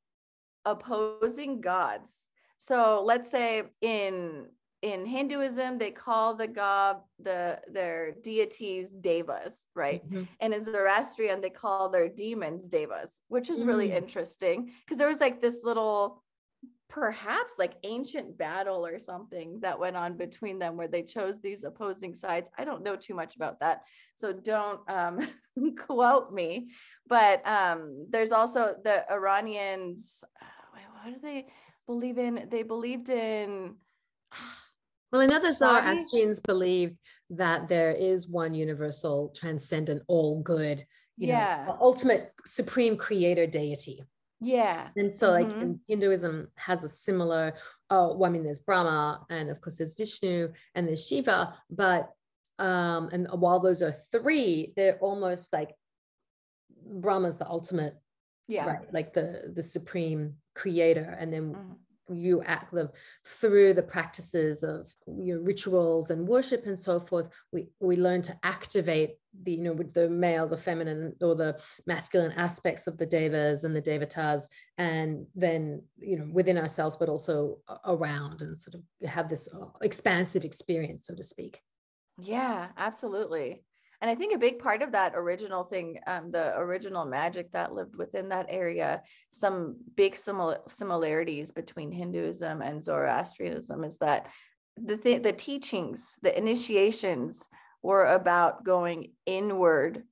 opposing 0.65 1.61
gods. 1.61 2.27
So 2.59 3.05
let's 3.05 3.31
say 3.31 3.63
in 3.81 4.47
in 4.83 5.05
Hinduism, 5.05 5.79
they 5.79 5.91
call 5.91 6.35
the 6.37 6.47
god 6.47 7.01
the 7.19 7.59
their 7.73 8.13
deities 8.23 8.89
devas, 8.91 9.65
right? 9.75 10.05
Mm-hmm. 10.07 10.25
And 10.41 10.55
in 10.55 10.65
Zoroastrian, 10.65 11.41
they 11.41 11.51
call 11.51 11.89
their 11.89 12.09
demons 12.09 12.69
devas, 12.69 13.21
which 13.29 13.51
is 13.51 13.65
really 13.65 13.89
mm. 13.89 13.97
interesting 13.97 14.73
because 14.85 14.99
there 14.99 15.09
was 15.09 15.21
like 15.21 15.41
this 15.41 15.59
little 15.65 16.23
perhaps 16.89 17.55
like 17.59 17.75
ancient 17.83 18.39
battle 18.39 18.87
or 18.87 18.99
something 18.99 19.61
that 19.61 19.79
went 19.79 19.97
on 19.97 20.17
between 20.17 20.59
them 20.59 20.77
where 20.77 20.89
they 20.89 21.03
chose 21.03 21.41
these 21.41 21.65
opposing 21.65 22.15
sides. 22.15 22.49
I 22.57 22.65
don't 22.65 22.83
know 22.83 22.97
too 22.97 23.15
much 23.15 23.37
about 23.37 23.61
that, 23.61 23.83
so 24.15 24.33
don't 24.33 24.81
um, 24.89 25.27
quote 25.77 26.33
me. 26.33 26.69
But 27.07 27.47
um, 27.47 28.07
there's 28.11 28.33
also 28.33 28.77
the 28.85 29.11
Iranians. 29.11 30.23
Uh, 30.41 30.79
what 31.03 31.15
do 31.15 31.21
they 31.21 31.47
believe 31.87 32.19
in? 32.19 32.47
They 32.49 32.63
believed 32.63 33.09
in. 33.09 33.75
Well, 35.11 35.23
another 35.23 35.55
Zoroastrians 35.55 36.41
believed 36.41 36.99
that 37.31 37.69
there 37.69 37.93
is 37.93 38.29
one 38.29 38.53
universal, 38.53 39.33
transcendent, 39.35 40.03
all 40.07 40.43
good, 40.43 40.85
you 41.17 41.29
yeah. 41.29 41.65
know, 41.67 41.79
ultimate 41.81 42.33
supreme 42.45 42.97
creator 42.97 43.47
deity. 43.47 44.03
Yeah. 44.41 44.89
And 44.97 45.15
so, 45.15 45.31
like, 45.31 45.47
mm-hmm. 45.47 45.73
Hinduism 45.87 46.49
has 46.57 46.85
a 46.85 46.89
similar, 46.89 47.55
oh, 47.91 48.15
well, 48.17 48.29
I 48.29 48.33
mean, 48.33 48.45
there's 48.45 48.59
Brahma, 48.59 49.25
and 49.31 49.49
of 49.49 49.61
course, 49.61 49.79
there's 49.79 49.95
Vishnu, 49.95 50.53
and 50.75 50.87
there's 50.87 51.07
Shiva. 51.07 51.55
But, 51.71 52.11
um, 52.59 53.09
and 53.11 53.27
while 53.33 53.61
those 53.61 53.83
are 53.83 53.95
three, 54.13 54.75
they're 54.77 54.99
almost 54.99 55.53
like 55.53 55.75
Brahma's 56.87 57.39
the 57.39 57.49
ultimate, 57.49 57.95
yeah, 58.47 58.67
right? 58.67 58.93
Like 58.93 59.13
the 59.13 59.53
the 59.55 59.63
supreme 59.63 60.35
creator. 60.55 61.17
And 61.19 61.33
then 61.33 61.55
mm-hmm 61.55 61.73
you 62.11 62.43
act 62.43 62.75
through 63.27 63.75
the 63.75 63.83
practices 63.83 64.63
of 64.63 64.93
your 65.07 65.41
rituals 65.41 66.11
and 66.11 66.27
worship 66.27 66.67
and 66.67 66.79
so 66.79 67.01
forth 67.01 67.29
we 67.53 67.69
we 67.81 67.97
learn 67.97 68.23
to 68.23 68.35
activate 68.43 69.17
the 69.43 69.53
you 69.53 69.63
know 69.63 69.75
the 69.93 70.09
male 70.09 70.47
the 70.47 70.57
feminine 70.57 71.15
or 71.21 71.35
the 71.35 71.59
masculine 71.87 72.33
aspects 72.33 72.87
of 72.87 72.97
the 72.99 73.07
devas 73.07 73.65
and 73.65 73.75
the 73.75 73.83
devatas 73.83 74.45
and 74.79 75.27
then 75.35 75.83
you 75.99 76.19
know 76.19 76.29
within 76.33 76.59
ourselves 76.59 76.97
but 76.97 77.09
also 77.09 77.59
around 77.85 78.41
and 78.43 78.59
sort 78.59 78.75
of 78.75 79.09
have 79.09 79.29
this 79.29 79.49
uh, 79.55 79.67
expansive 79.83 80.45
experience 80.45 81.07
so 81.07 81.15
to 81.15 81.23
speak. 81.23 81.61
Yeah 82.21 82.69
absolutely 82.77 83.63
and 84.01 84.11
i 84.11 84.15
think 84.15 84.35
a 84.35 84.39
big 84.39 84.59
part 84.59 84.83
of 84.83 84.93
that 84.93 85.13
original 85.15 85.65
thing 85.65 85.99
um, 86.07 86.31
the 86.31 86.57
original 86.57 87.05
magic 87.05 87.51
that 87.53 87.75
lived 87.75 87.97
within 87.97 88.29
that 88.29 88.47
area 88.49 89.03
some 89.31 89.77
big 89.97 90.15
simil- 90.15 90.69
similarities 90.69 91.51
between 91.53 91.91
hinduism 91.91 92.63
and 92.63 92.83
zoroastrianism 92.83 93.85
is 93.85 93.99
that 93.99 94.27
the 94.77 94.97
th- 94.97 95.23
the 95.23 95.33
teachings 95.33 96.17
the 96.23 96.37
initiations 96.37 97.49
were 97.83 98.07
about 98.07 98.65
going 98.65 99.13
inward 99.27 100.03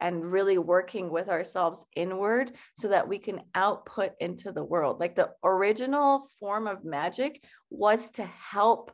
and 0.00 0.30
really 0.30 0.58
working 0.58 1.10
with 1.10 1.28
ourselves 1.28 1.84
inward 1.96 2.52
so 2.76 2.88
that 2.88 3.08
we 3.08 3.18
can 3.18 3.40
output 3.54 4.12
into 4.20 4.52
the 4.52 4.62
world. 4.62 5.00
Like 5.00 5.16
the 5.16 5.30
original 5.42 6.26
form 6.38 6.66
of 6.66 6.84
magic 6.84 7.42
was 7.70 8.10
to 8.12 8.24
help 8.24 8.92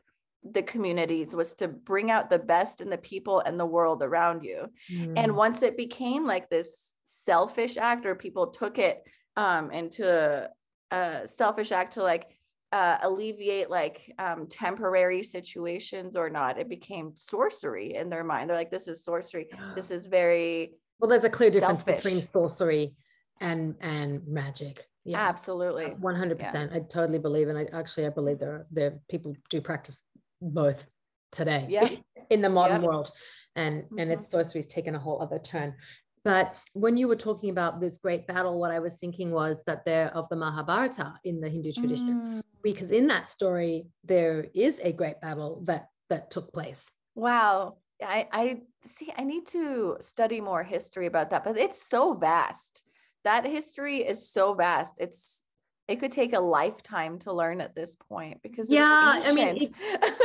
the 0.51 0.63
communities 0.63 1.35
was 1.35 1.53
to 1.53 1.67
bring 1.67 2.11
out 2.11 2.29
the 2.29 2.39
best 2.39 2.81
in 2.81 2.89
the 2.89 2.97
people 2.97 3.39
and 3.39 3.59
the 3.59 3.65
world 3.65 4.03
around 4.03 4.43
you 4.43 4.65
mm. 4.91 5.13
and 5.17 5.35
once 5.35 5.61
it 5.61 5.75
became 5.75 6.25
like 6.25 6.49
this 6.49 6.93
selfish 7.03 7.77
act 7.77 8.05
or 8.05 8.15
people 8.15 8.47
took 8.47 8.77
it 8.77 9.03
um 9.37 9.71
into 9.71 10.07
a, 10.07 10.95
a 10.95 11.27
selfish 11.27 11.71
act 11.71 11.93
to 11.95 12.03
like 12.03 12.27
uh, 12.71 12.97
alleviate 13.03 13.69
like 13.69 14.13
um, 14.19 14.47
temporary 14.47 15.23
situations 15.23 16.17
or 16.17 16.29
not. 16.29 16.57
It 16.57 16.67
became 16.67 17.13
sorcery 17.15 17.95
in 17.95 18.09
their 18.09 18.23
mind. 18.23 18.49
They're 18.49 18.57
like, 18.57 18.71
this 18.71 18.89
is 18.89 19.01
sorcery. 19.01 19.47
This 19.75 19.91
is 19.91 20.07
very 20.07 20.73
well. 20.99 21.09
There's 21.09 21.23
a 21.23 21.29
clear 21.29 21.49
difference 21.49 21.83
between 21.83 22.27
sorcery 22.27 22.95
and 23.39 23.75
and 23.79 24.27
magic. 24.27 24.85
Yeah, 25.05 25.19
absolutely, 25.19 25.85
one 25.99 26.15
hundred 26.15 26.39
percent. 26.39 26.73
I 26.73 26.79
totally 26.79 27.19
believe, 27.19 27.47
and 27.47 27.57
I 27.57 27.67
actually 27.71 28.07
I 28.07 28.09
believe 28.09 28.39
there 28.39 28.51
are, 28.51 28.67
there 28.71 28.99
people 29.09 29.35
do 29.49 29.61
practice 29.61 30.01
both 30.41 30.87
today. 31.31 31.65
Yeah, 31.69 31.89
in 32.29 32.41
the 32.41 32.49
modern 32.49 32.81
world, 32.81 33.11
and 33.55 33.83
mm-hmm. 33.83 33.99
and 33.99 34.11
its 34.11 34.29
sorcery's 34.29 34.67
taken 34.67 34.95
a 34.95 34.99
whole 34.99 35.21
other 35.21 35.39
turn. 35.39 35.75
But 36.23 36.55
when 36.73 36.97
you 36.97 37.07
were 37.07 37.15
talking 37.15 37.51
about 37.51 37.79
this 37.79 37.99
great 37.99 38.25
battle, 38.25 38.59
what 38.59 38.71
I 38.71 38.79
was 38.79 38.97
thinking 38.97 39.31
was 39.31 39.63
that 39.65 39.85
they're 39.85 40.07
of 40.07 40.27
the 40.29 40.35
Mahabharata 40.35 41.13
in 41.23 41.39
the 41.39 41.49
Hindu 41.49 41.71
tradition, 41.71 42.21
mm. 42.25 42.41
because 42.63 42.91
in 42.91 43.07
that 43.07 43.29
story 43.29 43.89
there 44.03 44.47
is 44.55 44.79
a 44.83 44.91
great 44.91 45.21
battle 45.21 45.61
that 45.65 45.87
that 46.09 46.31
took 46.31 46.51
place. 46.51 46.91
Wow, 47.13 47.77
I, 48.03 48.27
I 48.31 48.61
see. 48.91 49.13
I 49.15 49.23
need 49.23 49.45
to 49.47 49.97
study 50.01 50.41
more 50.41 50.63
history 50.63 51.05
about 51.05 51.29
that, 51.29 51.43
but 51.43 51.57
it's 51.57 51.81
so 51.81 52.13
vast. 52.13 52.81
That 53.23 53.45
history 53.45 53.97
is 53.97 54.29
so 54.29 54.53
vast. 54.53 54.95
It's 54.99 55.44
it 55.87 55.99
could 55.99 56.11
take 56.11 56.33
a 56.33 56.39
lifetime 56.39 57.19
to 57.19 57.31
learn 57.31 57.61
at 57.61 57.75
this 57.75 57.95
point 57.95 58.41
because 58.41 58.69
yeah 58.69 59.21
i 59.23 59.31
mean 59.31 59.57
it, 59.57 59.71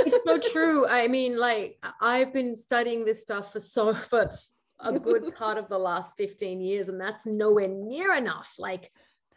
it's 0.07 0.21
so 0.25 0.39
true. 0.39 0.87
I 0.89 1.09
mean 1.09 1.39
like 1.39 1.79
i've 2.01 2.33
been 2.33 2.57
studying 2.57 3.05
this 3.05 3.23
stuff 3.23 3.53
for 3.53 3.61
so 3.61 3.93
for 3.93 4.31
a 4.83 4.99
good 4.99 5.35
part 5.35 5.59
of 5.59 5.69
the 5.69 5.79
last 5.79 6.17
15 6.17 6.61
years 6.61 6.89
and 6.89 7.01
that's 7.01 7.27
nowhere 7.27 7.69
near 7.69 8.15
enough. 8.15 8.55
Like 8.59 8.91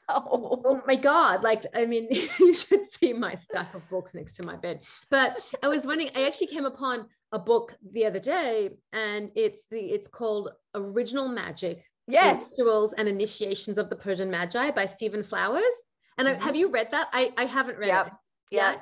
oh, 0.10 0.62
oh 0.66 0.82
my 0.88 0.96
god 0.96 1.44
like 1.44 1.66
i 1.74 1.86
mean 1.86 2.08
you 2.40 2.54
should 2.54 2.86
see 2.86 3.14
my 3.14 3.36
stack 3.36 3.74
of 3.74 3.88
books 3.90 4.14
next 4.14 4.34
to 4.34 4.44
my 4.44 4.56
bed. 4.56 4.86
But 5.10 5.40
i 5.64 5.68
was 5.68 5.86
wondering 5.86 6.12
i 6.16 6.26
actually 6.26 6.48
came 6.48 6.66
upon 6.66 7.08
a 7.32 7.40
book 7.40 7.76
the 7.92 8.06
other 8.06 8.20
day 8.20 8.70
and 8.92 9.32
it's 9.36 9.66
the 9.72 9.80
it's 9.80 10.08
called 10.08 10.52
original 10.76 11.28
magic 11.28 11.84
yes. 12.08 12.54
Rituals 12.58 12.94
and 12.94 13.08
initiations 13.08 13.78
of 13.78 13.90
the 13.90 13.96
persian 13.96 14.30
magi 14.30 14.70
by 14.70 14.86
stephen 14.86 15.24
flowers 15.24 15.74
and 16.18 16.28
mm-hmm. 16.28 16.42
I, 16.42 16.46
have 16.46 16.56
you 16.56 16.70
read 16.70 16.92
that 16.92 17.08
i 17.14 17.32
i 17.38 17.46
haven't 17.46 17.78
read 17.78 17.88
yep. 17.88 18.08
it 18.08 18.14
yeah 18.52 18.76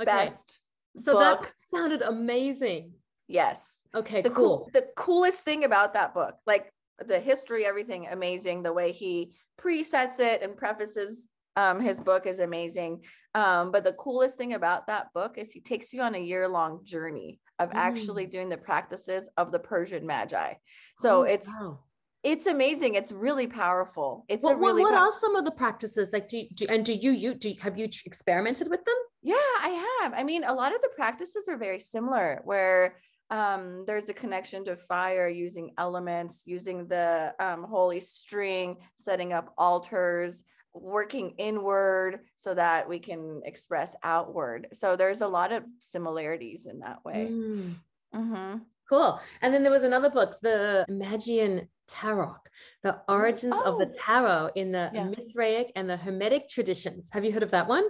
okay 0.00 0.26
Best 0.26 0.58
so 0.96 1.12
book. 1.14 1.42
that 1.42 1.52
sounded 1.56 2.02
amazing 2.02 2.92
yes 3.28 3.84
Okay, 3.94 4.22
the 4.22 4.30
cool. 4.30 4.58
cool. 4.58 4.70
The 4.72 4.86
coolest 4.96 5.40
thing 5.44 5.64
about 5.64 5.94
that 5.94 6.14
book, 6.14 6.34
like 6.46 6.72
the 7.06 7.20
history, 7.20 7.64
everything 7.64 8.08
amazing. 8.10 8.62
The 8.62 8.72
way 8.72 8.92
he 8.92 9.34
presets 9.60 10.18
it 10.18 10.42
and 10.42 10.56
prefaces 10.56 11.28
um, 11.56 11.80
his 11.80 12.00
book 12.00 12.26
is 12.26 12.40
amazing. 12.40 13.04
Um, 13.34 13.70
but 13.70 13.84
the 13.84 13.92
coolest 13.92 14.36
thing 14.36 14.54
about 14.54 14.88
that 14.88 15.12
book 15.14 15.38
is 15.38 15.52
he 15.52 15.60
takes 15.60 15.92
you 15.92 16.02
on 16.02 16.16
a 16.16 16.18
year 16.18 16.48
long 16.48 16.80
journey 16.84 17.38
of 17.60 17.70
mm. 17.70 17.76
actually 17.76 18.26
doing 18.26 18.48
the 18.48 18.56
practices 18.56 19.28
of 19.36 19.52
the 19.52 19.60
Persian 19.60 20.04
Magi. 20.04 20.54
So 20.98 21.20
oh, 21.20 21.22
it's 21.22 21.46
wow. 21.46 21.78
It's 22.24 22.46
amazing. 22.46 22.94
It's 22.94 23.12
really 23.12 23.46
powerful. 23.46 24.24
It's 24.28 24.42
well, 24.42 24.56
really 24.56 24.82
what, 24.82 24.92
what 24.92 25.00
are 25.00 25.12
some 25.12 25.36
of 25.36 25.44
the 25.44 25.50
practices 25.50 26.10
like? 26.12 26.28
Do, 26.28 26.42
do 26.54 26.66
and 26.68 26.84
do 26.84 26.94
you 26.94 27.12
you 27.12 27.34
do 27.34 27.54
have 27.60 27.78
you 27.78 27.84
experimented 28.06 28.68
with 28.70 28.84
them? 28.84 28.94
Yeah, 29.22 29.34
I 29.36 29.98
have. 30.00 30.14
I 30.14 30.24
mean, 30.24 30.42
a 30.42 30.52
lot 30.52 30.74
of 30.74 30.80
the 30.82 30.88
practices 30.96 31.48
are 31.48 31.58
very 31.58 31.78
similar. 31.80 32.40
Where 32.44 32.96
um, 33.30 33.84
there's 33.86 34.08
a 34.08 34.14
connection 34.14 34.64
to 34.64 34.76
fire 34.76 35.28
using 35.28 35.72
elements, 35.76 36.42
using 36.46 36.88
the 36.88 37.34
um, 37.38 37.62
holy 37.62 38.00
string, 38.00 38.78
setting 38.96 39.34
up 39.34 39.52
altars, 39.58 40.44
working 40.72 41.34
inward 41.38 42.20
so 42.36 42.54
that 42.54 42.88
we 42.88 42.98
can 42.98 43.42
express 43.44 43.94
outward. 44.02 44.68
So 44.72 44.96
there's 44.96 45.20
a 45.20 45.28
lot 45.28 45.52
of 45.52 45.62
similarities 45.78 46.66
in 46.66 46.80
that 46.80 47.04
way. 47.04 47.28
Mm. 47.30 47.74
Mm-hmm. 48.14 48.58
Cool. 48.88 49.20
And 49.42 49.52
then 49.52 49.62
there 49.62 49.72
was 49.72 49.82
another 49.82 50.10
book, 50.10 50.36
The 50.42 50.84
Magian 50.88 51.68
Tarot, 51.88 52.36
The 52.82 53.00
Origins 53.08 53.54
oh. 53.56 53.72
of 53.72 53.78
the 53.78 53.88
oh. 53.88 53.98
Tarot 53.98 54.50
in 54.54 54.72
the 54.72 54.90
yeah. 54.92 55.04
Mithraic 55.04 55.72
and 55.76 55.88
the 55.88 55.96
Hermetic 55.96 56.48
traditions. 56.48 57.08
Have 57.12 57.24
you 57.24 57.32
heard 57.32 57.42
of 57.42 57.50
that 57.52 57.68
one? 57.68 57.84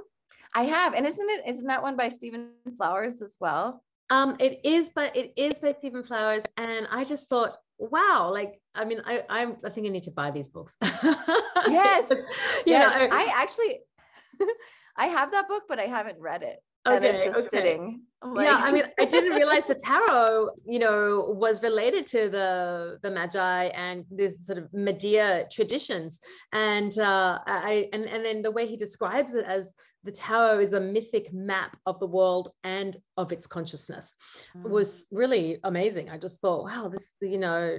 I 0.55 0.63
have. 0.63 0.95
And 0.95 1.07
isn't 1.07 1.31
it, 1.31 1.43
isn't 1.49 1.67
that 1.67 1.83
one 1.83 1.97
by 1.97 2.09
Stephen 2.09 2.51
Flowers 2.77 3.21
as 3.23 3.37
well? 3.41 3.83
Um, 4.11 4.37
it 4.39 4.61
is, 4.65 4.91
but 4.95 5.17
it 5.17 5.33
is 5.37 5.59
by 5.59 5.73
Stephen 5.73 6.03
Flowers, 6.03 6.45
and 6.57 6.87
I 6.91 7.05
just 7.05 7.31
thought, 7.31 7.57
wow, 7.79 8.31
like 8.31 8.61
I 8.75 8.85
mean, 8.85 9.01
I 9.05 9.25
I'm, 9.31 9.57
I 9.65 9.71
think 9.71 9.87
I 9.87 9.91
need 9.91 10.03
to 10.05 10.11
buy 10.11 10.31
these 10.31 10.49
books. 10.49 10.77
yes, 10.83 12.13
yes. 12.67 12.95
Know, 12.95 13.09
I 13.11 13.33
actually, 13.35 13.81
I 14.97 15.07
have 15.07 15.33
that 15.33 15.49
book, 15.49 15.65
but 15.69 15.79
I 15.79 15.87
haven't 15.87 16.21
read 16.21 16.43
it. 16.43 16.59
Okay, 16.87 16.97
and 16.97 17.05
it's 17.05 17.25
just 17.25 17.39
okay. 17.39 17.49
sitting. 17.53 18.03
Like... 18.25 18.47
yeah, 18.47 18.61
I 18.63 18.73
mean, 18.73 18.85
I 18.99 19.05
didn't 19.05 19.33
realize 19.33 19.67
the 19.67 19.75
tarot, 19.75 20.51
you 20.67 20.79
know, 20.79 21.27
was 21.37 21.63
related 21.63 22.07
to 22.07 22.31
the 22.31 22.99
the 23.03 23.11
Magi 23.11 23.65
and 23.67 24.05
this 24.11 24.47
sort 24.47 24.59
of 24.59 24.73
Medea 24.73 25.47
traditions, 25.53 26.21
and 26.53 26.97
uh, 26.99 27.39
I 27.47 27.89
and 27.93 28.05
and 28.05 28.25
then 28.25 28.43
the 28.43 28.51
way 28.51 28.67
he 28.67 28.77
describes 28.77 29.35
it 29.35 29.45
as 29.45 29.75
the 30.05 30.13
tarot 30.13 30.61
is 30.61 30.73
a 30.75 30.81
mythic 30.81 31.33
map 31.33 31.77
of 31.87 31.99
the 31.99 32.07
world 32.07 32.53
and 32.63 32.97
of 33.17 33.33
its 33.33 33.47
consciousness 33.47 34.15
mm. 34.57 34.69
was 34.69 35.07
really 35.11 35.59
amazing. 35.65 36.11
I 36.11 36.19
just 36.19 36.41
thought, 36.41 36.65
wow, 36.65 36.89
this, 36.89 37.13
you 37.23 37.39
know, 37.39 37.77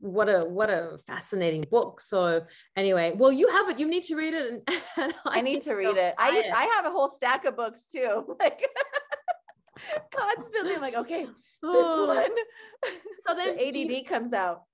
what 0.00 0.28
a 0.28 0.44
what 0.44 0.70
a 0.70 0.98
fascinating 1.06 1.64
book. 1.70 2.00
So 2.00 2.42
anyway, 2.76 3.14
well, 3.16 3.32
you 3.32 3.48
have 3.48 3.68
it. 3.70 3.78
You 3.78 3.86
need 3.86 4.02
to 4.04 4.16
read 4.16 4.34
it. 4.34 4.52
And, 4.52 4.62
and 4.96 5.14
I, 5.24 5.38
I, 5.38 5.40
need 5.40 5.62
to 5.62 5.74
read 5.74 5.96
it. 5.96 6.14
I 6.18 6.36
it. 6.36 6.46
I 6.54 6.64
have 6.76 6.86
a 6.86 6.90
whole 6.90 7.08
stack 7.08 7.44
of 7.44 7.56
books 7.56 7.84
too. 7.92 8.24
Like 8.40 8.62
constantly, 10.14 10.74
I'm 10.74 10.80
like, 10.80 10.96
okay, 10.96 11.26
this 11.62 11.86
oh. 11.86 12.06
one. 12.06 12.30
So 13.18 13.34
then 13.34 13.56
the 13.56 13.68
ADD 13.68 13.76
you, 13.76 14.04
comes 14.04 14.32
out. 14.34 14.64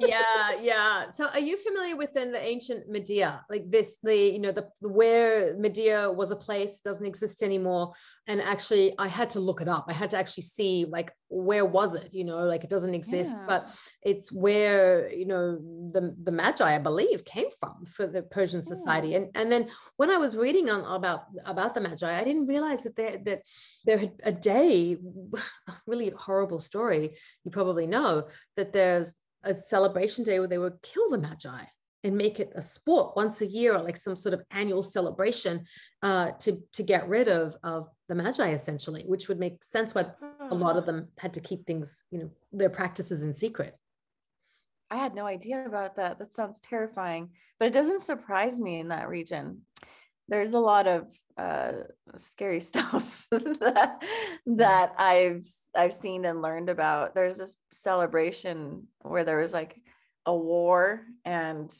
yeah, 0.00 0.60
yeah. 0.60 1.08
So 1.10 1.28
are 1.28 1.38
you 1.38 1.56
familiar 1.56 1.96
with 1.96 2.12
then 2.12 2.32
the 2.32 2.42
ancient 2.44 2.88
Media? 2.88 3.44
Like 3.48 3.70
this, 3.70 3.98
the 4.02 4.14
you 4.16 4.40
know, 4.40 4.52
the 4.52 4.68
where 4.80 5.56
Media 5.56 6.10
was 6.10 6.32
a 6.32 6.36
place 6.36 6.80
doesn't 6.80 7.06
exist 7.06 7.42
anymore. 7.42 7.92
And 8.26 8.42
actually 8.42 8.94
I 8.98 9.06
had 9.06 9.30
to 9.30 9.40
look 9.40 9.60
it 9.60 9.68
up. 9.68 9.86
I 9.88 9.92
had 9.92 10.10
to 10.10 10.18
actually 10.18 10.42
see 10.42 10.86
like 10.88 11.12
where 11.28 11.64
was 11.64 11.94
it, 11.94 12.12
you 12.12 12.24
know, 12.24 12.38
like 12.38 12.64
it 12.64 12.70
doesn't 12.70 12.94
exist, 12.94 13.36
yeah. 13.38 13.46
but 13.46 13.68
it's 14.02 14.32
where, 14.32 15.10
you 15.12 15.26
know, 15.26 15.58
the 15.92 16.14
the 16.22 16.32
Magi, 16.32 16.74
I 16.74 16.78
believe, 16.78 17.24
came 17.24 17.48
from 17.58 17.86
for 17.86 18.06
the 18.06 18.22
Persian 18.22 18.60
hmm. 18.60 18.66
society. 18.66 19.14
And 19.14 19.30
and 19.36 19.50
then 19.50 19.70
when 19.96 20.10
I 20.10 20.16
was 20.16 20.36
reading 20.36 20.68
on 20.68 20.82
about 20.84 21.26
about 21.44 21.74
the 21.74 21.80
Magi, 21.80 22.12
I 22.12 22.24
didn't 22.24 22.48
realize 22.48 22.82
that 22.82 22.96
there 22.96 23.18
that 23.24 23.42
there 23.86 23.98
had 23.98 24.12
a 24.24 24.32
day 24.32 24.98
really 25.86 26.10
horrible 26.10 26.58
story, 26.58 27.10
you 27.44 27.50
probably 27.50 27.86
know, 27.86 28.28
that 28.56 28.72
there's 28.72 29.14
a 29.42 29.54
celebration 29.54 30.24
day 30.24 30.38
where 30.38 30.48
they 30.48 30.58
would 30.58 30.82
kill 30.82 31.10
the 31.10 31.18
Magi 31.18 31.62
and 32.04 32.16
make 32.16 32.38
it 32.38 32.52
a 32.54 32.62
sport 32.62 33.16
once 33.16 33.40
a 33.40 33.46
year, 33.46 33.74
or 33.74 33.82
like 33.82 33.96
some 33.96 34.16
sort 34.16 34.34
of 34.34 34.42
annual 34.50 34.82
celebration 34.82 35.64
uh, 36.02 36.32
to 36.38 36.58
to 36.72 36.82
get 36.82 37.08
rid 37.08 37.28
of 37.28 37.56
of 37.62 37.88
the 38.08 38.14
Magi, 38.14 38.50
essentially, 38.52 39.04
which 39.06 39.28
would 39.28 39.38
make 39.38 39.64
sense 39.64 39.94
why 39.94 40.04
a 40.50 40.54
lot 40.54 40.76
of 40.76 40.84
hmm. 40.84 40.90
them 40.90 41.08
had 41.18 41.34
to 41.34 41.40
keep 41.40 41.66
things, 41.66 42.04
you 42.10 42.18
know, 42.18 42.30
their 42.52 42.70
practices 42.70 43.22
in 43.22 43.32
secret. 43.32 43.74
I 44.88 44.96
had 44.96 45.14
no 45.14 45.26
idea 45.26 45.66
about 45.66 45.96
that. 45.96 46.18
That 46.18 46.32
sounds 46.32 46.60
terrifying, 46.60 47.30
but 47.58 47.66
it 47.66 47.72
doesn't 47.72 48.02
surprise 48.02 48.60
me 48.60 48.78
in 48.78 48.88
that 48.88 49.08
region 49.08 49.62
there's 50.28 50.54
a 50.54 50.58
lot 50.58 50.86
of 50.86 51.06
uh, 51.38 51.72
scary 52.16 52.60
stuff 52.72 53.26
that 53.30 54.02
that 54.46 54.94
I've 54.98 55.46
I've 55.74 55.94
seen 55.94 56.24
and 56.24 56.42
learned 56.42 56.68
about. 56.68 57.14
There's 57.14 57.36
this 57.36 57.56
celebration 57.72 58.86
where 59.02 59.24
there 59.24 59.38
was 59.38 59.52
like 59.52 59.76
a 60.24 60.36
war 60.36 61.02
and 61.24 61.72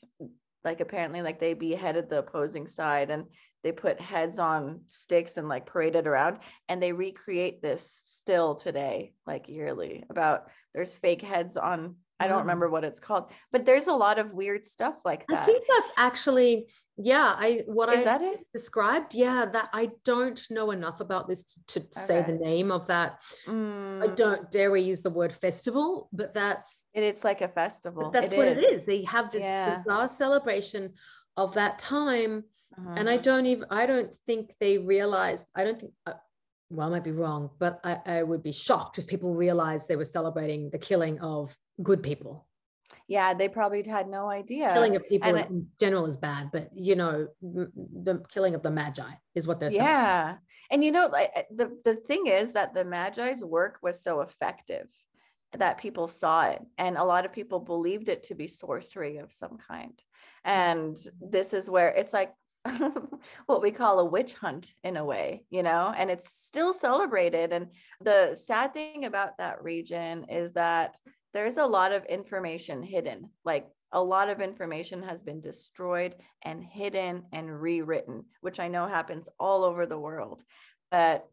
like 0.64 0.80
apparently 0.80 1.22
like 1.22 1.40
they 1.40 1.54
beheaded 1.54 2.08
the 2.08 2.18
opposing 2.18 2.66
side 2.66 3.10
and 3.10 3.24
they 3.62 3.72
put 3.72 4.00
heads 4.00 4.38
on 4.38 4.80
sticks 4.88 5.36
and 5.36 5.48
like 5.48 5.66
paraded 5.66 6.06
around 6.06 6.38
and 6.68 6.80
they 6.80 6.92
recreate 6.92 7.62
this 7.62 8.02
still 8.04 8.54
today 8.54 9.12
like 9.26 9.48
yearly 9.48 10.04
about 10.08 10.48
there's 10.72 10.94
fake 10.94 11.22
heads 11.22 11.56
on 11.56 11.96
I 12.18 12.28
don't 12.28 12.40
remember 12.40 12.70
what 12.70 12.82
it's 12.82 12.98
called, 12.98 13.30
but 13.52 13.66
there's 13.66 13.88
a 13.88 13.92
lot 13.92 14.18
of 14.18 14.32
weird 14.32 14.66
stuff 14.66 14.94
like 15.04 15.26
that. 15.28 15.42
I 15.42 15.44
think 15.44 15.64
that's 15.68 15.92
actually, 15.98 16.68
yeah, 16.96 17.34
I 17.36 17.62
what 17.66 17.92
Is 17.92 18.06
I 18.06 18.36
described. 18.54 19.14
Yeah, 19.14 19.44
that 19.52 19.68
I 19.74 19.90
don't 20.04 20.42
know 20.50 20.70
enough 20.70 21.00
about 21.00 21.28
this 21.28 21.42
to, 21.42 21.60
to 21.66 21.80
okay. 21.80 22.00
say 22.00 22.22
the 22.22 22.32
name 22.32 22.72
of 22.72 22.86
that. 22.86 23.20
Mm. 23.46 24.02
I 24.02 24.14
don't 24.14 24.50
dare 24.50 24.70
we 24.70 24.80
use 24.80 25.02
the 25.02 25.10
word 25.10 25.34
festival, 25.34 26.08
but 26.10 26.32
that's 26.32 26.86
it, 26.94 27.02
it's 27.02 27.22
like 27.22 27.42
a 27.42 27.48
festival. 27.48 28.10
That's 28.10 28.32
it 28.32 28.38
what 28.38 28.48
is. 28.48 28.58
it 28.58 28.64
is. 28.64 28.86
They 28.86 29.04
have 29.04 29.30
this 29.30 29.42
yeah. 29.42 29.78
bizarre 29.78 30.08
celebration 30.08 30.94
of 31.36 31.52
that 31.54 31.78
time. 31.78 32.44
Uh-huh. 32.78 32.94
And 32.96 33.10
I 33.10 33.14
uh-huh. 33.14 33.22
don't 33.22 33.46
even 33.46 33.66
I 33.70 33.84
don't 33.84 34.14
think 34.26 34.54
they 34.58 34.78
realized, 34.78 35.46
I 35.54 35.64
don't 35.64 35.78
think 35.78 35.92
uh, 36.06 36.14
well, 36.70 36.88
I 36.88 36.90
might 36.90 37.04
be 37.04 37.12
wrong, 37.12 37.50
but 37.58 37.78
I, 37.84 37.98
I 38.06 38.22
would 38.22 38.42
be 38.42 38.52
shocked 38.52 38.98
if 38.98 39.06
people 39.06 39.34
realized 39.34 39.86
they 39.86 39.96
were 39.96 40.04
celebrating 40.04 40.70
the 40.70 40.78
killing 40.78 41.20
of 41.20 41.56
good 41.82 42.02
people. 42.02 42.46
yeah 43.08 43.34
they 43.34 43.48
probably 43.48 43.82
had 43.86 44.08
no 44.08 44.28
idea. 44.28 44.72
Killing 44.72 44.96
of 44.96 45.06
people 45.08 45.28
And 45.28 45.38
in 45.38 45.44
it- 45.44 45.78
general 45.78 46.06
is 46.06 46.16
bad 46.16 46.50
but 46.52 46.70
you 46.74 46.96
know 46.96 47.28
the 47.42 48.22
killing 48.34 48.54
of 48.54 48.62
the 48.62 48.70
magi 48.70 49.12
is 49.34 49.46
what 49.46 49.58
they're 49.60 49.70
saying. 49.70 49.82
Yeah. 49.84 50.36
And 50.70 50.82
you 50.84 50.92
know 50.92 51.06
like 51.08 51.30
uh, 51.36 51.42
the 51.60 51.66
the 51.84 51.94
thing 52.08 52.26
is 52.26 52.52
that 52.54 52.74
the 52.74 52.84
magi's 52.84 53.42
work 53.44 53.74
was 53.82 54.02
so 54.02 54.20
effective 54.20 54.88
that 55.56 55.78
people 55.78 56.08
saw 56.08 56.38
it 56.54 56.60
and 56.76 56.96
a 56.96 57.04
lot 57.12 57.24
of 57.24 57.32
people 57.32 57.60
believed 57.60 58.08
it 58.08 58.24
to 58.24 58.34
be 58.34 58.48
sorcery 58.48 59.18
of 59.18 59.32
some 59.32 59.56
kind. 59.58 59.96
And 60.44 60.96
this 61.20 61.52
is 61.54 61.70
where 61.70 61.90
it's 61.90 62.12
like 62.12 62.32
what 63.46 63.62
we 63.62 63.70
call 63.70 64.00
a 64.00 64.04
witch 64.04 64.34
hunt 64.34 64.74
in 64.82 64.96
a 64.96 65.04
way 65.04 65.44
you 65.50 65.62
know 65.62 65.94
and 65.96 66.10
it's 66.10 66.28
still 66.48 66.72
celebrated. 66.72 67.52
And 67.52 67.66
the 68.00 68.34
sad 68.34 68.74
thing 68.74 69.04
about 69.04 69.38
that 69.38 69.62
region 69.62 70.24
is 70.42 70.52
that 70.54 70.96
there's 71.34 71.56
a 71.56 71.66
lot 71.66 71.92
of 71.92 72.04
information 72.06 72.82
hidden 72.82 73.30
like 73.44 73.68
a 73.92 74.02
lot 74.02 74.28
of 74.28 74.40
information 74.40 75.02
has 75.02 75.22
been 75.22 75.40
destroyed 75.40 76.14
and 76.42 76.62
hidden 76.62 77.22
and 77.32 77.60
rewritten 77.60 78.24
which 78.40 78.58
i 78.58 78.68
know 78.68 78.86
happens 78.86 79.28
all 79.38 79.64
over 79.64 79.86
the 79.86 79.98
world. 79.98 80.42
But 80.90 81.28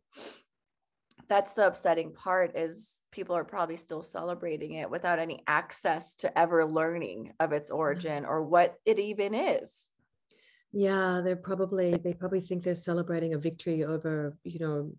that's 1.30 1.54
the 1.54 1.68
upsetting 1.68 2.14
part 2.14 2.58
is 2.58 3.02
people 3.12 3.36
are 3.36 3.46
probably 3.46 3.78
still 3.78 4.04
celebrating 4.04 4.74
it 4.74 4.90
without 4.90 5.20
any 5.20 5.44
access 5.48 6.16
to 6.16 6.38
ever 6.38 6.66
learning 6.66 7.32
of 7.40 7.54
its 7.54 7.70
mm-hmm. 7.70 7.80
origin 7.80 8.26
or 8.26 8.44
what 8.44 8.76
it 8.86 9.00
even 9.00 9.34
is. 9.34 9.88
Yeah 10.72 11.22
they're 11.24 11.36
probably 11.36 11.96
they 11.96 12.14
probably 12.14 12.42
think 12.42 12.64
they're 12.64 12.76
celebrating 12.76 13.34
a 13.34 13.38
victory 13.38 13.84
over 13.84 14.36
you 14.44 14.60
know 14.60 14.92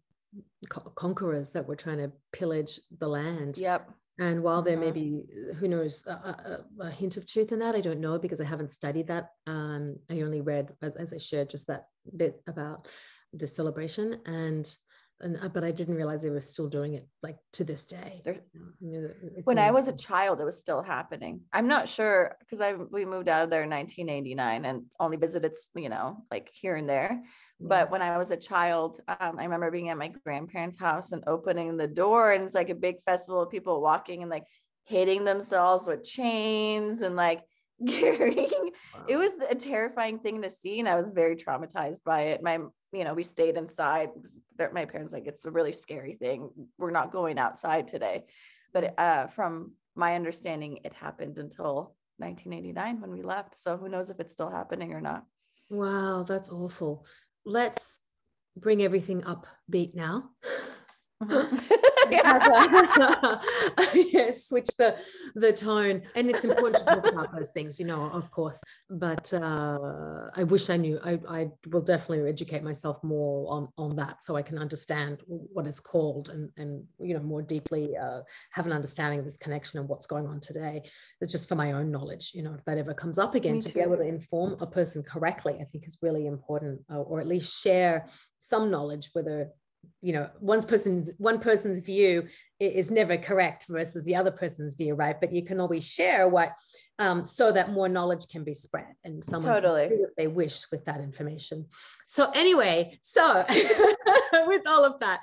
co- 0.69 0.93
conquerors 0.95 1.51
that 1.51 1.67
were 1.67 1.77
trying 1.77 1.99
to 1.99 2.13
pillage 2.33 2.81
the 2.99 3.09
land. 3.09 3.59
Yep 3.59 3.91
and 4.19 4.43
while 4.43 4.63
there 4.63 4.77
may 4.77 4.91
Mhm. 4.91 4.95
be 4.95 5.27
who 5.55 5.67
knows 5.69 6.07
a, 6.07 6.11
a, 6.13 6.85
a 6.85 6.91
hint 6.91 7.17
of 7.17 7.27
truth 7.27 7.51
in 7.53 7.59
that 7.59 7.75
i 7.75 7.81
don't 7.81 8.01
know 8.01 8.19
because 8.19 8.41
i 8.41 8.45
haven't 8.45 8.71
studied 8.71 9.09
that 9.09 9.31
um, 9.47 9.97
i 10.11 10.21
only 10.21 10.41
read 10.41 10.73
as, 10.83 10.97
as 10.97 11.13
i 11.13 11.19
shared 11.19 11.51
just 11.51 11.67
that 11.67 11.89
bit 12.17 12.41
about 12.47 12.87
the 13.33 13.47
celebration 13.47 14.21
and 14.27 14.77
and 15.21 15.39
uh, 15.43 15.49
but 15.49 15.65
i 15.65 15.71
didn't 15.71 15.95
realize 15.95 16.23
they 16.23 16.31
were 16.31 16.41
still 16.41 16.69
doing 16.69 16.95
it 16.95 17.07
like 17.23 17.37
to 17.53 17.65
this 17.65 17.85
day 17.87 18.23
You 18.81 19.01
know, 19.01 19.11
when 19.45 19.59
I 19.59 19.71
was 19.71 19.89
a 19.89 19.93
child, 19.97 20.41
it 20.41 20.45
was 20.45 20.61
still 20.61 20.83
happening. 20.83 21.41
I'm 21.53 21.69
not 21.69 21.89
sure 21.89 22.37
because 22.41 22.61
I 22.61 22.75
we 22.75 23.05
moved 23.05 23.29
out 23.29 23.43
of 23.43 23.51
there 23.51 23.63
in 23.63 23.71
1989 23.71 24.65
and 24.65 24.85
only 25.01 25.17
visited, 25.17 25.55
you 25.75 25.89
know, 25.89 26.25
like 26.31 26.51
here 26.53 26.77
and 26.77 26.89
there. 26.89 27.23
But 27.61 27.91
when 27.91 28.03
I 28.03 28.19
was 28.19 28.31
a 28.31 28.37
child, 28.37 29.01
um, 29.09 29.39
I 29.39 29.45
remember 29.45 29.71
being 29.71 29.89
at 29.89 29.97
my 29.97 30.09
grandparents' 30.25 30.79
house 30.79 31.13
and 31.13 31.25
opening 31.27 31.77
the 31.77 31.87
door, 31.87 32.33
and 32.33 32.45
it's 32.45 32.55
like 32.55 32.71
a 32.71 32.75
big 32.75 32.97
festival 33.07 33.43
of 33.43 33.51
people 33.51 33.81
walking 33.81 34.23
and 34.23 34.31
like 34.31 34.45
hitting 34.85 35.25
themselves 35.25 35.87
with 35.87 36.05
chains 36.05 37.01
and 37.01 37.17
like 37.17 37.43
carrying. 37.89 38.71
It 39.09 39.17
was 39.17 39.33
a 39.49 39.55
terrifying 39.55 40.19
thing 40.19 40.43
to 40.43 40.51
see, 40.51 40.81
and 40.81 40.89
I 40.89 40.97
was 40.97 41.09
very 41.09 41.37
traumatized 41.37 42.05
by 42.05 42.23
it. 42.23 42.43
My, 42.43 42.55
you 42.93 43.05
know, 43.05 43.15
we 43.15 43.23
stayed 43.23 43.57
inside. 43.57 44.11
My 44.73 44.85
parents 44.85 45.13
like 45.13 45.27
it's 45.27 45.45
a 45.45 45.51
really 45.51 45.73
scary 45.73 46.15
thing. 46.15 46.51
We're 46.79 46.91
not 46.91 47.13
going 47.13 47.39
outside 47.39 47.89
today. 47.89 48.25
But 48.73 48.99
uh, 48.99 49.27
from 49.29 49.73
my 49.95 50.15
understanding, 50.15 50.79
it 50.85 50.93
happened 50.93 51.39
until 51.39 51.95
1989 52.19 53.01
when 53.01 53.11
we 53.11 53.23
left. 53.23 53.61
So 53.61 53.77
who 53.77 53.89
knows 53.89 54.11
if 54.11 54.21
it's 54.21 54.33
still 54.33 54.51
happening 54.51 54.93
or 54.93 55.01
not. 55.01 55.25
wow 55.71 56.25
that's 56.29 56.51
awful 56.51 57.07
let's 57.47 58.01
bring 58.57 58.83
everything 58.83 59.25
up 59.25 59.47
beat 59.69 59.95
now 59.95 60.31
yeah. 62.11 63.39
yeah, 63.95 64.31
switch 64.33 64.69
the 64.79 64.97
the 65.35 65.53
tone 65.53 66.03
and 66.15 66.31
it's 66.31 66.45
important 66.45 66.87
to 66.87 66.95
talk 66.95 67.13
about 67.13 67.35
those 67.37 67.51
things 67.51 67.79
you 67.79 67.87
know 67.87 68.11
of 68.11 68.31
course 68.31 68.61
but 68.91 69.33
uh 69.35 70.29
i 70.37 70.43
wish 70.43 70.71
i 70.71 70.77
knew 70.77 70.99
i 71.05 71.19
i 71.29 71.49
will 71.71 71.81
definitely 71.81 72.29
educate 72.29 72.63
myself 72.63 73.03
more 73.03 73.51
on 73.53 73.69
on 73.79 73.97
that 73.97 74.23
so 74.23 74.37
i 74.37 74.43
can 74.43 74.59
understand 74.59 75.23
what 75.27 75.67
it's 75.67 75.81
called 75.81 76.29
and 76.31 76.51
and 76.57 76.85
you 77.01 77.15
know 77.15 77.21
more 77.21 77.43
deeply 77.43 77.97
uh 77.97 78.21
have 78.51 78.67
an 78.67 78.73
understanding 78.73 79.19
of 79.19 79.25
this 79.25 79.37
connection 79.37 79.81
and 79.81 79.89
what's 79.89 80.07
going 80.07 80.27
on 80.27 80.41
today 80.41 80.83
it's 81.21 81.33
just 81.33 81.49
for 81.49 81.55
my 81.55 81.73
own 81.73 81.91
knowledge 81.91 82.33
you 82.35 82.43
know 82.43 82.55
if 82.55 82.65
that 82.65 82.79
ever 82.79 82.95
comes 82.95 83.19
up 83.19 83.35
again 83.35 83.55
Me 83.55 83.61
to 83.61 83.69
too. 83.69 83.75
be 83.75 83.81
able 83.81 83.97
to 83.97 84.03
inform 84.03 84.57
a 84.61 84.67
person 84.67 85.03
correctly 85.03 85.55
i 85.61 85.65
think 85.65 85.87
is 85.87 85.99
really 86.03 86.27
important 86.27 86.81
uh, 86.93 87.01
or 87.01 87.21
at 87.21 87.27
least 87.27 87.61
share 87.63 88.07
some 88.39 88.71
knowledge 88.71 89.11
whether 89.13 89.51
you 90.01 90.13
know 90.13 90.29
one's 90.41 90.65
person's 90.65 91.11
one 91.19 91.39
person's 91.39 91.81
view 91.81 92.27
is 92.61 92.91
never 92.91 93.17
correct 93.17 93.67
versus 93.69 94.05
the 94.05 94.15
other 94.15 94.31
person's 94.31 94.75
view 94.75 94.95
right 94.95 95.21
but 95.21 95.33
you 95.33 95.45
can 95.45 95.61
always 95.61 95.87
share 95.87 96.29
what 96.29 96.53
um, 97.01 97.25
so 97.25 97.51
that 97.51 97.73
more 97.73 97.89
knowledge 97.89 98.29
can 98.29 98.45
be 98.45 98.55
spread 98.55 98.95
and 99.03 99.25
someone 99.25 99.53
Totally. 99.53 99.89
do 99.89 100.01
what 100.03 100.11
they 100.17 100.29
wish 100.29 100.71
with 100.71 100.85
that 100.85 101.01
information 101.01 101.67
so 102.07 102.31
anyway 102.35 102.97
so 103.03 103.45
with 104.47 104.63
all 104.67 104.85
of 104.85 105.01
that 105.01 105.21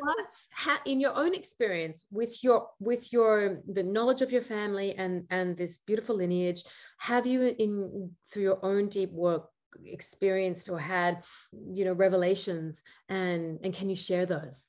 what 0.00 0.26
ha, 0.52 0.80
in 0.84 0.98
your 0.98 1.16
own 1.16 1.32
experience 1.32 2.06
with 2.10 2.42
your 2.42 2.68
with 2.80 3.12
your 3.12 3.60
the 3.72 3.84
knowledge 3.84 4.20
of 4.20 4.32
your 4.32 4.42
family 4.42 4.94
and 4.96 5.24
and 5.30 5.56
this 5.56 5.78
beautiful 5.78 6.16
lineage 6.16 6.64
have 6.98 7.26
you 7.26 7.54
in 7.58 8.10
through 8.32 8.42
your 8.42 8.64
own 8.64 8.88
deep 8.88 9.12
work 9.12 9.48
experienced 9.84 10.68
or 10.68 10.78
had 10.78 11.24
you 11.52 11.84
know 11.84 11.92
revelations 11.92 12.82
and 13.08 13.58
and 13.62 13.74
can 13.74 13.88
you 13.88 13.96
share 13.96 14.26
those 14.26 14.68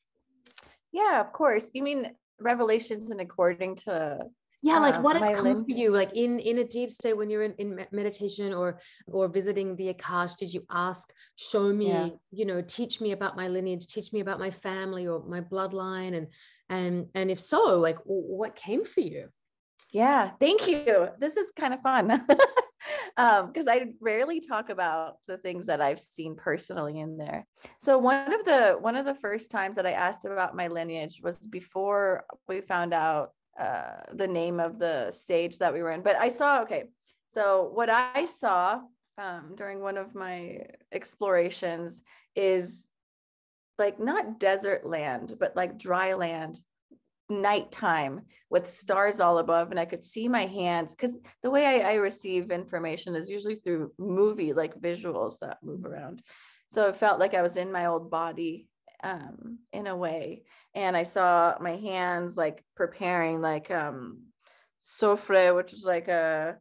yeah, 0.93 1.20
of 1.20 1.32
course. 1.34 1.70
You 1.74 1.84
mean 1.84 2.12
revelations 2.39 3.10
and 3.10 3.20
according 3.22 3.76
to 3.76 4.20
yeah 4.63 4.80
like 4.80 4.96
Uh, 4.96 5.02
what 5.02 5.15
has 5.17 5.39
come 5.39 5.56
for 5.63 5.72
you 5.72 5.91
like 5.91 6.13
in 6.13 6.39
in 6.39 6.60
a 6.60 6.63
deep 6.63 6.89
state 6.89 7.15
when 7.15 7.30
you're 7.30 7.43
in, 7.43 7.54
in 7.54 7.86
meditation 7.91 8.54
or 8.54 8.80
or 9.08 9.28
visiting 9.28 9.76
the 9.76 9.93
akash 9.93 10.36
did 10.38 10.52
you 10.54 10.65
ask 10.72 11.13
show 11.36 11.72
me 11.74 11.88
Yeah. 11.89 12.10
you 12.32 12.46
know 12.46 12.62
teach 12.62 13.00
me 13.02 13.12
about 13.12 13.36
my 13.36 13.48
lineage 13.48 13.86
teach 13.88 14.13
me 14.13 14.20
about 14.20 14.39
my 14.39 14.50
family 14.50 15.08
or 15.08 15.24
my 15.28 15.41
bloodline 15.41 16.15
and 16.17 16.28
and 16.70 17.08
and 17.13 17.30
if 17.30 17.39
so 17.39 17.80
like 17.80 17.98
what 18.06 18.56
came 18.56 18.84
for 18.86 19.02
you 19.02 19.30
Yeah, 19.91 20.32
thank 20.39 20.67
you. 20.67 21.10
This 21.20 21.38
is 21.38 21.52
kind 21.56 21.74
of 21.74 21.82
fun. 21.82 22.06
um 23.17 23.47
because 23.47 23.67
I 23.67 23.88
rarely 23.99 24.39
talk 24.39 24.69
about 24.69 25.17
the 25.27 25.38
things 25.38 25.65
that 25.65 25.82
I've 25.82 25.99
seen 25.99 26.36
personally 26.36 26.99
in 26.99 27.17
there. 27.17 27.45
So 27.80 27.97
one 27.97 28.32
of 28.32 28.45
the 28.45 28.77
one 28.80 28.95
of 28.95 29.06
the 29.06 29.15
first 29.15 29.51
times 29.51 29.75
that 29.75 29.86
I 29.86 29.91
asked 29.91 30.25
about 30.25 30.56
my 30.56 30.67
lineage 30.67 31.19
was 31.21 31.38
before 31.38 32.25
we 32.47 32.62
found 32.62 32.93
out 32.93 33.32
uh 33.60 34.01
the 34.13 34.27
name 34.27 34.60
of 34.60 34.77
the 34.77 35.12
stage 35.12 35.58
that 35.58 35.73
we 35.73 35.82
were 35.82 35.91
in. 35.91 36.01
But 36.01 36.15
I 36.15 36.30
saw 36.30 36.62
okay. 36.62 36.86
So 37.27 37.71
what 37.73 37.89
I 37.89 38.25
saw 38.25 38.82
um 39.17 39.53
during 39.56 39.82
one 39.82 39.97
of 39.97 40.15
my 40.15 40.60
explorations 40.91 42.03
is 42.36 42.88
like 43.80 43.99
not 43.99 44.39
desert 44.39 44.86
land, 44.86 45.36
but 45.39 45.56
like 45.56 45.77
dry 45.77 46.13
land 46.13 46.62
nighttime 47.30 48.22
with 48.50 48.70
stars 48.70 49.20
all 49.20 49.38
above 49.38 49.72
and 49.72 49.80
i 49.80 49.86
could 49.86 50.04
see 50.04 50.30
my 50.30 50.46
hands 50.46 50.94
because 50.94 51.20
the 51.44 51.52
way 51.52 51.66
I, 51.66 51.92
I 51.92 51.94
receive 51.96 52.52
information 52.52 53.16
is 53.16 53.30
usually 53.30 53.56
through 53.56 53.92
movie 53.98 54.54
like 54.54 54.80
visuals 54.80 55.36
that 55.42 55.58
move 55.62 55.86
around. 55.86 56.22
So 56.70 56.88
it 56.88 56.96
felt 56.96 57.20
like 57.20 57.34
i 57.34 57.42
was 57.42 57.58
in 57.58 57.72
my 57.72 57.88
old 57.88 58.10
body 58.10 58.68
um 59.04 59.60
in 59.74 59.88
a 59.88 59.96
way. 59.96 60.44
And 60.74 60.96
i 60.96 61.04
saw 61.04 61.56
my 61.60 61.76
hands 61.76 62.38
like 62.38 62.63
preparing 62.76 63.42
like 63.42 63.70
um 63.72 64.22
sofre 64.82 65.54
which 65.54 65.74
is 65.74 65.84
like 65.84 66.08
a 66.08 66.58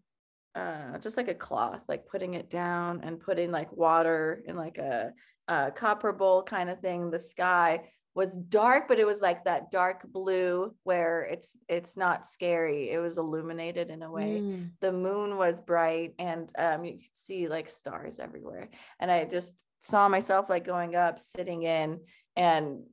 uh 0.57 0.99
just 0.99 1.17
like 1.17 1.29
a 1.29 1.35
cloth 1.35 1.83
like 1.87 2.07
putting 2.07 2.35
it 2.35 2.51
down 2.51 3.03
and 3.05 3.21
putting 3.21 3.53
like 3.53 3.71
water 3.73 4.43
in 4.47 4.57
like 4.57 4.79
a, 4.79 5.13
a 5.47 5.71
copper 5.71 6.13
bowl 6.13 6.43
kind 6.43 6.71
of 6.71 6.81
thing 6.81 7.11
the 7.11 7.19
sky 7.21 7.81
was 8.17 8.35
dark 8.35 8.89
but 8.89 8.99
it 8.99 9.05
was 9.05 9.21
like 9.21 9.45
that 9.45 9.71
dark 9.71 10.03
blue 10.11 10.75
where 10.85 11.21
it's 11.25 11.55
it's 11.69 11.99
not 11.99 12.25
scary. 12.25 12.91
It 12.91 12.99
was 12.99 13.19
illuminated 13.19 13.91
in 13.91 14.03
a 14.03 14.11
way. 14.11 14.41
Mm. 14.41 14.71
the 14.81 14.91
moon 14.91 15.37
was 15.37 15.61
bright 15.61 16.15
and 16.19 16.51
um 16.59 16.85
you 16.87 16.95
could 16.95 17.11
see 17.15 17.47
like 17.47 17.69
stars 17.69 18.19
everywhere. 18.19 18.71
And 18.99 19.11
i 19.11 19.27
just 19.27 19.63
saw 19.83 20.09
myself 20.09 20.49
like 20.49 20.65
going 20.65 20.97
up 20.97 21.21
sitting 21.21 21.63
in 21.63 22.01
and 22.35 22.85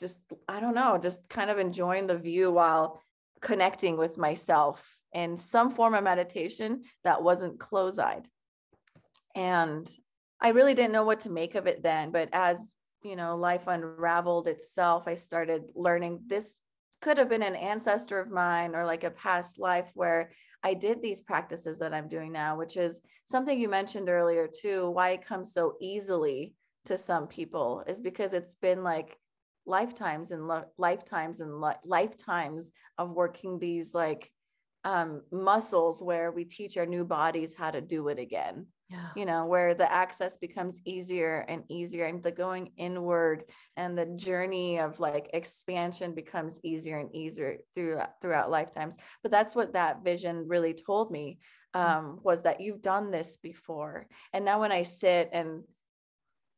just 0.00 0.18
i 0.48 0.60
don't 0.60 0.74
know 0.74 0.98
just 1.00 1.28
kind 1.28 1.50
of 1.50 1.58
enjoying 1.58 2.06
the 2.06 2.16
view 2.16 2.50
while 2.50 3.02
connecting 3.42 3.98
with 3.98 4.16
myself 4.16 4.98
in 5.12 5.36
some 5.36 5.70
form 5.70 5.94
of 5.94 6.02
meditation 6.02 6.82
that 7.04 7.22
wasn't 7.22 7.60
close-eyed. 7.60 8.26
And 9.34 9.86
i 10.40 10.48
really 10.48 10.72
didn't 10.72 10.92
know 10.92 11.04
what 11.04 11.20
to 11.20 11.30
make 11.30 11.54
of 11.54 11.66
it 11.66 11.82
then 11.82 12.12
but 12.12 12.30
as 12.32 12.72
you 13.02 13.16
know 13.16 13.36
life 13.36 13.66
unraveled 13.66 14.48
itself 14.48 15.04
i 15.06 15.14
started 15.14 15.70
learning 15.74 16.20
this 16.26 16.58
could 17.00 17.18
have 17.18 17.28
been 17.28 17.42
an 17.42 17.56
ancestor 17.56 18.18
of 18.18 18.30
mine 18.30 18.74
or 18.74 18.84
like 18.84 19.04
a 19.04 19.10
past 19.10 19.58
life 19.58 19.90
where 19.94 20.32
I 20.62 20.74
did 20.74 21.00
these 21.00 21.20
practices 21.20 21.78
that 21.78 21.94
I'm 21.94 22.08
doing 22.08 22.32
now, 22.32 22.56
which 22.56 22.76
is 22.76 23.02
something 23.24 23.58
you 23.58 23.68
mentioned 23.68 24.08
earlier 24.08 24.48
too. 24.48 24.90
Why 24.90 25.10
it 25.10 25.24
comes 25.24 25.52
so 25.52 25.76
easily 25.80 26.54
to 26.86 26.98
some 26.98 27.28
people 27.28 27.84
is 27.86 28.00
because 28.00 28.34
it's 28.34 28.56
been 28.56 28.82
like 28.82 29.16
lifetimes 29.66 30.30
and 30.30 30.48
lo- 30.48 30.64
lifetimes 30.76 31.40
and 31.40 31.60
li- 31.60 31.74
lifetimes 31.84 32.72
of 32.96 33.10
working 33.10 33.58
these 33.58 33.94
like 33.94 34.30
um, 34.84 35.22
muscles 35.30 36.02
where 36.02 36.32
we 36.32 36.44
teach 36.44 36.76
our 36.76 36.86
new 36.86 37.04
bodies 37.04 37.54
how 37.56 37.70
to 37.70 37.80
do 37.80 38.08
it 38.08 38.18
again 38.18 38.66
yeah. 38.88 39.08
you 39.14 39.26
know 39.26 39.46
where 39.46 39.74
the 39.74 39.90
access 39.90 40.36
becomes 40.36 40.80
easier 40.84 41.44
and 41.48 41.62
easier 41.68 42.06
and 42.06 42.22
the 42.22 42.30
going 42.30 42.70
inward 42.76 43.44
and 43.76 43.96
the 43.96 44.06
journey 44.06 44.78
of 44.78 44.98
like 44.98 45.30
expansion 45.34 46.14
becomes 46.14 46.58
easier 46.62 46.98
and 46.98 47.14
easier 47.14 47.58
throughout 47.74 48.10
throughout 48.22 48.50
lifetimes 48.50 48.96
but 49.22 49.30
that's 49.30 49.54
what 49.54 49.74
that 49.74 50.02
vision 50.02 50.46
really 50.48 50.72
told 50.74 51.10
me 51.10 51.38
mm. 51.76 51.80
um, 51.80 52.18
was 52.22 52.42
that 52.42 52.60
you've 52.60 52.82
done 52.82 53.10
this 53.10 53.36
before 53.36 54.06
and 54.32 54.44
now 54.44 54.60
when 54.60 54.72
i 54.72 54.82
sit 54.82 55.28
and 55.32 55.62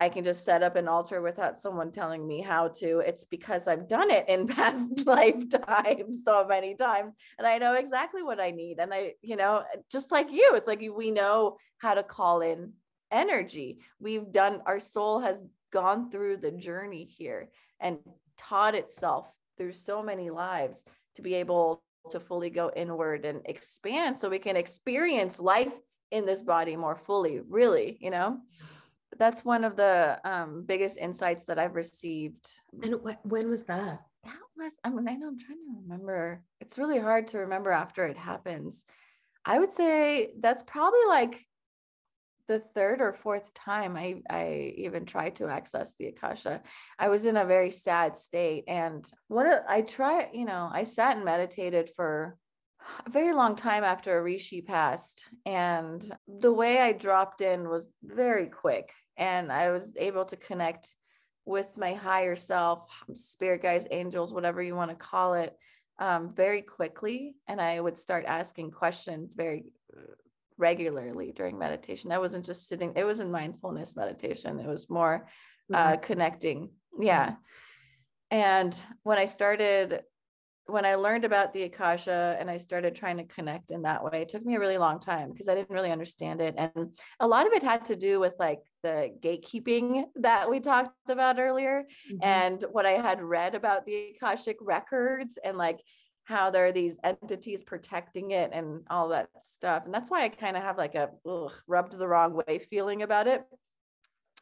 I 0.01 0.09
can 0.09 0.25
just 0.25 0.47
set 0.47 0.63
up 0.63 0.77
an 0.77 0.89
altar 0.89 1.21
without 1.21 1.59
someone 1.59 1.93
telling 1.93 2.27
me 2.27 2.41
how 2.41 2.69
to. 2.69 3.01
It's 3.01 3.25
because 3.25 3.69
I've 3.69 3.87
done 3.87 4.11
it 4.11 4.27
in 4.29 4.47
past 4.49 5.07
lifetimes 5.07 6.23
so 6.25 6.47
many 6.49 6.75
times 6.75 7.13
and 7.39 7.47
I 7.47 7.59
know 7.59 7.75
exactly 7.75 8.23
what 8.23 8.41
I 8.41 8.51
need. 8.51 8.79
And 8.79 8.95
I, 8.95 9.13
you 9.21 9.37
know, 9.37 9.63
just 9.93 10.11
like 10.11 10.33
you, 10.33 10.53
it's 10.55 10.67
like 10.67 10.83
we 10.95 11.11
know 11.11 11.59
how 11.79 11.95
to 11.95 12.03
call 12.03 12.41
in 12.41 12.73
energy. 13.11 13.81
We've 13.99 14.33
done, 14.33 14.63
our 14.65 14.81
soul 14.81 15.21
has 15.21 15.45
gone 15.71 16.11
through 16.11 16.39
the 16.39 16.51
journey 16.51 17.05
here 17.05 17.51
and 17.79 17.99
taught 18.39 18.75
itself 18.75 19.31
through 19.59 19.73
so 19.75 20.03
many 20.03 20.31
lives 20.31 20.83
to 21.17 21.23
be 21.23 21.35
able 21.35 21.83
to 22.11 22.19
fully 22.19 22.49
go 22.49 22.73
inward 22.75 23.27
and 23.27 23.43
expand 23.45 24.19
so 24.19 24.31
we 24.31 24.39
can 24.39 24.57
experience 24.57 25.39
life 25.39 25.75
in 26.11 26.25
this 26.25 26.43
body 26.43 26.75
more 26.75 26.97
fully, 26.97 27.41
really, 27.47 27.99
you 28.01 28.11
know? 28.11 28.39
That's 29.21 29.45
one 29.45 29.65
of 29.65 29.77
the 29.77 30.19
um, 30.25 30.65
biggest 30.67 30.97
insights 30.97 31.45
that 31.45 31.59
I've 31.59 31.77
received. 31.77 32.49
And 32.83 32.95
wh- 32.95 33.25
when 33.27 33.51
was 33.51 33.67
that? 33.67 34.01
That 34.25 34.39
was, 34.57 34.73
I 34.83 34.89
mean, 34.89 35.09
I 35.09 35.15
know 35.15 35.29
I'm 35.29 35.39
trying 35.39 35.59
to 35.59 35.83
remember. 35.83 36.43
It's 36.61 36.79
really 36.79 36.99
hard 36.99 37.29
to 37.29 37.39
remember 37.41 37.71
after 37.71 38.07
it 38.07 38.17
happens. 38.17 38.85
I 39.45 39.59
would 39.59 39.73
say 39.73 40.33
that's 40.41 40.63
probably 40.63 41.05
like 41.07 41.47
the 42.49 42.61
third 42.75 43.01
or 43.01 43.13
fourth 43.13 43.53
time 43.55 43.97
I, 43.97 44.23
I 44.29 44.75
even 44.79 45.05
tried 45.05 45.37
to 45.37 45.49
access 45.49 45.95
the 45.95 46.07
Akasha. 46.07 46.63
I 46.99 47.09
was 47.09 47.27
in 47.27 47.37
a 47.37 47.45
very 47.45 47.71
sad 47.71 48.17
state. 48.17 48.65
And 48.69 49.09
what 49.29 49.65
I 49.69 49.83
try, 49.83 50.31
you 50.33 50.47
know, 50.47 50.69
I 50.73 50.85
sat 50.85 51.17
and 51.17 51.25
meditated 51.25 51.91
for 51.95 52.37
a 53.07 53.11
very 53.11 53.33
long 53.33 53.57
time 53.57 53.85
after 53.85 54.23
Rishi 54.23 54.63
passed. 54.63 55.27
And 55.47 56.05
the 56.27 56.53
way 56.53 56.81
I 56.81 56.93
dropped 56.93 57.41
in 57.41 57.69
was 57.69 57.89
very 58.03 58.47
quick. 58.47 58.93
And 59.17 59.53
I 59.53 59.71
was 59.71 59.95
able 59.99 60.25
to 60.27 60.37
connect 60.37 60.95
with 61.45 61.77
my 61.77 61.95
higher 61.95 62.37
self, 62.37 62.89
spirit 63.15 63.63
guides, 63.63 63.87
angels, 63.91 64.33
whatever 64.33 64.63
you 64.63 64.75
want 64.75 64.91
to 64.91 64.97
call 64.97 65.35
it, 65.35 65.57
um, 65.99 66.33
very 66.35 66.63
quickly. 66.63 67.35
And 67.47 67.61
I 67.61 67.81
would 67.81 67.99
start 67.99 68.25
asking 68.27 68.71
questions 68.71 69.35
very 69.35 69.65
uh, 69.97 70.15
regularly 70.57 71.33
during 71.33 71.59
meditation. 71.59 72.13
I 72.13 72.19
wasn't 72.19 72.47
just 72.47 72.69
sitting, 72.69 72.93
it 72.97 73.05
wasn't 73.05 73.31
mindfulness 73.31 73.97
meditation, 73.97 74.61
it 74.61 74.67
was 74.67 74.89
more 74.89 75.27
uh, 75.73 75.93
mm-hmm. 75.93 76.03
connecting. 76.03 76.71
Yeah. 76.99 77.35
And 78.31 78.79
when 79.03 79.19
I 79.19 79.25
started 79.25 80.03
when 80.71 80.85
I 80.85 80.95
learned 80.95 81.25
about 81.25 81.53
the 81.53 81.65
Akasha 81.65 82.37
and 82.39 82.51
I 82.51 82.59
started 82.59 82.95
trying 82.95 83.17
to 83.19 83.25
connect 83.25 83.71
in 83.71 83.83
that 83.83 84.03
way, 84.05 84.23
it 84.23 84.29
took 84.29 84.45
me 84.45 84.57
a 84.57 84.61
really 84.61 84.79
long 84.79 85.01
time 85.01 85.31
because 85.31 85.49
I 85.49 85.55
didn't 85.55 85.71
really 85.71 85.91
understand 85.91 86.41
it. 86.41 86.55
And 86.57 86.97
a 87.19 87.29
lot 87.29 87.47
of 87.47 87.53
it 87.53 87.63
had 87.63 87.85
to 87.87 87.97
do 87.97 88.21
with 88.21 88.35
like 88.39 88.61
the 88.83 89.11
gatekeeping 89.21 90.05
that 90.17 90.49
we 90.49 90.61
talked 90.61 90.93
about 91.09 91.39
earlier 91.39 91.85
mm-hmm. 92.11 92.23
and 92.23 92.65
what 92.73 92.87
I 92.87 92.93
had 92.93 93.23
read 93.23 93.55
about 93.55 93.87
the 93.87 94.15
Akashic 94.17 94.57
records 94.61 95.39
and 95.43 95.59
like 95.59 95.81
how 96.25 96.51
there 96.51 96.67
are 96.67 96.73
these 96.73 96.97
entities 97.03 97.63
protecting 97.63 98.31
it 98.31 98.51
and 98.53 98.83
all 98.89 99.09
that 99.09 99.29
stuff. 99.43 99.85
And 99.85 99.93
that's 99.93 100.11
why 100.11 100.23
I 100.23 100.29
kind 100.29 100.57
of 100.57 100.63
have 100.63 100.79
like 100.79 100.95
a 100.95 101.11
ugh, 101.29 101.53
rubbed 101.67 101.99
the 101.99 102.07
wrong 102.07 102.41
way 102.47 102.61
feeling 102.71 103.03
about 103.03 103.27
it. 103.27 103.43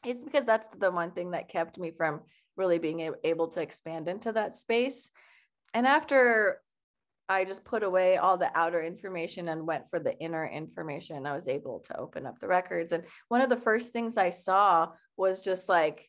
It's 0.05 0.23
because 0.23 0.45
that's 0.45 0.67
the 0.79 0.91
one 0.91 1.13
thing 1.13 1.33
that 1.33 1.49
kept 1.49 1.79
me 1.79 1.93
from 1.97 2.21
really 2.57 2.79
being 2.79 3.15
able 3.25 3.49
to 3.49 3.61
expand 3.61 4.09
into 4.09 4.33
that 4.33 4.57
space 4.57 5.11
and 5.75 5.87
after 5.87 6.61
I 7.29 7.45
just 7.45 7.65
put 7.65 7.83
away 7.83 8.17
all 8.17 8.39
the 8.39 8.51
outer 8.55 8.83
information 8.83 9.49
and 9.49 9.67
went 9.67 9.91
for 9.91 9.99
the 10.01 10.19
inner 10.19 10.47
information, 10.47 11.27
I 11.27 11.35
was 11.35 11.47
able 11.47 11.81
to 11.81 11.99
open 11.99 12.27
up 12.27 12.39
the 12.39 12.49
records. 12.49 12.93
And 12.93 13.05
one 13.29 13.43
of 13.43 13.51
the 13.51 13.57
first 13.57 13.93
things 13.93 14.17
I 14.17 14.31
saw 14.31 14.89
was 15.17 15.43
just 15.43 15.69
like, 15.69 16.07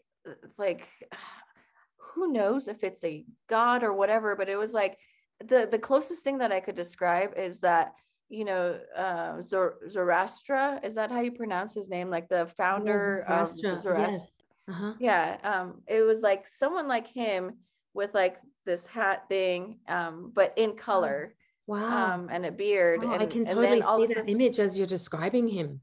like, 0.57 0.87
who 2.13 2.31
knows 2.31 2.67
if 2.67 2.83
it's 2.83 3.03
a 3.03 3.25
god 3.47 3.83
or 3.83 3.93
whatever, 3.93 4.35
but 4.35 4.49
it 4.49 4.57
was 4.57 4.73
like 4.73 4.97
the 5.45 5.67
the 5.69 5.79
closest 5.79 6.23
thing 6.23 6.39
that 6.39 6.51
I 6.51 6.59
could 6.59 6.75
describe 6.75 7.37
is 7.37 7.61
that 7.61 7.93
you 8.29 8.45
know 8.45 8.79
uh, 8.95 9.41
Zor- 9.41 9.79
Zoroaster 9.89 10.79
is 10.83 10.95
that 10.95 11.11
how 11.11 11.21
you 11.21 11.31
pronounce 11.31 11.73
his 11.73 11.87
name? 11.87 12.09
Like 12.09 12.27
the 12.27 12.47
founder 12.57 13.21
of 13.27 13.47
Zoroaster. 13.47 13.97
Yes. 13.99 14.31
Uh-huh. 14.69 14.93
Yeah, 14.99 15.37
um, 15.43 15.81
it 15.87 16.01
was 16.01 16.21
like 16.21 16.47
someone 16.47 16.87
like 16.87 17.07
him 17.07 17.53
with 17.93 18.13
like 18.13 18.37
this 18.69 18.85
hat 18.85 19.27
thing, 19.27 19.79
um, 19.87 20.31
but 20.33 20.53
in 20.55 20.75
color. 20.75 21.33
Wow. 21.65 22.13
Um, 22.13 22.29
and 22.31 22.45
a 22.45 22.51
beard. 22.51 23.01
Oh, 23.03 23.11
and, 23.11 23.21
I 23.21 23.25
can 23.25 23.45
totally 23.45 23.81
see 23.81 24.07
that 24.07 24.17
sudden, 24.17 24.29
image 24.29 24.59
as 24.59 24.77
you're 24.77 24.87
describing 24.87 25.47
him. 25.47 25.81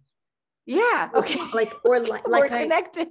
Yeah. 0.67 1.11
Okay. 1.15 1.41
like 1.53 1.73
or 1.85 2.01
like 2.01 2.27
like 2.29 2.53
I, 2.53 2.63
connected. 2.63 3.09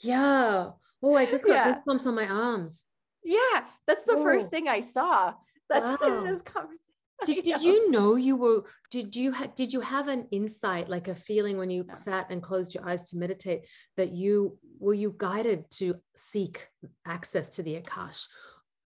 Yeah. 0.00 0.70
Oh, 1.02 1.14
I 1.14 1.26
just 1.26 1.44
got 1.44 1.54
yeah. 1.54 1.74
goosebumps 1.74 2.06
on 2.06 2.14
my 2.14 2.26
arms. 2.26 2.84
Yeah, 3.24 3.64
that's 3.86 4.04
the 4.04 4.16
oh. 4.16 4.22
first 4.22 4.50
thing 4.50 4.68
I 4.68 4.80
saw. 4.80 5.34
That's 5.68 6.00
wow. 6.02 6.22
this 6.22 6.42
conversation. 6.42 6.78
Did, 7.24 7.44
did 7.44 7.62
you 7.62 7.90
know 7.90 8.16
you 8.16 8.36
were 8.36 8.64
did 8.90 9.16
you 9.16 9.32
ha- 9.32 9.50
did 9.56 9.72
you 9.72 9.80
have 9.80 10.08
an 10.08 10.28
insight 10.32 10.90
like 10.90 11.08
a 11.08 11.14
feeling 11.14 11.56
when 11.56 11.70
you 11.70 11.86
yeah. 11.88 11.94
sat 11.94 12.26
and 12.28 12.42
closed 12.42 12.74
your 12.74 12.86
eyes 12.86 13.08
to 13.08 13.16
meditate 13.16 13.62
that 13.96 14.12
you 14.12 14.58
were 14.78 14.92
you 14.92 15.14
guided 15.16 15.64
to 15.78 15.94
seek 16.14 16.68
access 17.06 17.48
to 17.48 17.62
the 17.62 17.80
akash 17.80 18.26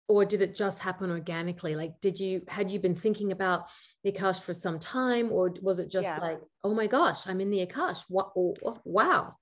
or 0.07 0.23
did 0.23 0.41
it 0.41 0.55
just 0.55 0.79
happen 0.79 1.11
organically? 1.11 1.75
Like 1.75 1.99
did 2.01 2.19
you 2.19 2.41
had 2.47 2.71
you 2.71 2.79
been 2.79 2.95
thinking 2.95 3.31
about 3.31 3.69
the 4.03 4.11
akash 4.11 4.41
for 4.41 4.53
some 4.53 4.79
time 4.79 5.31
or 5.31 5.53
was 5.61 5.79
it 5.79 5.91
just 5.91 6.07
yeah. 6.07 6.19
like 6.19 6.39
oh 6.63 6.73
my 6.73 6.87
gosh 6.87 7.27
i'm 7.27 7.41
in 7.41 7.49
the 7.49 7.65
akash 7.65 8.03
what, 8.07 8.31
oh, 8.35 8.55
wow. 8.85 9.35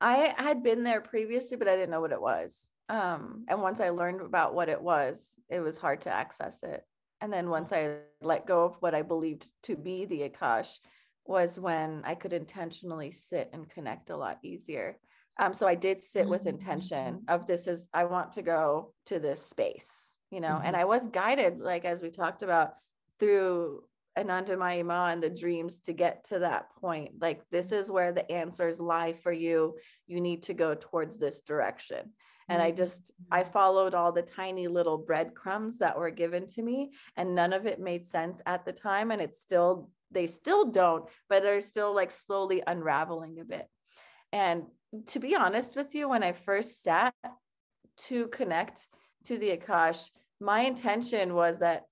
I 0.00 0.34
had 0.36 0.62
been 0.62 0.82
there 0.82 1.00
previously 1.00 1.56
but 1.56 1.68
i 1.68 1.76
didn't 1.76 1.90
know 1.90 2.00
what 2.00 2.12
it 2.12 2.20
was. 2.20 2.68
Um, 2.88 3.44
and 3.48 3.62
once 3.62 3.80
i 3.80 3.90
learned 3.90 4.20
about 4.20 4.54
what 4.54 4.68
it 4.68 4.80
was 4.80 5.32
it 5.48 5.60
was 5.60 5.78
hard 5.78 6.02
to 6.02 6.12
access 6.12 6.62
it. 6.62 6.82
And 7.20 7.32
then 7.32 7.50
once 7.50 7.72
i 7.72 7.96
let 8.20 8.46
go 8.46 8.64
of 8.64 8.76
what 8.80 8.94
i 8.94 9.02
believed 9.02 9.46
to 9.64 9.76
be 9.76 10.06
the 10.06 10.28
akash 10.28 10.78
was 11.26 11.58
when 11.58 12.02
i 12.04 12.14
could 12.14 12.32
intentionally 12.32 13.12
sit 13.12 13.50
and 13.52 13.68
connect 13.68 14.10
a 14.10 14.16
lot 14.16 14.38
easier 14.42 14.98
um, 15.38 15.54
so 15.54 15.66
I 15.66 15.74
did 15.74 16.02
sit 16.02 16.28
with 16.28 16.46
intention 16.46 17.14
mm-hmm. 17.14 17.34
of 17.34 17.46
this 17.46 17.66
is 17.66 17.86
I 17.94 18.04
want 18.04 18.32
to 18.32 18.42
go 18.42 18.92
to 19.06 19.18
this 19.18 19.42
space, 19.42 20.14
you 20.30 20.40
know, 20.40 20.48
mm-hmm. 20.48 20.66
and 20.66 20.76
I 20.76 20.84
was 20.84 21.08
guided, 21.08 21.58
like 21.58 21.84
as 21.84 22.02
we 22.02 22.10
talked 22.10 22.42
about, 22.42 22.74
through 23.18 23.82
Anandamayi 24.18 24.84
Ma 24.84 25.10
and 25.10 25.22
the 25.22 25.30
dreams 25.30 25.80
to 25.80 25.92
get 25.92 26.24
to 26.24 26.40
that 26.40 26.66
point. 26.80 27.12
Like 27.20 27.42
this 27.50 27.72
is 27.72 27.90
where 27.90 28.12
the 28.12 28.30
answers 28.30 28.80
lie 28.80 29.12
for 29.12 29.32
you. 29.32 29.76
You 30.06 30.20
need 30.20 30.42
to 30.44 30.54
go 30.54 30.74
towards 30.74 31.16
this 31.16 31.42
direction. 31.42 32.12
And 32.48 32.60
I 32.60 32.72
just 32.72 33.12
I 33.30 33.42
mm-hmm. 33.42 33.52
followed 33.52 33.94
all 33.94 34.10
the 34.12 34.22
tiny 34.22 34.66
little 34.66 34.98
breadcrumbs 34.98 35.78
that 35.78 35.96
were 35.96 36.10
given 36.10 36.46
to 36.48 36.62
me, 36.62 36.90
and 37.16 37.34
none 37.34 37.52
of 37.52 37.64
it 37.64 37.78
made 37.78 38.06
sense 38.06 38.42
at 38.44 38.64
the 38.64 38.72
time. 38.72 39.12
And 39.12 39.22
it's 39.22 39.40
still 39.40 39.88
they 40.10 40.26
still 40.26 40.66
don't, 40.66 41.08
but 41.28 41.42
they're 41.44 41.60
still 41.60 41.94
like 41.94 42.10
slowly 42.10 42.62
unraveling 42.66 43.38
a 43.38 43.44
bit. 43.44 43.68
And 44.32 44.64
to 45.06 45.20
be 45.20 45.36
honest 45.36 45.76
with 45.76 45.94
you, 45.94 46.08
when 46.08 46.22
I 46.22 46.32
first 46.32 46.82
sat 46.82 47.14
to 48.08 48.28
connect 48.28 48.88
to 49.24 49.38
the 49.38 49.56
Akash, 49.56 50.08
my 50.40 50.60
intention 50.60 51.34
was 51.34 51.60
that 51.60 51.84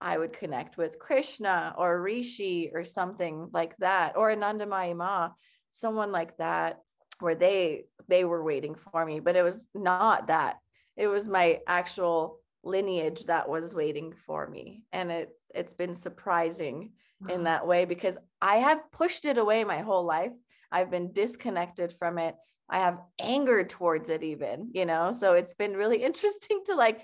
I 0.00 0.18
would 0.18 0.32
connect 0.32 0.76
with 0.76 0.98
Krishna 0.98 1.74
or 1.78 2.00
Rishi 2.00 2.70
or 2.74 2.84
something 2.84 3.48
like 3.52 3.76
that, 3.78 4.16
or 4.16 4.30
Anandamayi 4.30 4.94
Ma, 4.94 5.30
someone 5.70 6.12
like 6.12 6.36
that, 6.36 6.80
where 7.20 7.34
they 7.34 7.84
they 8.08 8.24
were 8.24 8.42
waiting 8.44 8.74
for 8.74 9.04
me. 9.04 9.20
But 9.20 9.36
it 9.36 9.42
was 9.42 9.64
not 9.74 10.26
that. 10.26 10.58
It 10.96 11.08
was 11.08 11.26
my 11.26 11.60
actual 11.66 12.40
lineage 12.62 13.24
that 13.26 13.48
was 13.48 13.74
waiting 13.74 14.12
for 14.26 14.46
me. 14.46 14.82
And 14.92 15.10
it 15.10 15.30
it's 15.54 15.72
been 15.72 15.94
surprising 15.94 16.92
wow. 17.20 17.34
in 17.34 17.44
that 17.44 17.66
way 17.66 17.86
because 17.86 18.18
I 18.42 18.56
have 18.56 18.90
pushed 18.92 19.24
it 19.24 19.38
away 19.38 19.64
my 19.64 19.78
whole 19.78 20.04
life. 20.04 20.32
I've 20.70 20.90
been 20.90 21.12
disconnected 21.12 21.94
from 21.98 22.18
it. 22.18 22.34
I 22.68 22.78
have 22.78 22.98
anger 23.20 23.64
towards 23.64 24.08
it, 24.08 24.22
even, 24.22 24.70
you 24.72 24.86
know? 24.86 25.12
So 25.12 25.34
it's 25.34 25.54
been 25.54 25.74
really 25.74 26.02
interesting 26.02 26.62
to 26.66 26.74
like 26.74 27.02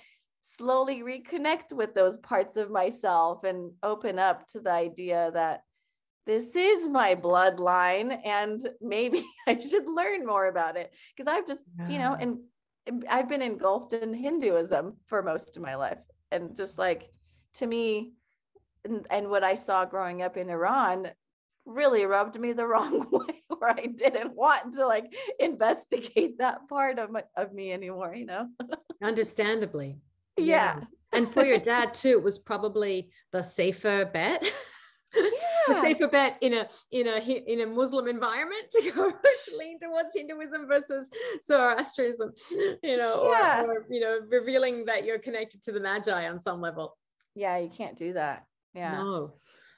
slowly 0.59 1.03
reconnect 1.03 1.73
with 1.73 1.95
those 1.95 2.19
parts 2.19 2.57
of 2.57 2.71
myself 2.71 3.45
and 3.45 3.73
open 3.83 4.19
up 4.19 4.47
to 4.49 4.61
the 4.61 4.73
idea 4.73 5.31
that 5.35 5.63
this 6.27 6.55
is 6.55 6.89
my 6.89 7.15
bloodline 7.15 8.17
and 8.25 8.69
maybe 8.81 9.25
I 9.47 9.59
should 9.59 9.87
learn 9.87 10.27
more 10.27 10.47
about 10.47 10.77
it. 10.77 10.93
Because 11.17 11.33
I've 11.33 11.47
just, 11.47 11.63
yeah. 11.79 11.89
you 11.89 11.99
know, 11.99 12.15
and 12.19 12.39
I've 13.09 13.29
been 13.29 13.43
engulfed 13.43 13.93
in 13.93 14.13
Hinduism 14.15 14.97
for 15.07 15.23
most 15.23 15.57
of 15.57 15.63
my 15.63 15.75
life. 15.75 15.99
And 16.31 16.57
just 16.57 16.79
like 16.79 17.11
to 17.55 17.67
me, 17.67 18.15
and, 18.85 19.07
and 19.11 19.29
what 19.29 19.45
I 19.45 19.55
saw 19.55 19.85
growing 19.85 20.23
up 20.23 20.37
in 20.37 20.51
Iran 20.51 21.09
really 21.65 22.05
rubbed 22.07 22.39
me 22.39 22.53
the 22.53 22.67
wrong 22.73 23.07
way 23.11 23.42
where 23.63 23.71
I 23.79 23.87
didn't 23.87 24.35
want 24.35 24.75
to 24.75 24.87
like 24.87 25.15
investigate 25.39 26.39
that 26.39 26.69
part 26.69 26.99
of 26.99 27.11
my, 27.11 27.23
of 27.37 27.53
me 27.53 27.73
anymore, 27.73 28.15
you 28.15 28.27
know. 28.27 28.49
Understandably. 29.03 29.99
Yeah. 30.37 30.79
yeah. 30.79 30.81
And 31.13 31.33
for 31.33 31.45
your 31.45 31.59
dad 31.59 31.95
too, 31.95 32.11
it 32.11 32.23
was 32.23 32.39
probably 32.39 33.11
the 33.33 33.43
safer 33.43 34.05
bet. 34.05 34.53
Yeah. 35.15 35.75
the 35.75 35.81
safer 35.83 36.09
bet 36.09 36.39
in 36.41 36.55
a 36.55 36.67
in 36.91 37.07
a 37.07 37.19
in 37.21 37.61
a 37.61 37.67
Muslim 37.67 38.09
environment 38.09 38.71
to 38.71 38.91
go 38.93 39.11
to 39.45 39.57
lean 39.59 39.79
towards 39.79 40.15
Hinduism 40.17 40.67
versus 40.67 41.11
Zoroastrianism, 41.47 42.33
you 42.83 42.97
know, 42.97 43.29
yeah. 43.31 43.63
or, 43.63 43.73
or 43.73 43.87
you 43.91 44.01
know, 44.01 44.21
revealing 44.31 44.87
that 44.87 45.05
you're 45.05 45.19
connected 45.19 45.61
to 45.65 45.73
the 45.73 45.81
Magi 45.81 46.27
on 46.27 46.41
some 46.41 46.63
level. 46.63 46.97
Yeah, 47.35 47.59
you 47.59 47.69
can't 47.69 47.95
do 47.95 48.15
that. 48.15 48.47
Yeah. 48.75 48.93
No. 48.93 49.35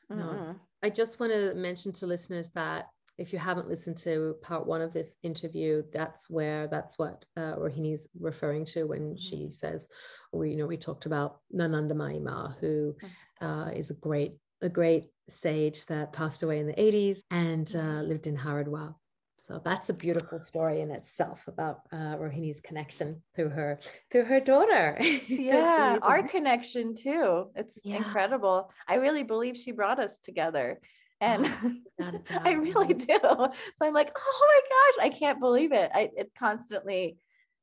No. 0.08 0.16
Mm-hmm. 0.16 0.52
I 0.84 0.90
just 0.90 1.18
want 1.18 1.32
to 1.32 1.52
mention 1.54 1.92
to 1.94 2.06
listeners 2.06 2.50
that 2.52 2.86
if 3.16 3.32
you 3.32 3.38
haven't 3.38 3.68
listened 3.68 3.96
to 3.98 4.36
part 4.42 4.66
one 4.66 4.80
of 4.80 4.92
this 4.92 5.16
interview, 5.22 5.82
that's 5.92 6.28
where 6.28 6.66
that's 6.66 6.98
what 6.98 7.24
uh, 7.36 7.54
Rohini's 7.56 8.08
referring 8.18 8.64
to 8.66 8.84
when 8.84 9.14
mm-hmm. 9.14 9.16
she 9.16 9.50
says, 9.50 9.88
we 10.32 10.50
you 10.50 10.56
know 10.56 10.66
we 10.66 10.76
talked 10.76 11.06
about 11.06 11.38
Anandamayi 11.54 12.22
Ma, 12.22 12.52
who 12.60 12.94
mm-hmm. 13.40 13.46
uh, 13.46 13.70
is 13.70 13.90
a 13.90 13.94
great 13.94 14.36
a 14.62 14.68
great 14.68 15.10
sage 15.28 15.86
that 15.86 16.12
passed 16.12 16.42
away 16.42 16.58
in 16.58 16.66
the 16.66 16.74
80s 16.74 17.20
and 17.30 17.68
uh, 17.74 17.78
mm-hmm. 17.78 18.08
lived 18.08 18.26
in 18.26 18.36
Haridwar. 18.36 18.94
So 19.36 19.60
that's 19.62 19.90
a 19.90 19.94
beautiful 19.94 20.38
story 20.38 20.80
in 20.80 20.90
itself 20.90 21.46
about 21.46 21.80
uh, 21.92 22.16
Rohini's 22.16 22.60
connection 22.60 23.22
through 23.36 23.50
her 23.50 23.78
through 24.10 24.24
her 24.24 24.40
daughter. 24.40 24.98
Yeah, 25.28 25.98
our 26.00 26.22
connection 26.26 26.94
too. 26.94 27.50
It's 27.54 27.78
yeah. 27.84 27.96
incredible. 27.96 28.70
I 28.88 28.94
really 28.94 29.22
believe 29.22 29.56
she 29.56 29.72
brought 29.72 30.00
us 30.00 30.18
together. 30.18 30.80
And 31.24 31.50
oh, 32.00 32.12
I 32.44 32.52
really 32.52 32.94
do. 32.94 33.18
So 33.22 33.50
I'm 33.80 33.94
like, 33.94 34.12
oh 34.16 34.46
my 34.48 34.60
gosh, 34.68 35.06
I 35.06 35.08
can't 35.16 35.40
believe 35.40 35.72
it. 35.72 35.90
I 35.94 36.10
it 36.16 36.32
constantly 36.38 37.16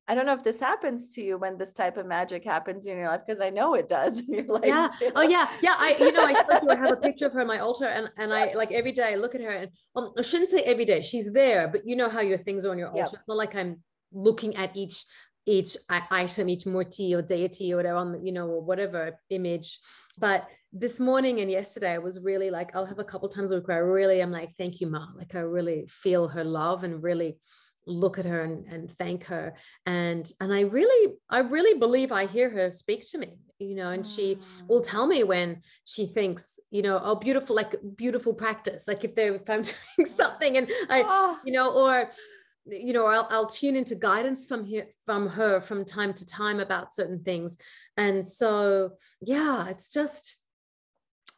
I 0.08 0.16
don't 0.16 0.26
know 0.26 0.34
if 0.34 0.44
this 0.44 0.60
happens 0.60 1.14
to 1.14 1.22
you 1.22 1.38
when 1.38 1.58
this 1.58 1.74
type 1.74 1.96
of 1.96 2.06
magic 2.06 2.44
happens 2.44 2.88
in 2.88 2.98
your 2.98 3.08
life 3.08 3.22
because 3.26 3.40
I 3.40 3.50
know 3.50 3.76
it 3.76 3.88
does 3.88 4.20
in 4.20 4.34
your 4.34 4.46
life. 4.48 4.66
Yeah. 4.66 4.90
Too. 5.00 5.12
Oh 5.16 5.22
yeah. 5.22 5.50
Yeah. 5.62 5.76
I 5.78 5.96
you 6.00 6.12
know 6.12 6.26
I 6.26 6.34
I 6.70 6.76
have 6.76 6.92
a 6.92 6.98
picture 6.98 7.28
of 7.28 7.34
her 7.34 7.42
on 7.42 7.48
my 7.48 7.60
altar 7.60 7.86
and 7.86 8.12
and 8.18 8.34
I 8.34 8.54
like 8.54 8.72
every 8.72 8.92
day 8.92 9.14
I 9.14 9.16
look 9.16 9.36
at 9.36 9.42
her 9.42 9.50
and 9.50 9.72
um, 9.96 10.12
I 10.18 10.24
shouldn't 10.24 10.50
say 10.50 10.64
every 10.64 10.86
day 10.86 11.02
she's 11.02 11.32
there 11.32 11.68
but 11.68 11.82
you 11.86 11.96
know 11.96 12.10
how 12.10 12.22
your 12.22 12.38
things 12.38 12.66
are 12.66 12.72
on 12.72 12.80
your 12.80 12.90
altar. 12.90 13.12
Yep. 13.12 13.14
It's 13.14 13.28
not 13.28 13.38
like 13.38 13.56
I'm 13.56 13.82
looking 14.12 14.56
at 14.56 14.76
each 14.76 15.06
each 15.46 15.76
item 15.90 16.50
each 16.50 16.66
murti 16.66 17.16
or 17.16 17.22
deity 17.22 17.74
or 17.74 17.78
whatever 17.78 17.98
on 17.98 18.26
you 18.26 18.32
know 18.32 18.48
or 18.48 18.62
whatever 18.62 19.18
image. 19.30 19.80
But 20.20 20.48
this 20.74 21.00
morning 21.00 21.40
and 21.42 21.50
yesterday 21.50 21.92
I 21.92 21.98
was 21.98 22.20
really 22.20 22.50
like 22.50 22.76
I'll 22.76 22.86
have 22.86 23.00
a 23.00 23.04
couple 23.04 23.30
times 23.30 23.52
where 23.52 23.64
I 23.70 23.78
really 23.78 24.22
am 24.22 24.32
like 24.32 24.56
thank 24.58 24.82
you 24.82 24.88
ma. 24.88 25.08
Like 25.16 25.36
I 25.36 25.40
really 25.40 25.86
feel 25.90 26.28
her 26.28 26.44
love 26.44 26.84
and 26.84 27.04
really 27.04 27.38
look 27.88 28.20
at 28.20 28.26
her 28.26 28.44
and, 28.44 28.66
and 28.72 28.96
thank 28.98 29.24
her. 29.26 29.56
And 29.86 30.30
and 30.40 30.54
i 30.54 30.62
really 30.62 31.16
i 31.30 31.40
really 31.40 31.80
believe 31.80 32.12
i 32.12 32.26
hear 32.26 32.50
her 32.50 32.72
speak 32.72 33.10
to 33.10 33.18
me 33.18 33.38
you 33.60 33.76
know 33.76 33.90
and 33.90 34.06
she 34.06 34.38
will 34.68 34.82
mm. 34.82 34.90
tell 34.90 35.08
me 35.08 35.24
when 35.24 35.62
she 35.86 36.06
thinks 36.06 36.60
you 36.72 36.82
know 36.82 37.00
oh 37.04 37.16
beautiful 37.16 37.56
like 37.56 37.76
beautiful 37.96 38.34
practice. 38.34 38.88
Like 38.88 39.04
if 39.04 39.16
they're 39.16 39.36
if 39.36 39.50
i'm 39.50 39.62
doing 39.98 40.08
something 40.08 40.58
and 40.58 40.70
i 40.90 41.04
oh. 41.06 41.40
you 41.46 41.54
know 41.54 41.74
or 41.74 42.10
you 42.66 42.94
know 42.94 43.06
I'll, 43.06 43.28
I'll 43.30 43.48
tune 43.48 43.76
into 43.76 43.96
guidance 43.96 44.46
from 44.46 44.66
here 44.66 44.88
from 45.06 45.28
her 45.28 45.60
from 45.62 45.86
time 45.86 46.14
to 46.14 46.26
time 46.26 46.60
about 46.60 46.94
certain 46.94 47.24
things. 47.24 47.58
And 47.98 48.26
so 48.26 48.92
yeah 49.22 49.68
it's 49.68 49.90
just 49.90 50.40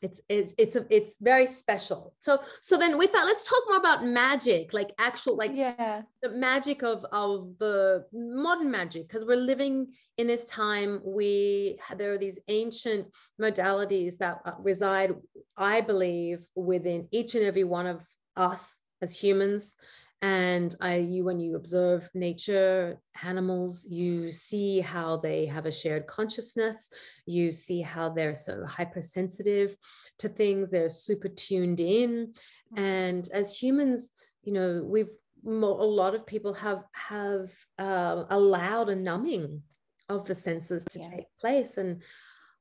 it's 0.02 0.22
it's 0.28 0.54
it's 0.58 0.76
a, 0.76 0.86
it's 0.90 1.16
very 1.22 1.46
special. 1.46 2.14
So 2.20 2.40
so 2.62 2.78
then 2.78 2.98
with 2.98 3.14
that 3.14 3.24
let's 3.26 3.48
talk 3.50 3.62
more 3.70 3.78
about 3.78 4.06
magic 4.06 4.74
like 4.74 4.92
actual 5.00 5.38
like 5.38 5.52
yeah. 5.54 6.02
the 6.22 6.30
magic 6.30 6.84
of 6.84 7.06
of 7.14 7.58
the 7.58 8.06
modern 8.12 8.70
magic 8.70 9.08
because 9.08 9.24
we're 9.24 9.38
living 9.38 9.94
in 10.18 10.28
this 10.28 10.44
time. 10.46 11.00
We 11.06 11.80
there 11.96 12.12
are 12.12 12.18
these 12.18 12.40
ancient 12.50 13.08
modalities 13.40 14.18
that 14.18 14.42
uh, 14.46 14.52
reside 14.60 15.16
i 15.58 15.82
believe 15.82 16.46
within 16.56 17.08
each 17.12 17.36
and 17.36 17.44
every 17.44 17.64
one 17.64 17.86
of 17.86 18.02
us 18.36 18.78
as 19.02 19.18
humans 19.18 19.76
and 20.24 20.74
I, 20.80 20.96
you, 20.96 21.26
when 21.26 21.38
you 21.38 21.58
observe 21.58 22.10
nature, 22.14 22.98
animals, 23.24 23.86
you 23.90 24.32
see 24.32 24.80
how 24.80 25.18
they 25.18 25.46
have 25.48 25.66
a 25.66 25.72
shared 25.72 26.08
consciousness. 26.08 26.88
You 27.26 27.52
see 27.52 27.82
how 27.82 28.08
they're 28.08 28.34
so 28.34 28.66
hypersensitive 28.66 29.76
to 30.20 30.30
things. 30.30 30.72
They're 30.72 30.90
super 30.90 31.28
tuned 31.28 31.82
in. 31.82 32.36
And 32.78 33.30
as 33.34 33.58
humans, 33.58 34.14
you 34.44 34.54
know, 34.54 34.82
we've 34.86 35.10
a 35.46 35.50
lot 35.50 36.16
of 36.16 36.26
people 36.26 36.54
have 36.54 36.86
have 36.94 37.52
uh, 37.78 38.24
allowed 38.30 38.88
a 38.88 38.96
numbing 38.96 39.62
of 40.08 40.24
the 40.24 40.36
senses 40.36 40.86
to 40.86 41.00
yeah. 41.00 41.10
take 41.10 41.26
place. 41.38 41.76
And 41.76 42.02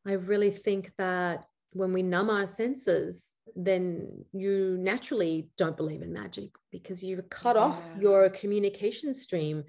I 0.04 0.14
really 0.14 0.50
think 0.50 0.90
that 0.98 1.44
when 1.72 1.92
we 1.92 2.02
numb 2.02 2.30
our 2.30 2.46
senses, 2.46 3.34
then 3.56 4.24
you 4.32 4.76
naturally 4.78 5.48
don't 5.56 5.76
believe 5.76 6.02
in 6.02 6.12
magic 6.12 6.50
because 6.70 7.02
you've 7.02 7.28
cut 7.28 7.56
yeah. 7.56 7.62
off 7.62 7.82
your 7.98 8.30
communication 8.30 9.14
stream 9.14 9.64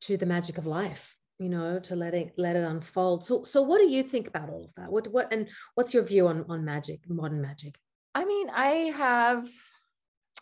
to 0.00 0.16
the 0.16 0.26
magic 0.26 0.58
of 0.58 0.66
life 0.66 1.14
you 1.38 1.48
know 1.48 1.80
to 1.80 1.96
let 1.96 2.14
it 2.14 2.32
let 2.36 2.54
it 2.56 2.64
unfold. 2.64 3.24
So 3.24 3.42
so 3.44 3.62
what 3.62 3.78
do 3.78 3.88
you 3.88 4.02
think 4.02 4.28
about 4.28 4.48
all 4.48 4.64
of 4.64 4.74
that? 4.74 4.92
What 4.92 5.08
what 5.08 5.32
and 5.32 5.48
what's 5.74 5.92
your 5.92 6.04
view 6.04 6.28
on 6.28 6.44
on 6.48 6.64
magic 6.64 7.00
modern 7.08 7.42
magic? 7.42 7.78
I 8.14 8.24
mean 8.24 8.50
i 8.50 8.70
have 8.96 9.48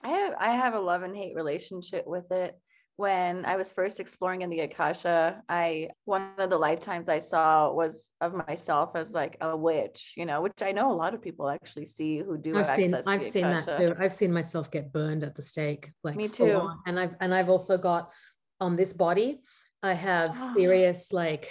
i 0.02 0.08
have 0.08 0.34
i 0.38 0.50
have 0.50 0.74
a 0.74 0.80
love 0.80 1.02
and 1.02 1.16
hate 1.16 1.34
relationship 1.36 2.06
with 2.06 2.30
it 2.32 2.58
when 3.00 3.46
I 3.46 3.56
was 3.56 3.72
first 3.72 3.98
exploring 3.98 4.42
in 4.42 4.50
the 4.50 4.60
Akasha, 4.60 5.42
I 5.48 5.88
one 6.04 6.32
of 6.36 6.50
the 6.50 6.58
lifetimes 6.58 7.08
I 7.08 7.18
saw 7.18 7.72
was 7.72 8.04
of 8.20 8.34
myself 8.46 8.90
as 8.94 9.12
like 9.12 9.38
a 9.40 9.56
witch, 9.56 10.12
you 10.18 10.26
know, 10.26 10.42
which 10.42 10.60
I 10.60 10.72
know 10.72 10.92
a 10.92 10.98
lot 11.02 11.14
of 11.14 11.22
people 11.22 11.48
actually 11.48 11.86
see 11.86 12.18
who 12.18 12.36
do. 12.36 12.54
I've 12.54 12.66
seen, 12.66 12.94
I've 12.94 13.32
seen 13.32 13.44
that 13.44 13.78
too. 13.78 13.94
I've 13.98 14.12
seen 14.12 14.30
myself 14.34 14.70
get 14.70 14.92
burned 14.92 15.24
at 15.24 15.34
the 15.34 15.40
stake, 15.40 15.90
like 16.04 16.14
me 16.14 16.28
too. 16.28 16.60
And 16.86 17.00
I've 17.00 17.14
and 17.22 17.32
I've 17.32 17.48
also 17.48 17.78
got 17.78 18.12
on 18.60 18.76
this 18.76 18.92
body, 18.92 19.40
I 19.82 19.94
have 19.94 20.36
serious 20.54 21.10
like 21.10 21.48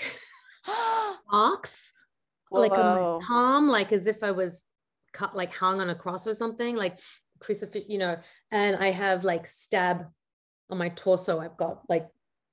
marks, 1.31 1.93
like 2.51 2.73
on 2.73 3.01
my 3.01 3.25
palm, 3.25 3.67
like 3.67 3.91
as 3.91 4.05
if 4.05 4.23
I 4.23 4.31
was 4.31 4.63
cut, 5.13 5.35
like 5.35 5.51
hung 5.55 5.81
on 5.81 5.89
a 5.89 5.95
cross 5.95 6.27
or 6.27 6.35
something, 6.35 6.75
like 6.75 6.99
crucifix, 7.39 7.87
you 7.89 7.97
know. 7.97 8.17
And 8.51 8.75
I 8.75 8.91
have 8.91 9.23
like 9.23 9.47
stab 9.47 10.05
on 10.69 10.77
my 10.77 10.89
torso, 10.89 11.39
I've 11.39 11.57
got 11.57 11.81
like 11.89 12.07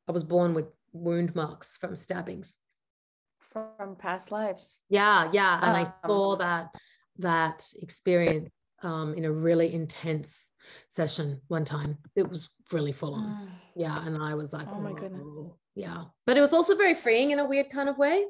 I 0.09 0.13
was 0.13 0.25
born 0.25 0.55
with 0.55 0.67
wound 0.93 1.35
marks 1.35 1.77
from 1.77 1.97
stabbings 1.97 2.57
from 3.53 3.97
past 3.97 4.31
lives. 4.31 4.81
Yeah, 4.89 5.31
yeah, 5.33 5.59
and 5.63 5.77
I 5.77 5.87
saw 6.07 6.37
that 6.37 6.75
that 7.19 7.67
experience 7.81 8.53
um, 8.83 9.15
in 9.15 9.25
a 9.25 9.33
really 9.33 9.73
intense 9.73 10.53
session 10.89 11.41
one 11.49 11.65
time. 11.65 11.97
It 12.15 12.29
was 12.29 12.51
really 12.73 12.93
full 12.93 13.15
on. 13.15 13.25
Mm. 13.25 13.49
Yeah, 13.75 14.07
and 14.07 14.23
I 14.23 14.35
was 14.35 14.53
like, 14.53 14.67
oh 14.71 14.81
my 14.81 14.93
goodness. 14.93 15.27
Yeah, 15.75 16.05
but 16.27 16.37
it 16.37 16.41
was 16.41 16.53
also 16.53 16.77
very 16.77 16.95
freeing 16.95 17.31
in 17.31 17.39
a 17.39 17.47
weird 17.47 17.71
kind 17.71 17.89
of 17.89 17.99
way. 17.99 18.25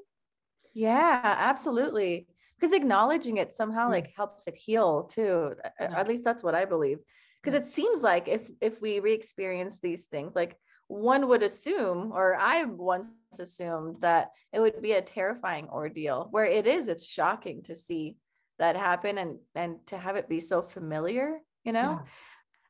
Yeah, 0.74 1.20
absolutely. 1.22 2.28
Because 2.58 2.74
acknowledging 2.74 3.36
it 3.36 3.54
somehow 3.54 3.90
like 3.90 4.12
helps 4.16 4.46
it 4.46 4.56
heal 4.56 5.04
too. 5.04 5.54
Yeah. 5.80 5.98
At 5.98 6.08
least 6.08 6.24
that's 6.24 6.42
what 6.42 6.54
I 6.54 6.64
believe 6.64 6.98
because 7.46 7.60
it 7.60 7.70
seems 7.70 8.02
like 8.02 8.26
if 8.26 8.42
if 8.60 8.82
we 8.82 8.98
re-experience 8.98 9.78
these 9.78 10.06
things 10.06 10.34
like 10.34 10.56
one 10.88 11.28
would 11.28 11.44
assume 11.44 12.10
or 12.12 12.36
i 12.36 12.64
once 12.64 13.06
assumed 13.38 13.96
that 14.00 14.30
it 14.52 14.58
would 14.58 14.82
be 14.82 14.92
a 14.92 15.02
terrifying 15.02 15.68
ordeal 15.68 16.26
where 16.32 16.44
it 16.44 16.66
is 16.66 16.88
it's 16.88 17.06
shocking 17.06 17.62
to 17.62 17.74
see 17.74 18.16
that 18.58 18.76
happen 18.76 19.16
and 19.18 19.38
and 19.54 19.76
to 19.86 19.96
have 19.96 20.16
it 20.16 20.28
be 20.28 20.40
so 20.40 20.60
familiar 20.60 21.38
you 21.64 21.72
know 21.72 21.92
yeah. 21.92 21.98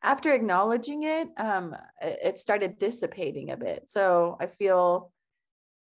after 0.03 0.33
acknowledging 0.33 1.05
it 1.05 1.29
um 1.39 1.75
it 2.03 2.39
started 2.39 2.79
dissipating 2.79 3.51
a 3.51 3.57
bit 3.57 3.85
so 3.87 4.37
i 4.41 4.47
feel 4.47 5.11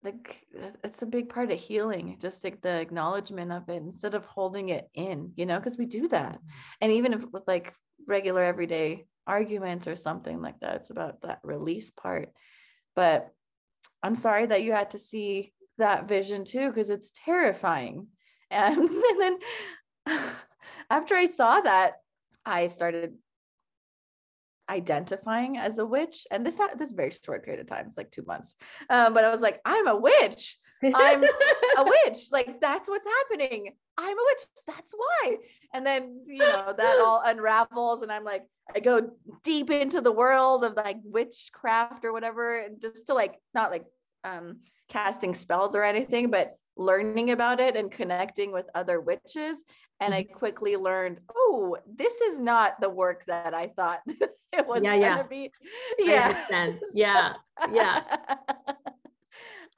like 0.04 0.46
it's 0.84 1.02
a 1.02 1.08
big 1.08 1.30
part 1.30 1.52
of 1.52 1.60
healing 1.60 2.18
just 2.22 2.44
like 2.44 2.62
the 2.62 2.80
acknowledgement 2.80 3.52
of 3.52 3.68
it 3.68 3.82
instead 3.82 4.14
of 4.14 4.24
holding 4.26 4.70
it 4.70 4.88
in 4.94 5.32
you 5.36 5.46
know 5.46 5.58
because 5.58 5.78
we 5.78 5.86
do 5.86 6.08
that 6.08 6.34
mm-hmm. 6.34 6.48
and 6.82 6.92
even 6.92 7.14
if 7.14 7.24
with 7.32 7.44
like 7.48 7.74
regular 8.08 8.44
everyday 8.44 9.06
arguments 9.28 9.88
or 9.88 9.96
something 9.96 10.42
like 10.42 10.60
that. 10.62 10.76
It's 10.78 10.90
about 10.90 11.22
that 11.22 11.40
release 11.44 11.92
part. 11.92 12.30
But 12.96 13.30
I'm 14.02 14.16
sorry 14.16 14.46
that 14.48 14.64
you 14.64 14.72
had 14.72 14.92
to 14.92 14.98
see 14.98 15.54
that 15.78 16.08
vision 16.08 16.46
too, 16.46 16.70
because 16.70 16.90
it's 16.90 17.12
terrifying. 17.14 18.08
And, 18.50 18.78
and 18.90 19.22
then 19.22 19.38
after 20.90 21.16
I 21.16 21.28
saw 21.28 21.60
that, 21.62 21.96
I 22.46 22.68
started 22.68 23.16
identifying 24.70 25.58
as 25.58 25.78
a 25.78 25.86
witch. 25.86 26.28
And 26.32 26.46
this 26.46 26.60
this 26.78 26.92
very 26.92 27.12
short 27.12 27.44
period 27.44 27.62
of 27.62 27.68
time, 27.68 27.86
it's 27.88 27.98
like 27.98 28.12
two 28.12 28.24
months. 28.26 28.56
Um, 28.90 29.14
but 29.14 29.24
I 29.24 29.32
was 29.32 29.42
like, 29.42 29.62
I'm 29.66 29.88
a 29.88 29.96
witch. 29.96 30.58
I'm 30.84 31.24
a 31.24 31.84
witch. 32.06 32.28
Like 32.32 32.62
that's 32.62 32.90
what's 32.90 33.08
happening. 33.08 33.74
I'm 33.98 34.18
a 34.18 34.26
witch. 34.26 34.48
That's 34.68 34.94
why. 34.96 35.38
And 35.74 35.86
then, 35.86 36.22
you 36.28 36.40
know, 36.40 36.74
that 36.78 37.02
all 37.06 37.22
unravels. 37.26 38.02
And 38.02 38.12
I'm 38.12 38.24
like, 38.24 38.44
I 38.76 38.80
go 38.80 39.12
deep 39.44 39.70
into 39.70 40.02
the 40.02 40.12
world 40.12 40.64
of 40.64 40.74
like 40.76 40.98
witchcraft 41.04 42.06
or 42.06 42.14
whatever, 42.14 42.68
just 42.82 43.08
to 43.08 43.14
like, 43.14 43.36
not 43.54 43.72
like 43.72 43.86
um, 44.24 44.60
casting 44.90 45.34
spells 45.34 45.76
or 45.76 45.84
anything, 45.84 46.30
but 46.30 46.58
learning 46.76 47.32
about 47.32 47.60
it 47.60 47.76
and 47.76 47.92
connecting 47.92 48.52
with 48.52 48.66
other 48.76 49.02
witches. 49.02 49.58
And 50.00 50.14
I 50.14 50.24
mm-hmm. 50.24 50.34
quickly 50.34 50.76
learned, 50.76 51.20
oh, 51.36 51.78
this 51.92 52.14
is 52.22 52.40
not 52.40 52.80
the 52.80 52.90
work 52.90 53.24
that 53.28 53.54
I 53.54 53.68
thought 53.68 54.02
it 54.08 54.68
was 54.68 54.82
yeah, 54.84 54.92
gonna 54.92 55.00
yeah. 55.00 55.24
be. 55.24 55.52
Yeah. 56.00 56.46
Yeah. 56.94 57.34
Yeah. 57.72 58.04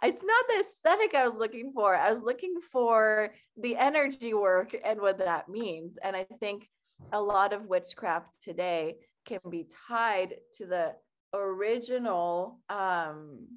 it's 0.04 0.24
not 0.24 0.46
the 0.48 0.60
aesthetic 0.60 1.16
I 1.16 1.26
was 1.26 1.36
looking 1.36 1.72
for. 1.74 1.96
I 1.96 2.12
was 2.12 2.22
looking 2.22 2.56
for 2.72 3.34
the 3.58 3.78
energy 3.78 4.34
work 4.34 4.76
and 4.84 5.00
what 5.00 5.20
that 5.20 5.50
means. 5.50 5.98
And 6.04 6.16
I 6.16 6.26
think 6.40 6.68
a 7.12 7.22
lot 7.22 7.54
of 7.54 7.66
witchcraft 7.66 8.42
today 8.44 8.96
can 9.26 9.40
be 9.50 9.68
tied 9.88 10.36
to 10.58 10.66
the 10.66 10.94
original 11.34 12.60
um, 12.70 13.48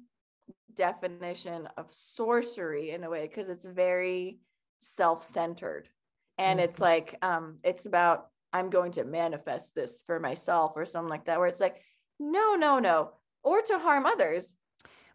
definition 0.75 1.67
of 1.77 1.87
sorcery 1.89 2.91
in 2.91 3.03
a 3.03 3.09
way 3.09 3.27
because 3.27 3.49
it's 3.49 3.65
very 3.65 4.39
self-centered 4.79 5.87
and 6.37 6.59
mm-hmm. 6.59 6.69
it's 6.69 6.79
like 6.79 7.17
um 7.21 7.57
it's 7.63 7.85
about 7.85 8.27
i'm 8.51 8.69
going 8.69 8.91
to 8.91 9.03
manifest 9.03 9.73
this 9.75 10.03
for 10.05 10.19
myself 10.19 10.73
or 10.75 10.85
something 10.85 11.09
like 11.09 11.25
that 11.25 11.39
where 11.39 11.47
it's 11.47 11.59
like 11.59 11.77
no 12.19 12.55
no 12.55 12.79
no 12.79 13.11
or 13.43 13.61
to 13.61 13.77
harm 13.79 14.05
others 14.05 14.53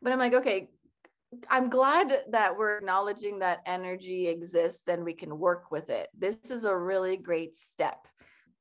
but 0.03 0.13
i'm 0.13 0.19
like 0.19 0.35
okay 0.35 0.69
I'm 1.51 1.69
glad 1.69 2.23
that 2.31 2.57
we're 2.57 2.79
acknowledging 2.79 3.41
that 3.41 3.61
energy 3.67 4.29
exists 4.29 4.89
and 4.89 5.05
we 5.05 5.13
can 5.13 5.39
work 5.39 5.71
with 5.71 5.91
it. 5.91 6.09
This 6.17 6.37
is 6.51 6.65
a 6.65 6.77
really 6.77 7.17
great 7.17 7.55
step. 7.55 8.07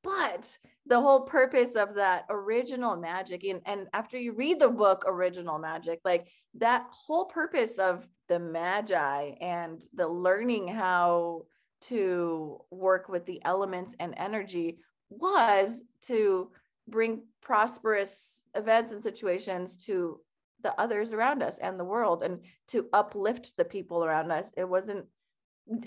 But 0.04 0.56
the 0.86 1.00
whole 1.00 1.22
purpose 1.22 1.74
of 1.74 1.94
that 1.94 2.24
original 2.30 2.96
magic, 2.96 3.44
and, 3.44 3.60
and 3.66 3.88
after 3.92 4.18
you 4.18 4.32
read 4.32 4.60
the 4.60 4.68
book 4.68 5.04
Original 5.06 5.58
Magic, 5.58 6.00
like 6.04 6.28
that 6.58 6.86
whole 6.90 7.24
purpose 7.24 7.78
of 7.78 8.06
the 8.28 8.38
magi 8.38 9.32
and 9.40 9.84
the 9.94 10.06
learning 10.06 10.68
how 10.68 11.42
to 11.80 12.60
work 12.70 13.08
with 13.08 13.24
the 13.26 13.40
elements 13.44 13.94
and 14.00 14.14
energy 14.16 14.78
was 15.10 15.82
to 16.02 16.50
bring 16.88 17.22
prosperous 17.42 18.42
events 18.54 18.92
and 18.92 19.02
situations 19.02 19.76
to 19.76 20.20
the 20.62 20.78
others 20.80 21.12
around 21.12 21.42
us 21.42 21.58
and 21.58 21.78
the 21.78 21.84
world 21.84 22.22
and 22.22 22.40
to 22.66 22.86
uplift 22.92 23.56
the 23.56 23.64
people 23.64 24.04
around 24.04 24.30
us 24.30 24.50
it 24.56 24.68
wasn't 24.68 25.04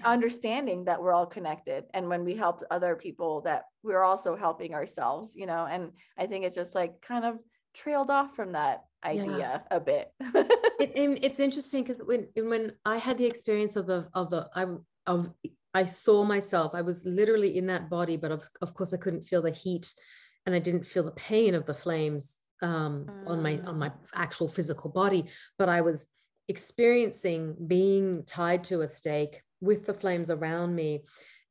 understanding 0.06 0.86
that 0.86 1.02
we're 1.02 1.12
all 1.12 1.26
connected 1.26 1.86
and 1.94 2.08
when 2.08 2.24
we 2.24 2.36
help 2.36 2.64
other 2.70 2.96
people 2.96 3.42
that 3.42 3.64
we're 3.84 4.04
also 4.04 4.36
helping 4.36 4.74
ourselves 4.74 5.34
you 5.36 5.48
know 5.48 5.66
and 5.66 5.92
i 6.20 6.26
think 6.28 6.46
it's 6.46 6.56
just 6.56 6.76
like 6.76 7.02
kind 7.02 7.26
of 7.26 7.40
trailed 7.74 8.12
off 8.12 8.36
from 8.36 8.52
that 8.52 8.86
idea 9.04 9.38
yeah. 9.38 9.60
a 9.72 9.80
bit 9.80 10.12
it, 10.20 10.92
it's 11.24 11.40
interesting 11.40 11.84
because 11.84 12.00
when 12.06 12.28
when 12.36 12.72
i 12.86 12.98
had 12.98 13.18
the 13.18 13.26
experience 13.26 13.76
of 13.76 13.88
the 13.88 14.08
of 14.14 14.30
the 14.30 14.48
i 14.56 14.66
of 15.08 15.32
i 15.74 15.84
saw 15.84 16.24
myself 16.24 16.74
i 16.74 16.82
was 16.82 17.06
literally 17.06 17.58
in 17.58 17.68
that 17.68 17.90
body 17.90 18.18
but 18.18 18.32
of, 18.32 18.44
of 18.62 18.74
course 18.74 18.94
i 18.94 18.98
couldn't 18.98 19.24
feel 19.24 19.42
the 19.42 19.52
heat 19.52 19.94
and 20.46 20.56
i 20.56 20.60
didn't 20.60 20.86
feel 20.86 21.04
the 21.04 21.12
pain 21.12 21.56
of 21.56 21.66
the 21.66 21.74
flames 21.74 22.42
um, 22.62 23.06
mm. 23.10 23.28
on 23.28 23.42
my 23.42 23.60
on 23.66 23.80
my 23.80 23.90
mm. 23.90 23.96
actual 24.14 24.48
physical 24.48 24.90
body, 24.90 25.26
but 25.58 25.70
I 25.70 25.82
was 25.82 26.06
experiencing 26.48 27.56
being 27.68 28.24
tied 28.26 28.64
to 28.66 28.82
a 28.82 28.88
stake 28.88 29.42
with 29.62 29.86
the 29.86 29.94
flames 29.94 30.30
around 30.30 30.76
me 30.76 31.04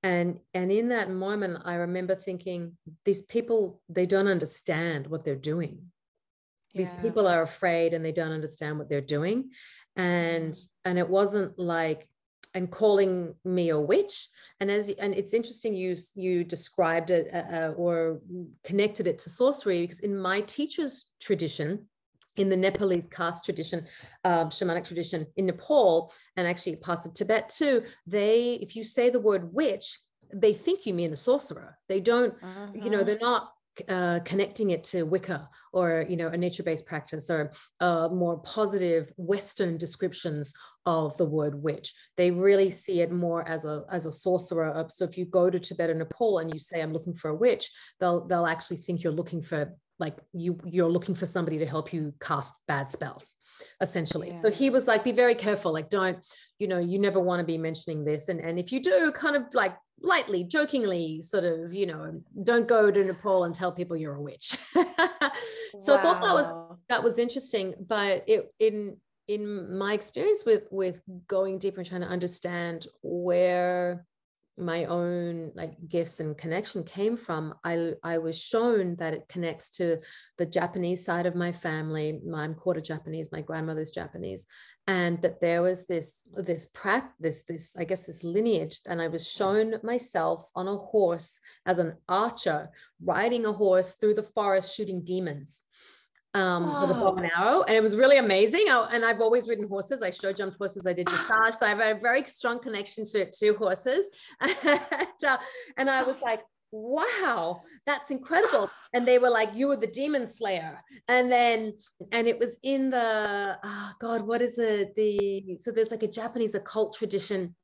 and 0.03 0.39
and 0.53 0.73
in 0.73 0.89
that 0.89 1.09
moment 1.11 1.57
i 1.65 1.75
remember 1.75 2.15
thinking 2.15 2.77
these 3.05 3.23
people 3.23 3.81
they 3.89 4.05
don't 4.05 4.27
understand 4.27 5.07
what 5.07 5.25
they're 5.25 5.37
doing 5.37 5.79
yeah. 6.73 6.79
these 6.79 6.91
people 7.03 7.27
are 7.29 7.43
afraid 7.43 7.95
and 7.95 8.05
they 8.05 8.13
don't 8.13 8.33
understand 8.33 8.77
what 8.79 8.89
they're 8.89 9.01
doing 9.01 9.51
and 9.97 10.55
and 10.85 10.99
it 10.99 11.09
wasn't 11.09 11.57
like 11.59 12.09
and 12.55 12.71
calling 12.71 13.35
me 13.45 13.69
a 13.69 13.79
witch 13.79 14.29
and 14.59 14.71
as 14.71 14.89
and 14.89 15.15
it's 15.15 15.35
interesting 15.35 15.75
you 15.75 15.97
you 16.15 16.43
described 16.43 17.11
it 17.11 17.29
uh, 17.33 17.55
uh, 17.55 17.75
or 17.77 18.21
connected 18.65 19.07
it 19.07 19.19
to 19.19 19.31
sorcery 19.31 19.83
because 19.83 20.01
in 20.01 20.17
my 20.17 20.41
teacher's 20.43 21.13
tradition 21.21 21.87
in 22.37 22.49
the 22.49 22.57
Nepalese 22.57 23.07
caste 23.07 23.45
tradition, 23.45 23.85
uh, 24.25 24.47
shamanic 24.47 24.87
tradition 24.87 25.27
in 25.37 25.47
Nepal, 25.47 26.13
and 26.37 26.47
actually 26.47 26.77
parts 26.77 27.05
of 27.05 27.13
Tibet 27.13 27.49
too, 27.49 27.83
they, 28.07 28.55
if 28.63 28.77
you 28.77 28.85
say 28.85 29.11
the 29.11 29.21
word 29.21 29.53
witch, 29.53 29.99
they 30.33 30.55
think 30.55 30.87
you 30.87 30.95
mean 30.95 31.13
a 31.13 31.17
sorcerer. 31.17 31.77
They 31.89 32.01
don't, 32.01 32.35
uh-huh. 32.43 32.69
you 32.75 32.89
know, 32.89 32.99
uh-huh. 32.99 33.05
they're 33.05 33.19
not 33.21 33.53
uh, 33.89 34.21
connecting 34.25 34.71
it 34.71 34.85
to 34.85 35.05
Wicca 35.05 35.49
or 35.73 36.05
you 36.09 36.17
know 36.17 36.29
a 36.29 36.37
nature-based 36.37 36.87
practice 36.87 37.31
or 37.31 37.51
uh, 37.81 38.09
more 38.09 38.39
positive 38.39 39.13
Western 39.17 39.79
descriptions 39.79 40.53
of 40.87 41.17
the 41.17 41.25
word 41.25 41.63
witch. 41.63 41.93
They 42.17 42.31
really 42.31 42.71
see 42.71 43.01
it 43.01 43.13
more 43.13 43.47
as 43.49 43.65
a 43.65 43.85
as 43.91 44.07
a 44.07 44.13
sorcerer. 44.13 44.87
So 44.89 45.05
if 45.05 45.17
you 45.17 45.25
go 45.25 45.51
to 45.51 45.59
Tibet 45.59 45.91
or 45.91 45.95
Nepal 45.95 46.39
and 46.39 46.53
you 46.53 46.61
say 46.61 46.81
I'm 46.81 46.93
looking 46.93 47.15
for 47.15 47.31
a 47.31 47.35
witch, 47.35 47.71
they'll 48.01 48.27
they'll 48.27 48.47
actually 48.47 48.79
think 48.79 49.03
you're 49.03 49.13
looking 49.13 49.43
for 49.43 49.75
like 50.01 50.19
you 50.33 50.59
you're 50.65 50.91
looking 50.91 51.15
for 51.15 51.27
somebody 51.27 51.59
to 51.59 51.67
help 51.67 51.93
you 51.93 52.13
cast 52.21 52.55
bad 52.67 52.91
spells 52.91 53.37
essentially 53.83 54.31
yeah. 54.31 54.39
so 54.39 54.51
he 54.51 54.71
was 54.71 54.89
like 54.89 55.05
be 55.05 55.13
very 55.13 55.35
careful 55.35 55.73
like 55.73 55.91
don't 55.91 56.19
you 56.59 56.67
know 56.67 56.79
you 56.79 56.99
never 56.99 57.21
want 57.21 57.39
to 57.39 57.45
be 57.45 57.59
mentioning 57.59 58.03
this 58.03 58.29
and 58.29 58.41
and 58.41 58.59
if 58.59 58.73
you 58.73 58.83
do 58.83 59.13
kind 59.13 59.37
of 59.37 59.43
like 59.53 59.77
lightly, 60.03 60.45
jokingly, 60.45 61.21
sort 61.21 61.45
of, 61.45 61.75
you 61.75 61.87
know, 61.87 62.03
um, 62.03 62.23
don't 62.43 62.67
go 62.67 62.91
to 62.91 63.05
Nepal 63.05 63.45
and 63.45 63.55
tell 63.55 63.73
people 63.73 63.97
you're 63.97 64.15
a 64.15 64.23
witch. 64.23 64.57
so 64.75 65.95
wow. 65.95 65.99
I 65.99 66.03
thought 66.03 66.23
that 66.23 66.35
was 66.35 66.77
that 66.89 67.03
was 67.03 67.19
interesting. 67.19 67.75
But 67.87 68.25
it 68.27 68.53
in 68.59 68.97
in 69.29 69.79
my 69.79 69.95
experience 69.95 70.45
with 70.45 70.65
with 70.71 71.01
going 71.29 71.59
deeper 71.59 71.81
and 71.81 71.89
trying 71.89 72.01
to 72.01 72.09
understand 72.09 72.87
where 73.03 74.05
my 74.61 74.85
own 74.85 75.51
like 75.55 75.73
gifts 75.89 76.21
and 76.21 76.37
connection 76.37 76.85
came 76.85 77.17
from 77.17 77.55
i 77.65 77.93
i 78.03 78.19
was 78.19 78.41
shown 78.41 78.95
that 78.97 79.15
it 79.15 79.29
connects 79.29 79.71
to 79.71 79.99
the 80.39 80.47
japanese 80.47 81.05
side 81.05 81.27
of 81.27 81.35
my 81.35 81.53
family. 81.53 82.21
I'm 82.35 82.55
quarter 82.55 82.81
japanese 82.81 83.33
my 83.33 83.41
grandmother's 83.41 83.91
japanese. 83.91 84.47
And 84.87 85.23
that 85.23 85.41
there 85.41 85.63
was 85.63 85.87
this 85.87 86.23
this 86.35 86.67
practice 86.67 87.45
this 87.45 87.75
i 87.79 87.85
guess 87.85 88.07
this 88.07 88.25
lineage. 88.25 88.81
And 88.87 89.01
i 89.01 89.09
was 89.09 89.31
shown 89.31 89.75
myself 89.83 90.45
on 90.55 90.69
a 90.69 90.77
horse 90.77 91.41
as 91.67 91.79
an 91.79 91.97
archer 92.09 92.71
riding 93.03 93.47
a 93.47 93.53
horse 93.53 93.95
through 93.95 94.15
the 94.15 94.23
forest 94.23 94.75
shooting 94.75 95.03
demons 95.03 95.63
um, 96.35 96.81
with 96.81 96.91
a 96.91 96.95
bow 96.95 97.17
and 97.17 97.31
arrow, 97.37 97.63
and 97.63 97.77
it 97.77 97.83
was 97.83 97.97
really 97.97 98.19
amazing. 98.19 98.67
I, 98.69 98.89
and 98.93 99.05
I've 99.05 99.21
always 99.21 99.49
ridden 99.49 99.69
horses. 99.69 100.03
I 100.03 100.11
show 100.11 100.33
jumped 100.33 100.57
horses. 100.59 100.87
I 100.87 100.93
did 100.93 101.07
dressage, 101.09 101.57
so 101.57 101.67
I 101.67 101.71
have 101.71 101.81
a 101.81 101.99
very 102.01 102.25
strong 102.27 102.61
connection 102.61 103.05
to, 103.05 103.31
to 103.31 103.55
horses. 103.55 104.11
and, 104.41 105.25
uh, 105.27 105.39
and 105.77 105.91
I 105.91 106.03
was 106.03 106.23
like, 106.23 106.41
wow 106.73 107.61
that's 107.85 108.11
incredible 108.11 108.71
and 108.95 109.07
they 109.07 109.19
were 109.19 109.31
like 109.31 109.51
you 109.55 109.67
were 109.67 109.77
the 109.77 109.87
demon 109.89 110.27
slayer 110.27 110.79
and 111.09 111.31
then 111.31 111.73
and 112.13 112.29
it 112.29 112.39
was 112.39 112.59
in 112.63 112.91
the 112.91 113.57
oh 113.63 113.93
god 114.01 114.23
what 114.23 114.41
is 114.41 114.59
it 114.59 114.95
the 114.95 115.57
so 115.59 115.71
there's 115.71 115.91
like 115.91 116.03
a 116.03 116.09
japanese 116.09 116.55
occult 116.55 116.95
tradition 116.95 117.55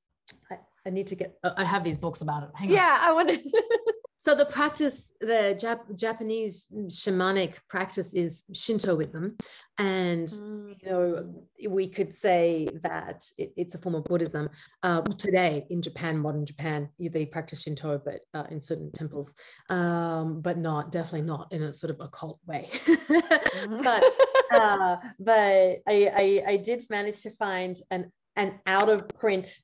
i, 0.50 0.56
I 0.84 0.90
need 0.90 1.06
to 1.08 1.14
get 1.14 1.38
i 1.44 1.64
have 1.64 1.84
these 1.84 1.98
books 1.98 2.20
about 2.20 2.42
it 2.44 2.50
Hang 2.54 2.70
yeah 2.70 3.00
on. 3.02 3.08
i 3.08 3.12
want 3.12 3.28
to 3.28 3.38
so 4.26 4.34
the 4.34 4.46
practice 4.46 5.12
the 5.20 5.56
Jap- 5.62 5.96
japanese 5.96 6.66
shamanic 6.88 7.58
practice 7.68 8.12
is 8.12 8.42
shintoism 8.52 9.36
and 9.78 10.26
mm. 10.26 10.74
you 10.82 10.90
know 10.90 11.32
we 11.70 11.88
could 11.88 12.12
say 12.12 12.66
that 12.82 13.22
it, 13.38 13.52
it's 13.56 13.76
a 13.76 13.78
form 13.78 13.94
of 13.94 14.02
buddhism 14.02 14.48
uh, 14.82 15.00
today 15.16 15.64
in 15.70 15.80
japan 15.80 16.18
modern 16.18 16.44
japan 16.44 16.88
they 16.98 17.24
practice 17.24 17.62
shinto 17.62 18.02
but 18.04 18.18
uh, 18.34 18.42
in 18.50 18.58
certain 18.58 18.90
temples 18.90 19.32
um, 19.70 20.40
but 20.40 20.58
not 20.58 20.90
definitely 20.90 21.22
not 21.22 21.46
in 21.52 21.62
a 21.62 21.72
sort 21.72 21.92
of 21.92 22.00
occult 22.00 22.40
way 22.46 22.68
mm-hmm. 22.84 23.82
but 23.88 24.02
uh, 24.50 24.96
but 25.20 25.82
I, 25.86 25.96
I 26.22 26.42
i 26.48 26.56
did 26.56 26.84
manage 26.90 27.22
to 27.22 27.30
find 27.30 27.76
an 27.92 28.10
an 28.34 28.58
out 28.66 28.88
of 28.88 29.08
print 29.08 29.56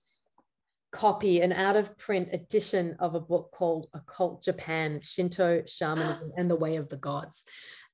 copy, 0.93 1.41
an 1.41 1.53
out 1.53 1.77
of 1.77 1.97
print 1.99 2.29
edition 2.33 2.97
of 3.01 3.15
a 3.15 3.21
book 3.21 3.51
called 3.53 3.89
Occult 3.95 4.45
Japan 4.45 5.01
Shinto 5.03 5.63
Shamanism 5.67 6.33
and 6.37 6.51
the 6.51 6.57
Way 6.57 6.77
of 6.77 6.89
the 6.89 6.97
Gods. 6.97 7.45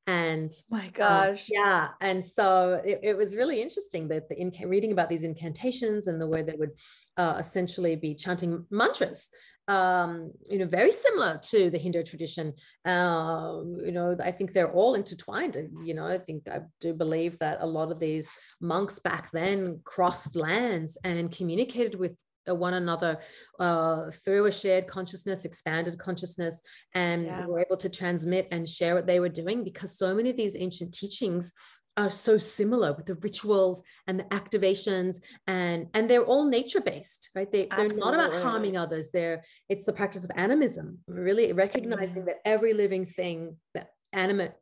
And 0.07 0.51
my 0.71 0.87
um, 0.87 0.93
gosh. 0.95 1.41
Um, 1.41 1.47
yeah. 1.51 1.89
And 2.01 2.25
so 2.25 2.81
it, 2.85 3.01
it, 3.03 3.17
was 3.17 3.37
really 3.37 3.61
interesting 3.61 4.09
that 4.09 4.29
the 4.29 4.37
inca- 4.37 4.67
reading 4.67 4.93
about 4.93 5.11
these 5.11 5.23
incantations 5.23 6.07
and 6.07 6.19
the 6.19 6.27
way 6.27 6.43
they 6.43 6.55
would 6.55 6.73
uh, 7.19 7.37
essentially 7.39 7.95
be 7.95 8.15
chanting 8.15 8.65
mantras 8.71 9.29
um, 9.69 10.33
you 10.49 10.59
know, 10.59 10.67
very 10.67 10.91
similar 10.91 11.39
to 11.43 11.71
the 11.71 11.79
Hindu 11.79 12.03
tradition. 12.03 12.55
Um, 12.87 13.77
you 13.85 13.93
know, 13.93 14.17
I 14.25 14.33
think 14.33 14.53
they're 14.53 14.73
all 14.73 14.95
intertwined. 14.95 15.57
You 15.85 15.95
know, 15.95 16.07
I 16.07 16.19
think 16.19 16.49
I 16.49 16.61
do 16.81 16.95
believe 16.95 17.39
that 17.39 17.59
a 17.61 17.67
lot 17.67 17.93
of 17.93 18.01
these 18.01 18.31
monks 18.61 18.99
back 18.99 19.31
then 19.31 19.81
crossed 19.85 20.37
lands 20.37 20.97
and 21.05 21.31
communicated 21.31 21.99
with 21.99 22.13
uh, 22.13 22.15
one 22.55 22.75
another 22.75 23.19
uh, 23.59 24.11
through 24.25 24.47
a 24.47 24.53
shared 24.53 24.87
consciousness, 24.87 25.45
expanded 25.45 25.99
consciousness, 25.99 26.61
and 26.95 27.27
yeah. 27.27 27.47
were 27.47 27.61
able 27.61 27.77
to 27.77 27.89
transmit 27.89 28.49
and 28.51 28.69
share 28.69 28.95
what 28.95 29.07
they 29.07 29.21
were 29.21 29.29
doing 29.29 29.65
because 29.65 29.97
so 29.97 30.15
many 30.15 30.31
of 30.31 30.37
these 30.37 30.57
ancient 30.57 30.93
teachings 30.95 31.53
are 31.99 32.11
so 32.11 32.39
similar 32.39 32.93
with 32.93 33.07
the 33.07 33.17
rituals 33.17 33.83
and 34.07 34.21
the 34.21 34.25
activations 34.25 35.21
and 35.49 35.89
and 35.95 36.09
they're 36.09 36.25
all 36.25 36.45
nature 36.45 36.81
based 36.81 37.29
right 37.35 37.51
they, 37.51 37.67
they're 37.77 37.89
not 37.89 38.15
about 38.15 38.41
harming 38.41 38.77
others 38.77 39.11
they're 39.11 39.43
it's 39.69 39.85
the 39.85 39.93
practice 39.93 40.25
of 40.25 40.31
animism 40.37 40.99
really 41.09 41.53
recognizing 41.53 42.23
mm-hmm. 42.23 42.27
that 42.27 42.41
every 42.45 42.73
living 42.73 43.05
thing 43.05 43.57
that 43.75 43.91
animate 44.13 44.53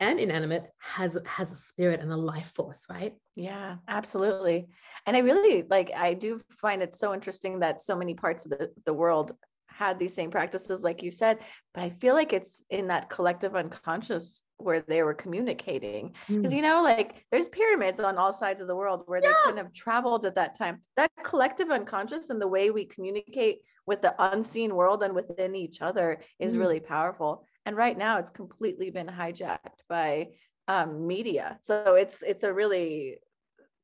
and 0.00 0.20
inanimate 0.20 0.64
has 0.78 1.16
has 1.24 1.52
a 1.52 1.56
spirit 1.56 2.00
and 2.00 2.12
a 2.12 2.16
life 2.16 2.50
force 2.50 2.86
right 2.90 3.14
yeah 3.34 3.76
absolutely 3.88 4.68
and 5.06 5.16
i 5.16 5.20
really 5.20 5.64
like 5.70 5.90
i 5.96 6.12
do 6.14 6.40
find 6.60 6.82
it 6.82 6.94
so 6.94 7.14
interesting 7.14 7.60
that 7.60 7.80
so 7.80 7.96
many 7.96 8.14
parts 8.14 8.44
of 8.44 8.50
the, 8.50 8.70
the 8.84 8.92
world 8.92 9.32
had 9.66 9.98
these 9.98 10.14
same 10.14 10.30
practices 10.30 10.82
like 10.82 11.02
you 11.02 11.10
said 11.10 11.38
but 11.72 11.82
i 11.82 11.88
feel 11.88 12.14
like 12.14 12.32
it's 12.32 12.62
in 12.68 12.88
that 12.88 13.08
collective 13.08 13.56
unconscious 13.56 14.42
where 14.58 14.80
they 14.80 15.02
were 15.02 15.14
communicating 15.14 16.14
because 16.28 16.52
mm. 16.52 16.56
you 16.56 16.62
know 16.62 16.82
like 16.82 17.24
there's 17.30 17.48
pyramids 17.48 17.98
on 17.98 18.18
all 18.18 18.32
sides 18.32 18.60
of 18.60 18.68
the 18.68 18.76
world 18.76 19.02
where 19.06 19.20
yeah. 19.22 19.28
they 19.28 19.34
couldn't 19.42 19.56
have 19.64 19.72
traveled 19.72 20.26
at 20.26 20.34
that 20.34 20.56
time 20.56 20.80
that 20.96 21.10
collective 21.24 21.70
unconscious 21.70 22.30
and 22.30 22.40
the 22.40 22.46
way 22.46 22.70
we 22.70 22.84
communicate 22.84 23.60
with 23.86 24.02
the 24.02 24.14
unseen 24.18 24.74
world 24.74 25.02
and 25.02 25.14
within 25.14 25.56
each 25.56 25.82
other 25.82 26.20
is 26.38 26.54
mm. 26.54 26.60
really 26.60 26.80
powerful 26.80 27.46
and 27.66 27.76
right 27.76 27.96
now 27.96 28.18
it's 28.18 28.30
completely 28.30 28.90
been 28.90 29.06
hijacked 29.06 29.82
by 29.88 30.28
um, 30.68 31.06
media 31.06 31.58
so 31.62 31.94
it's 31.94 32.22
it's 32.22 32.44
a 32.44 32.52
really 32.52 33.18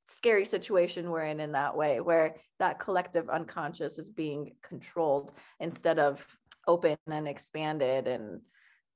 scary 0.09 0.45
situation 0.45 1.11
we're 1.11 1.25
in 1.25 1.41
in 1.41 1.53
that 1.53 1.77
way 1.77 2.01
where 2.01 2.37
that 2.59 2.79
collective 2.79 3.29
unconscious 3.29 3.99
is 3.99 4.09
being 4.09 4.53
controlled 4.63 5.33
instead 5.61 5.99
of 5.99 6.27
open 6.67 6.97
and 7.07 7.29
expanded 7.29 8.09
and 8.09 8.41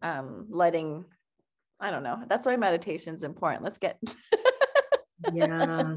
um, 0.00 0.46
letting 0.48 1.04
I 1.82 1.90
don't 1.90 2.04
know. 2.04 2.22
That's 2.28 2.46
why 2.46 2.56
meditation 2.56 3.16
is 3.16 3.24
important. 3.24 3.64
Let's 3.64 3.78
get. 3.78 3.98
yeah. 5.32 5.96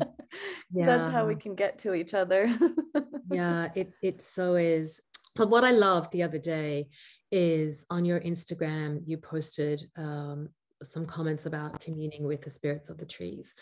yeah. 0.74 0.86
That's 0.86 1.14
how 1.14 1.28
we 1.28 1.36
can 1.36 1.54
get 1.54 1.78
to 1.80 1.94
each 1.94 2.16
other. 2.16 2.52
yeah, 3.32 3.70
it 3.76 3.94
it 4.02 4.24
so 4.24 4.56
is. 4.56 5.00
But 5.36 5.50
what 5.50 5.64
I 5.64 5.72
loved 5.72 6.12
the 6.12 6.24
other 6.24 6.40
day 6.40 6.88
is 7.32 7.86
on 7.90 8.06
your 8.06 8.20
Instagram, 8.22 9.02
you 9.06 9.18
posted 9.18 9.90
um, 9.98 10.50
some 10.84 11.06
comments 11.06 11.46
about 11.46 11.80
communing 11.80 12.24
with 12.26 12.42
the 12.42 12.50
spirits 12.50 12.90
of 12.90 12.98
the 12.98 13.06
trees. 13.06 13.54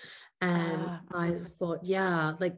And 0.41 0.85
ah. 0.85 1.01
I 1.13 1.35
thought, 1.37 1.79
yeah, 1.83 2.33
like 2.39 2.55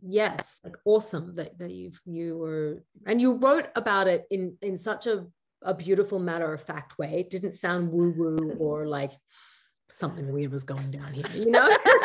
yes 0.00 0.58
like 0.64 0.74
awesome 0.86 1.34
that, 1.34 1.58
that 1.58 1.70
you've 1.70 2.00
you 2.06 2.38
were 2.38 2.82
and 3.04 3.20
you 3.20 3.36
wrote 3.36 3.66
about 3.76 4.06
it 4.06 4.24
in 4.30 4.56
in 4.62 4.74
such 4.74 5.06
a 5.06 5.26
a 5.64 5.74
beautiful 5.74 6.18
matter 6.18 6.52
of 6.52 6.62
fact 6.62 6.98
way. 6.98 7.20
It 7.20 7.30
didn't 7.30 7.54
sound 7.54 7.90
woo 7.90 8.12
woo 8.16 8.56
or 8.58 8.86
like 8.86 9.12
something 9.88 10.32
weird 10.32 10.52
was 10.52 10.64
going 10.64 10.90
down 10.90 11.12
here, 11.12 11.26
you 11.34 11.50
know? 11.50 11.68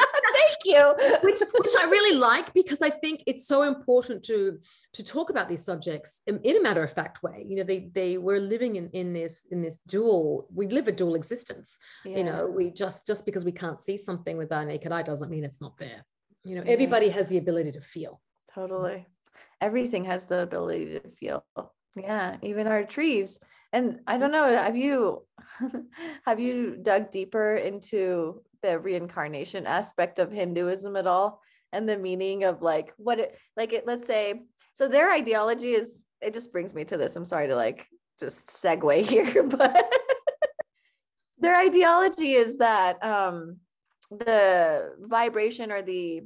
You. 0.67 0.95
which, 1.23 1.39
which 1.39 1.75
I 1.79 1.85
really 1.85 2.17
like 2.17 2.53
because 2.53 2.81
I 2.81 2.89
think 2.89 3.23
it's 3.25 3.47
so 3.47 3.63
important 3.63 4.23
to 4.25 4.59
to 4.93 5.03
talk 5.03 5.29
about 5.29 5.47
these 5.49 5.63
subjects 5.63 6.21
in, 6.27 6.39
in, 6.43 6.57
a 6.57 6.61
matter 6.61 6.83
of 6.83 6.91
fact 6.91 7.23
way. 7.23 7.45
You 7.47 7.57
know, 7.57 7.63
they 7.63 7.89
they 7.93 8.17
were 8.17 8.39
living 8.39 8.75
in 8.75 8.89
in 8.91 9.13
this 9.13 9.47
in 9.51 9.61
this 9.61 9.79
dual. 9.87 10.47
We 10.53 10.67
live 10.67 10.87
a 10.87 10.91
dual 10.91 11.15
existence. 11.15 11.77
Yeah. 12.05 12.17
You 12.17 12.23
know, 12.23 12.47
we 12.47 12.71
just 12.71 13.07
just 13.07 13.25
because 13.25 13.45
we 13.45 13.51
can't 13.51 13.79
see 13.79 13.97
something 13.97 14.37
with 14.37 14.51
our 14.51 14.65
naked 14.65 14.91
eye 14.91 15.03
doesn't 15.03 15.29
mean 15.29 15.43
it's 15.43 15.61
not 15.61 15.77
there. 15.77 16.05
You 16.45 16.55
know, 16.55 16.63
yeah. 16.65 16.71
everybody 16.71 17.09
has 17.09 17.29
the 17.29 17.37
ability 17.37 17.73
to 17.73 17.81
feel. 17.81 18.21
Totally. 18.53 19.05
Everything 19.61 20.05
has 20.05 20.25
the 20.25 20.41
ability 20.41 20.99
to 20.99 21.09
feel. 21.19 21.45
Yeah, 21.95 22.37
even 22.41 22.67
our 22.67 22.83
trees. 22.83 23.39
And 23.73 23.99
I 24.07 24.17
don't 24.17 24.31
know, 24.31 24.47
have 24.47 24.77
you 24.77 25.23
have 26.25 26.39
you 26.39 26.77
dug 26.81 27.11
deeper 27.11 27.55
into 27.55 28.41
the 28.61 28.79
reincarnation 28.79 29.65
aspect 29.65 30.19
of 30.19 30.31
Hinduism 30.31 30.95
at 30.95 31.07
all 31.07 31.41
and 31.71 31.87
the 31.87 31.97
meaning 31.97 32.43
of 32.43 32.61
like 32.61 32.93
what 32.97 33.19
it 33.19 33.37
like 33.55 33.73
it 33.73 33.85
let's 33.85 34.07
say 34.07 34.41
so 34.73 34.87
their 34.87 35.11
ideology 35.11 35.73
is 35.73 36.03
it 36.21 36.33
just 36.33 36.51
brings 36.51 36.73
me 36.73 36.83
to 36.85 36.97
this. 36.97 37.15
I'm 37.15 37.25
sorry 37.25 37.47
to 37.47 37.55
like 37.55 37.87
just 38.19 38.47
segue 38.47 39.05
here, 39.07 39.43
but 39.43 39.91
their 41.39 41.55
ideology 41.55 42.33
is 42.33 42.57
that 42.57 43.03
um 43.03 43.57
the 44.09 44.93
vibration 45.01 45.71
or 45.71 45.81
the 45.81 46.21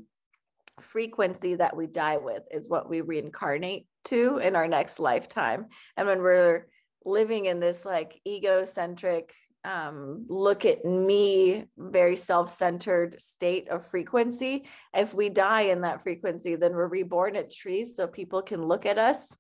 frequency 0.80 1.56
that 1.56 1.76
we 1.76 1.88
die 1.88 2.18
with 2.18 2.44
is 2.52 2.70
what 2.70 2.90
we 2.90 3.02
reincarnate 3.02 3.88
to 4.06 4.38
in 4.38 4.56
our 4.56 4.68
next 4.68 5.00
lifetime. 5.00 5.68
And 5.98 6.08
when 6.08 6.22
we're 6.22 6.68
living 7.06 7.46
in 7.46 7.60
this 7.60 7.86
like 7.86 8.20
egocentric, 8.28 9.34
um, 9.64 10.26
look 10.28 10.66
at 10.66 10.86
me, 10.86 11.66
very 11.78 12.16
self 12.16 12.50
centered 12.50 13.20
state 13.22 13.70
of 13.70 13.86
frequency, 13.88 14.66
if 14.94 15.14
we 15.14 15.30
die 15.30 15.62
in 15.62 15.82
that 15.82 16.04
frequency, 16.04 16.56
then 16.56 16.74
we're 16.74 16.88
reborn 16.88 17.36
at 17.36 17.52
trees 17.52 17.96
so 17.96 18.08
people 18.08 18.42
can 18.42 18.64
look 18.64 18.86
at 18.86 18.98
us 18.98 19.36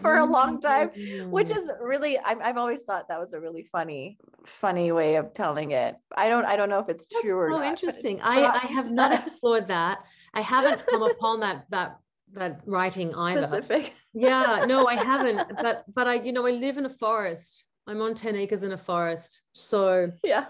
for 0.00 0.18
a 0.18 0.24
long 0.26 0.60
time 0.60 0.90
which 1.30 1.48
mm. 1.48 1.56
is 1.56 1.70
really 1.80 2.18
i 2.18 2.36
have 2.42 2.58
always 2.58 2.82
thought 2.82 3.08
that 3.08 3.18
was 3.18 3.32
a 3.32 3.40
really 3.40 3.66
funny 3.72 4.18
funny 4.44 4.92
way 4.92 5.14
of 5.14 5.32
telling 5.32 5.70
it 5.70 5.94
i 6.18 6.28
don't 6.28 6.44
i 6.44 6.54
don't 6.54 6.68
know 6.68 6.80
if 6.80 6.90
it's 6.90 7.06
That's 7.06 7.22
true 7.22 7.34
or 7.34 7.50
so 7.50 7.56
not, 7.56 7.64
interesting 7.64 8.20
i 8.20 8.44
i 8.44 8.58
have 8.58 8.90
not 8.90 9.14
explored 9.26 9.68
that 9.68 10.00
i 10.34 10.42
haven't 10.42 10.86
come 10.86 11.02
upon 11.02 11.40
that 11.40 11.64
that 11.70 11.96
that 12.32 12.60
writing 12.66 13.14
either. 13.16 13.46
Specific. 13.46 13.94
yeah, 14.14 14.64
no, 14.66 14.86
I 14.86 14.94
haven't. 15.12 15.52
But 15.60 15.84
but 15.92 16.06
I, 16.06 16.14
you 16.14 16.32
know, 16.32 16.46
I 16.46 16.52
live 16.52 16.78
in 16.78 16.86
a 16.86 16.90
forest. 16.90 17.65
I'm 17.86 18.00
on 18.00 18.14
10 18.14 18.36
acres 18.36 18.62
in 18.62 18.72
a 18.72 18.78
forest. 18.78 19.42
So 19.52 20.10
yeah. 20.24 20.46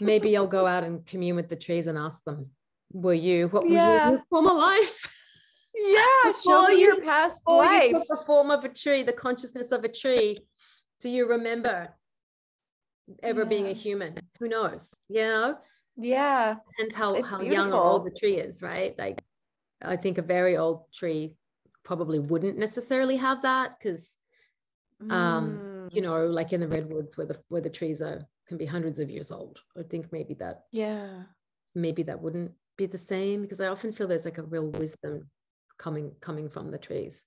maybe 0.00 0.36
I'll 0.36 0.46
go 0.46 0.66
out 0.66 0.84
and 0.84 1.04
commune 1.06 1.36
with 1.36 1.48
the 1.48 1.56
trees 1.56 1.86
and 1.86 1.98
ask 1.98 2.24
them, 2.24 2.50
were 2.92 3.14
you, 3.14 3.48
what 3.48 3.64
were 3.64 3.70
yeah. 3.70 4.12
you 4.12 4.22
former 4.30 4.54
life? 4.54 5.06
Yeah, 5.74 6.32
show 6.44 6.66
me 6.66 6.80
your 6.80 7.00
past 7.02 7.40
life. 7.46 7.92
You 7.92 8.04
the 8.08 8.22
form 8.26 8.50
of 8.50 8.64
a 8.64 8.68
tree, 8.68 9.02
the 9.02 9.12
consciousness 9.12 9.70
of 9.70 9.84
a 9.84 9.88
tree. 9.88 10.38
Do 11.00 11.08
you 11.08 11.28
remember 11.28 11.94
ever 13.22 13.42
yeah. 13.42 13.48
being 13.48 13.66
a 13.66 13.72
human? 13.72 14.18
Who 14.38 14.48
knows? 14.48 14.94
You 15.08 15.22
know? 15.22 15.58
Yeah. 15.96 16.56
Depends 16.70 16.94
how, 16.94 17.14
it's 17.14 17.26
how 17.26 17.38
beautiful. 17.38 17.64
young 17.64 17.72
or 17.72 17.82
old 17.82 18.06
the 18.06 18.10
tree 18.10 18.36
is, 18.36 18.62
right? 18.62 18.98
Like 18.98 19.20
I 19.82 19.96
think 19.96 20.18
a 20.18 20.22
very 20.22 20.56
old 20.56 20.84
tree 20.92 21.36
probably 21.84 22.18
wouldn't 22.18 22.58
necessarily 22.58 23.16
have 23.16 23.42
that 23.42 23.76
because, 23.78 24.16
um, 25.08 25.58
mm. 25.58 25.69
You 25.90 26.02
know, 26.02 26.26
like 26.26 26.52
in 26.52 26.60
the 26.60 26.68
redwoods 26.68 27.16
where 27.16 27.26
the 27.26 27.38
where 27.48 27.60
the 27.60 27.70
trees 27.70 28.02
are 28.02 28.26
can 28.48 28.58
be 28.58 28.66
hundreds 28.66 28.98
of 28.98 29.10
years 29.10 29.30
old. 29.30 29.60
I 29.78 29.82
think 29.82 30.12
maybe 30.12 30.34
that 30.34 30.64
yeah 30.72 31.22
maybe 31.74 32.02
that 32.04 32.20
wouldn't 32.20 32.52
be 32.76 32.86
the 32.86 32.98
same 32.98 33.42
because 33.42 33.60
I 33.60 33.68
often 33.68 33.92
feel 33.92 34.08
there's 34.08 34.24
like 34.24 34.38
a 34.38 34.42
real 34.42 34.70
wisdom 34.70 35.28
coming 35.78 36.12
coming 36.20 36.48
from 36.48 36.70
the 36.70 36.78
trees. 36.78 37.24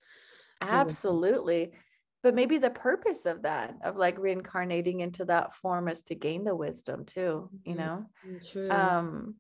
Absolutely. 0.62 1.74
But 2.22 2.36
maybe 2.36 2.58
the 2.58 2.70
purpose 2.70 3.26
of 3.26 3.42
that, 3.42 3.76
of 3.84 3.98
like 3.98 4.18
reincarnating 4.18 5.02
into 5.02 5.26
that 5.26 5.54
form 5.56 5.90
is 5.90 6.04
to 6.04 6.16
gain 6.16 6.46
the 6.46 6.56
wisdom 6.56 7.04
too, 7.04 7.50
you 7.66 7.76
mm-hmm. 7.76 7.78
know? 7.78 8.06
True. 8.50 8.70
Um, 8.70 9.36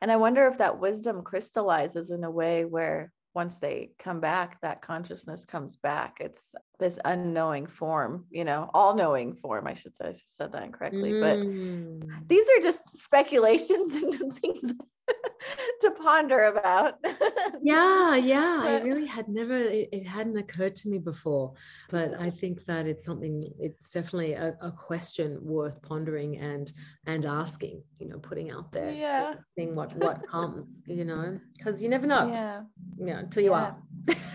and 0.00 0.10
I 0.10 0.16
wonder 0.16 0.46
if 0.46 0.58
that 0.58 0.78
wisdom 0.78 1.22
crystallizes 1.22 2.12
in 2.12 2.22
a 2.22 2.30
way 2.30 2.64
where 2.64 3.12
once 3.34 3.58
they 3.58 3.92
come 3.98 4.20
back, 4.20 4.60
that 4.60 4.82
consciousness 4.82 5.44
comes 5.44 5.76
back. 5.76 6.18
It's 6.20 6.54
this 6.78 6.98
unknowing 7.04 7.66
form, 7.66 8.26
you 8.30 8.44
know, 8.44 8.70
all 8.74 8.94
knowing 8.94 9.34
form. 9.34 9.66
I 9.66 9.74
should 9.74 9.96
say, 9.96 10.08
I 10.08 10.14
said 10.26 10.52
that 10.52 10.62
incorrectly, 10.62 11.12
mm. 11.12 12.00
but 12.00 12.28
these 12.28 12.46
are 12.48 12.62
just 12.62 12.88
speculations 12.90 13.94
and 14.20 14.36
things 14.36 14.72
to 15.80 15.90
ponder 15.90 16.44
about. 16.44 16.98
yeah, 17.62 18.16
yeah. 18.16 18.58
But, 18.62 18.68
I 18.68 18.80
really 18.80 19.06
had 19.06 19.28
never, 19.28 19.56
it, 19.56 19.88
it, 19.92 20.06
hadn't 20.06 20.36
occurred 20.36 20.74
to 20.76 20.88
me 20.88 20.98
before, 20.98 21.54
but 21.90 22.14
I 22.18 22.30
think 22.30 22.64
that 22.66 22.86
it's 22.86 23.04
something, 23.04 23.48
it's 23.58 23.90
definitely 23.90 24.34
a, 24.34 24.56
a 24.60 24.70
question 24.70 25.38
worth 25.42 25.82
pondering 25.82 26.38
and, 26.38 26.70
and 27.06 27.24
asking, 27.24 27.82
you 27.98 28.08
know, 28.08 28.18
putting 28.18 28.50
out 28.50 28.72
there, 28.72 28.92
yeah. 28.92 29.34
seeing 29.56 29.74
what, 29.74 29.94
what 29.96 30.26
comes, 30.28 30.82
you 30.86 31.04
know, 31.04 31.38
because 31.56 31.82
you 31.82 31.88
never 31.88 32.06
know. 32.06 32.28
Yeah. 32.28 32.62
You 32.98 33.06
know, 33.06 33.16
until 33.16 33.42
you 33.42 33.50
yeah. 33.50 33.66
ask. 33.66 33.86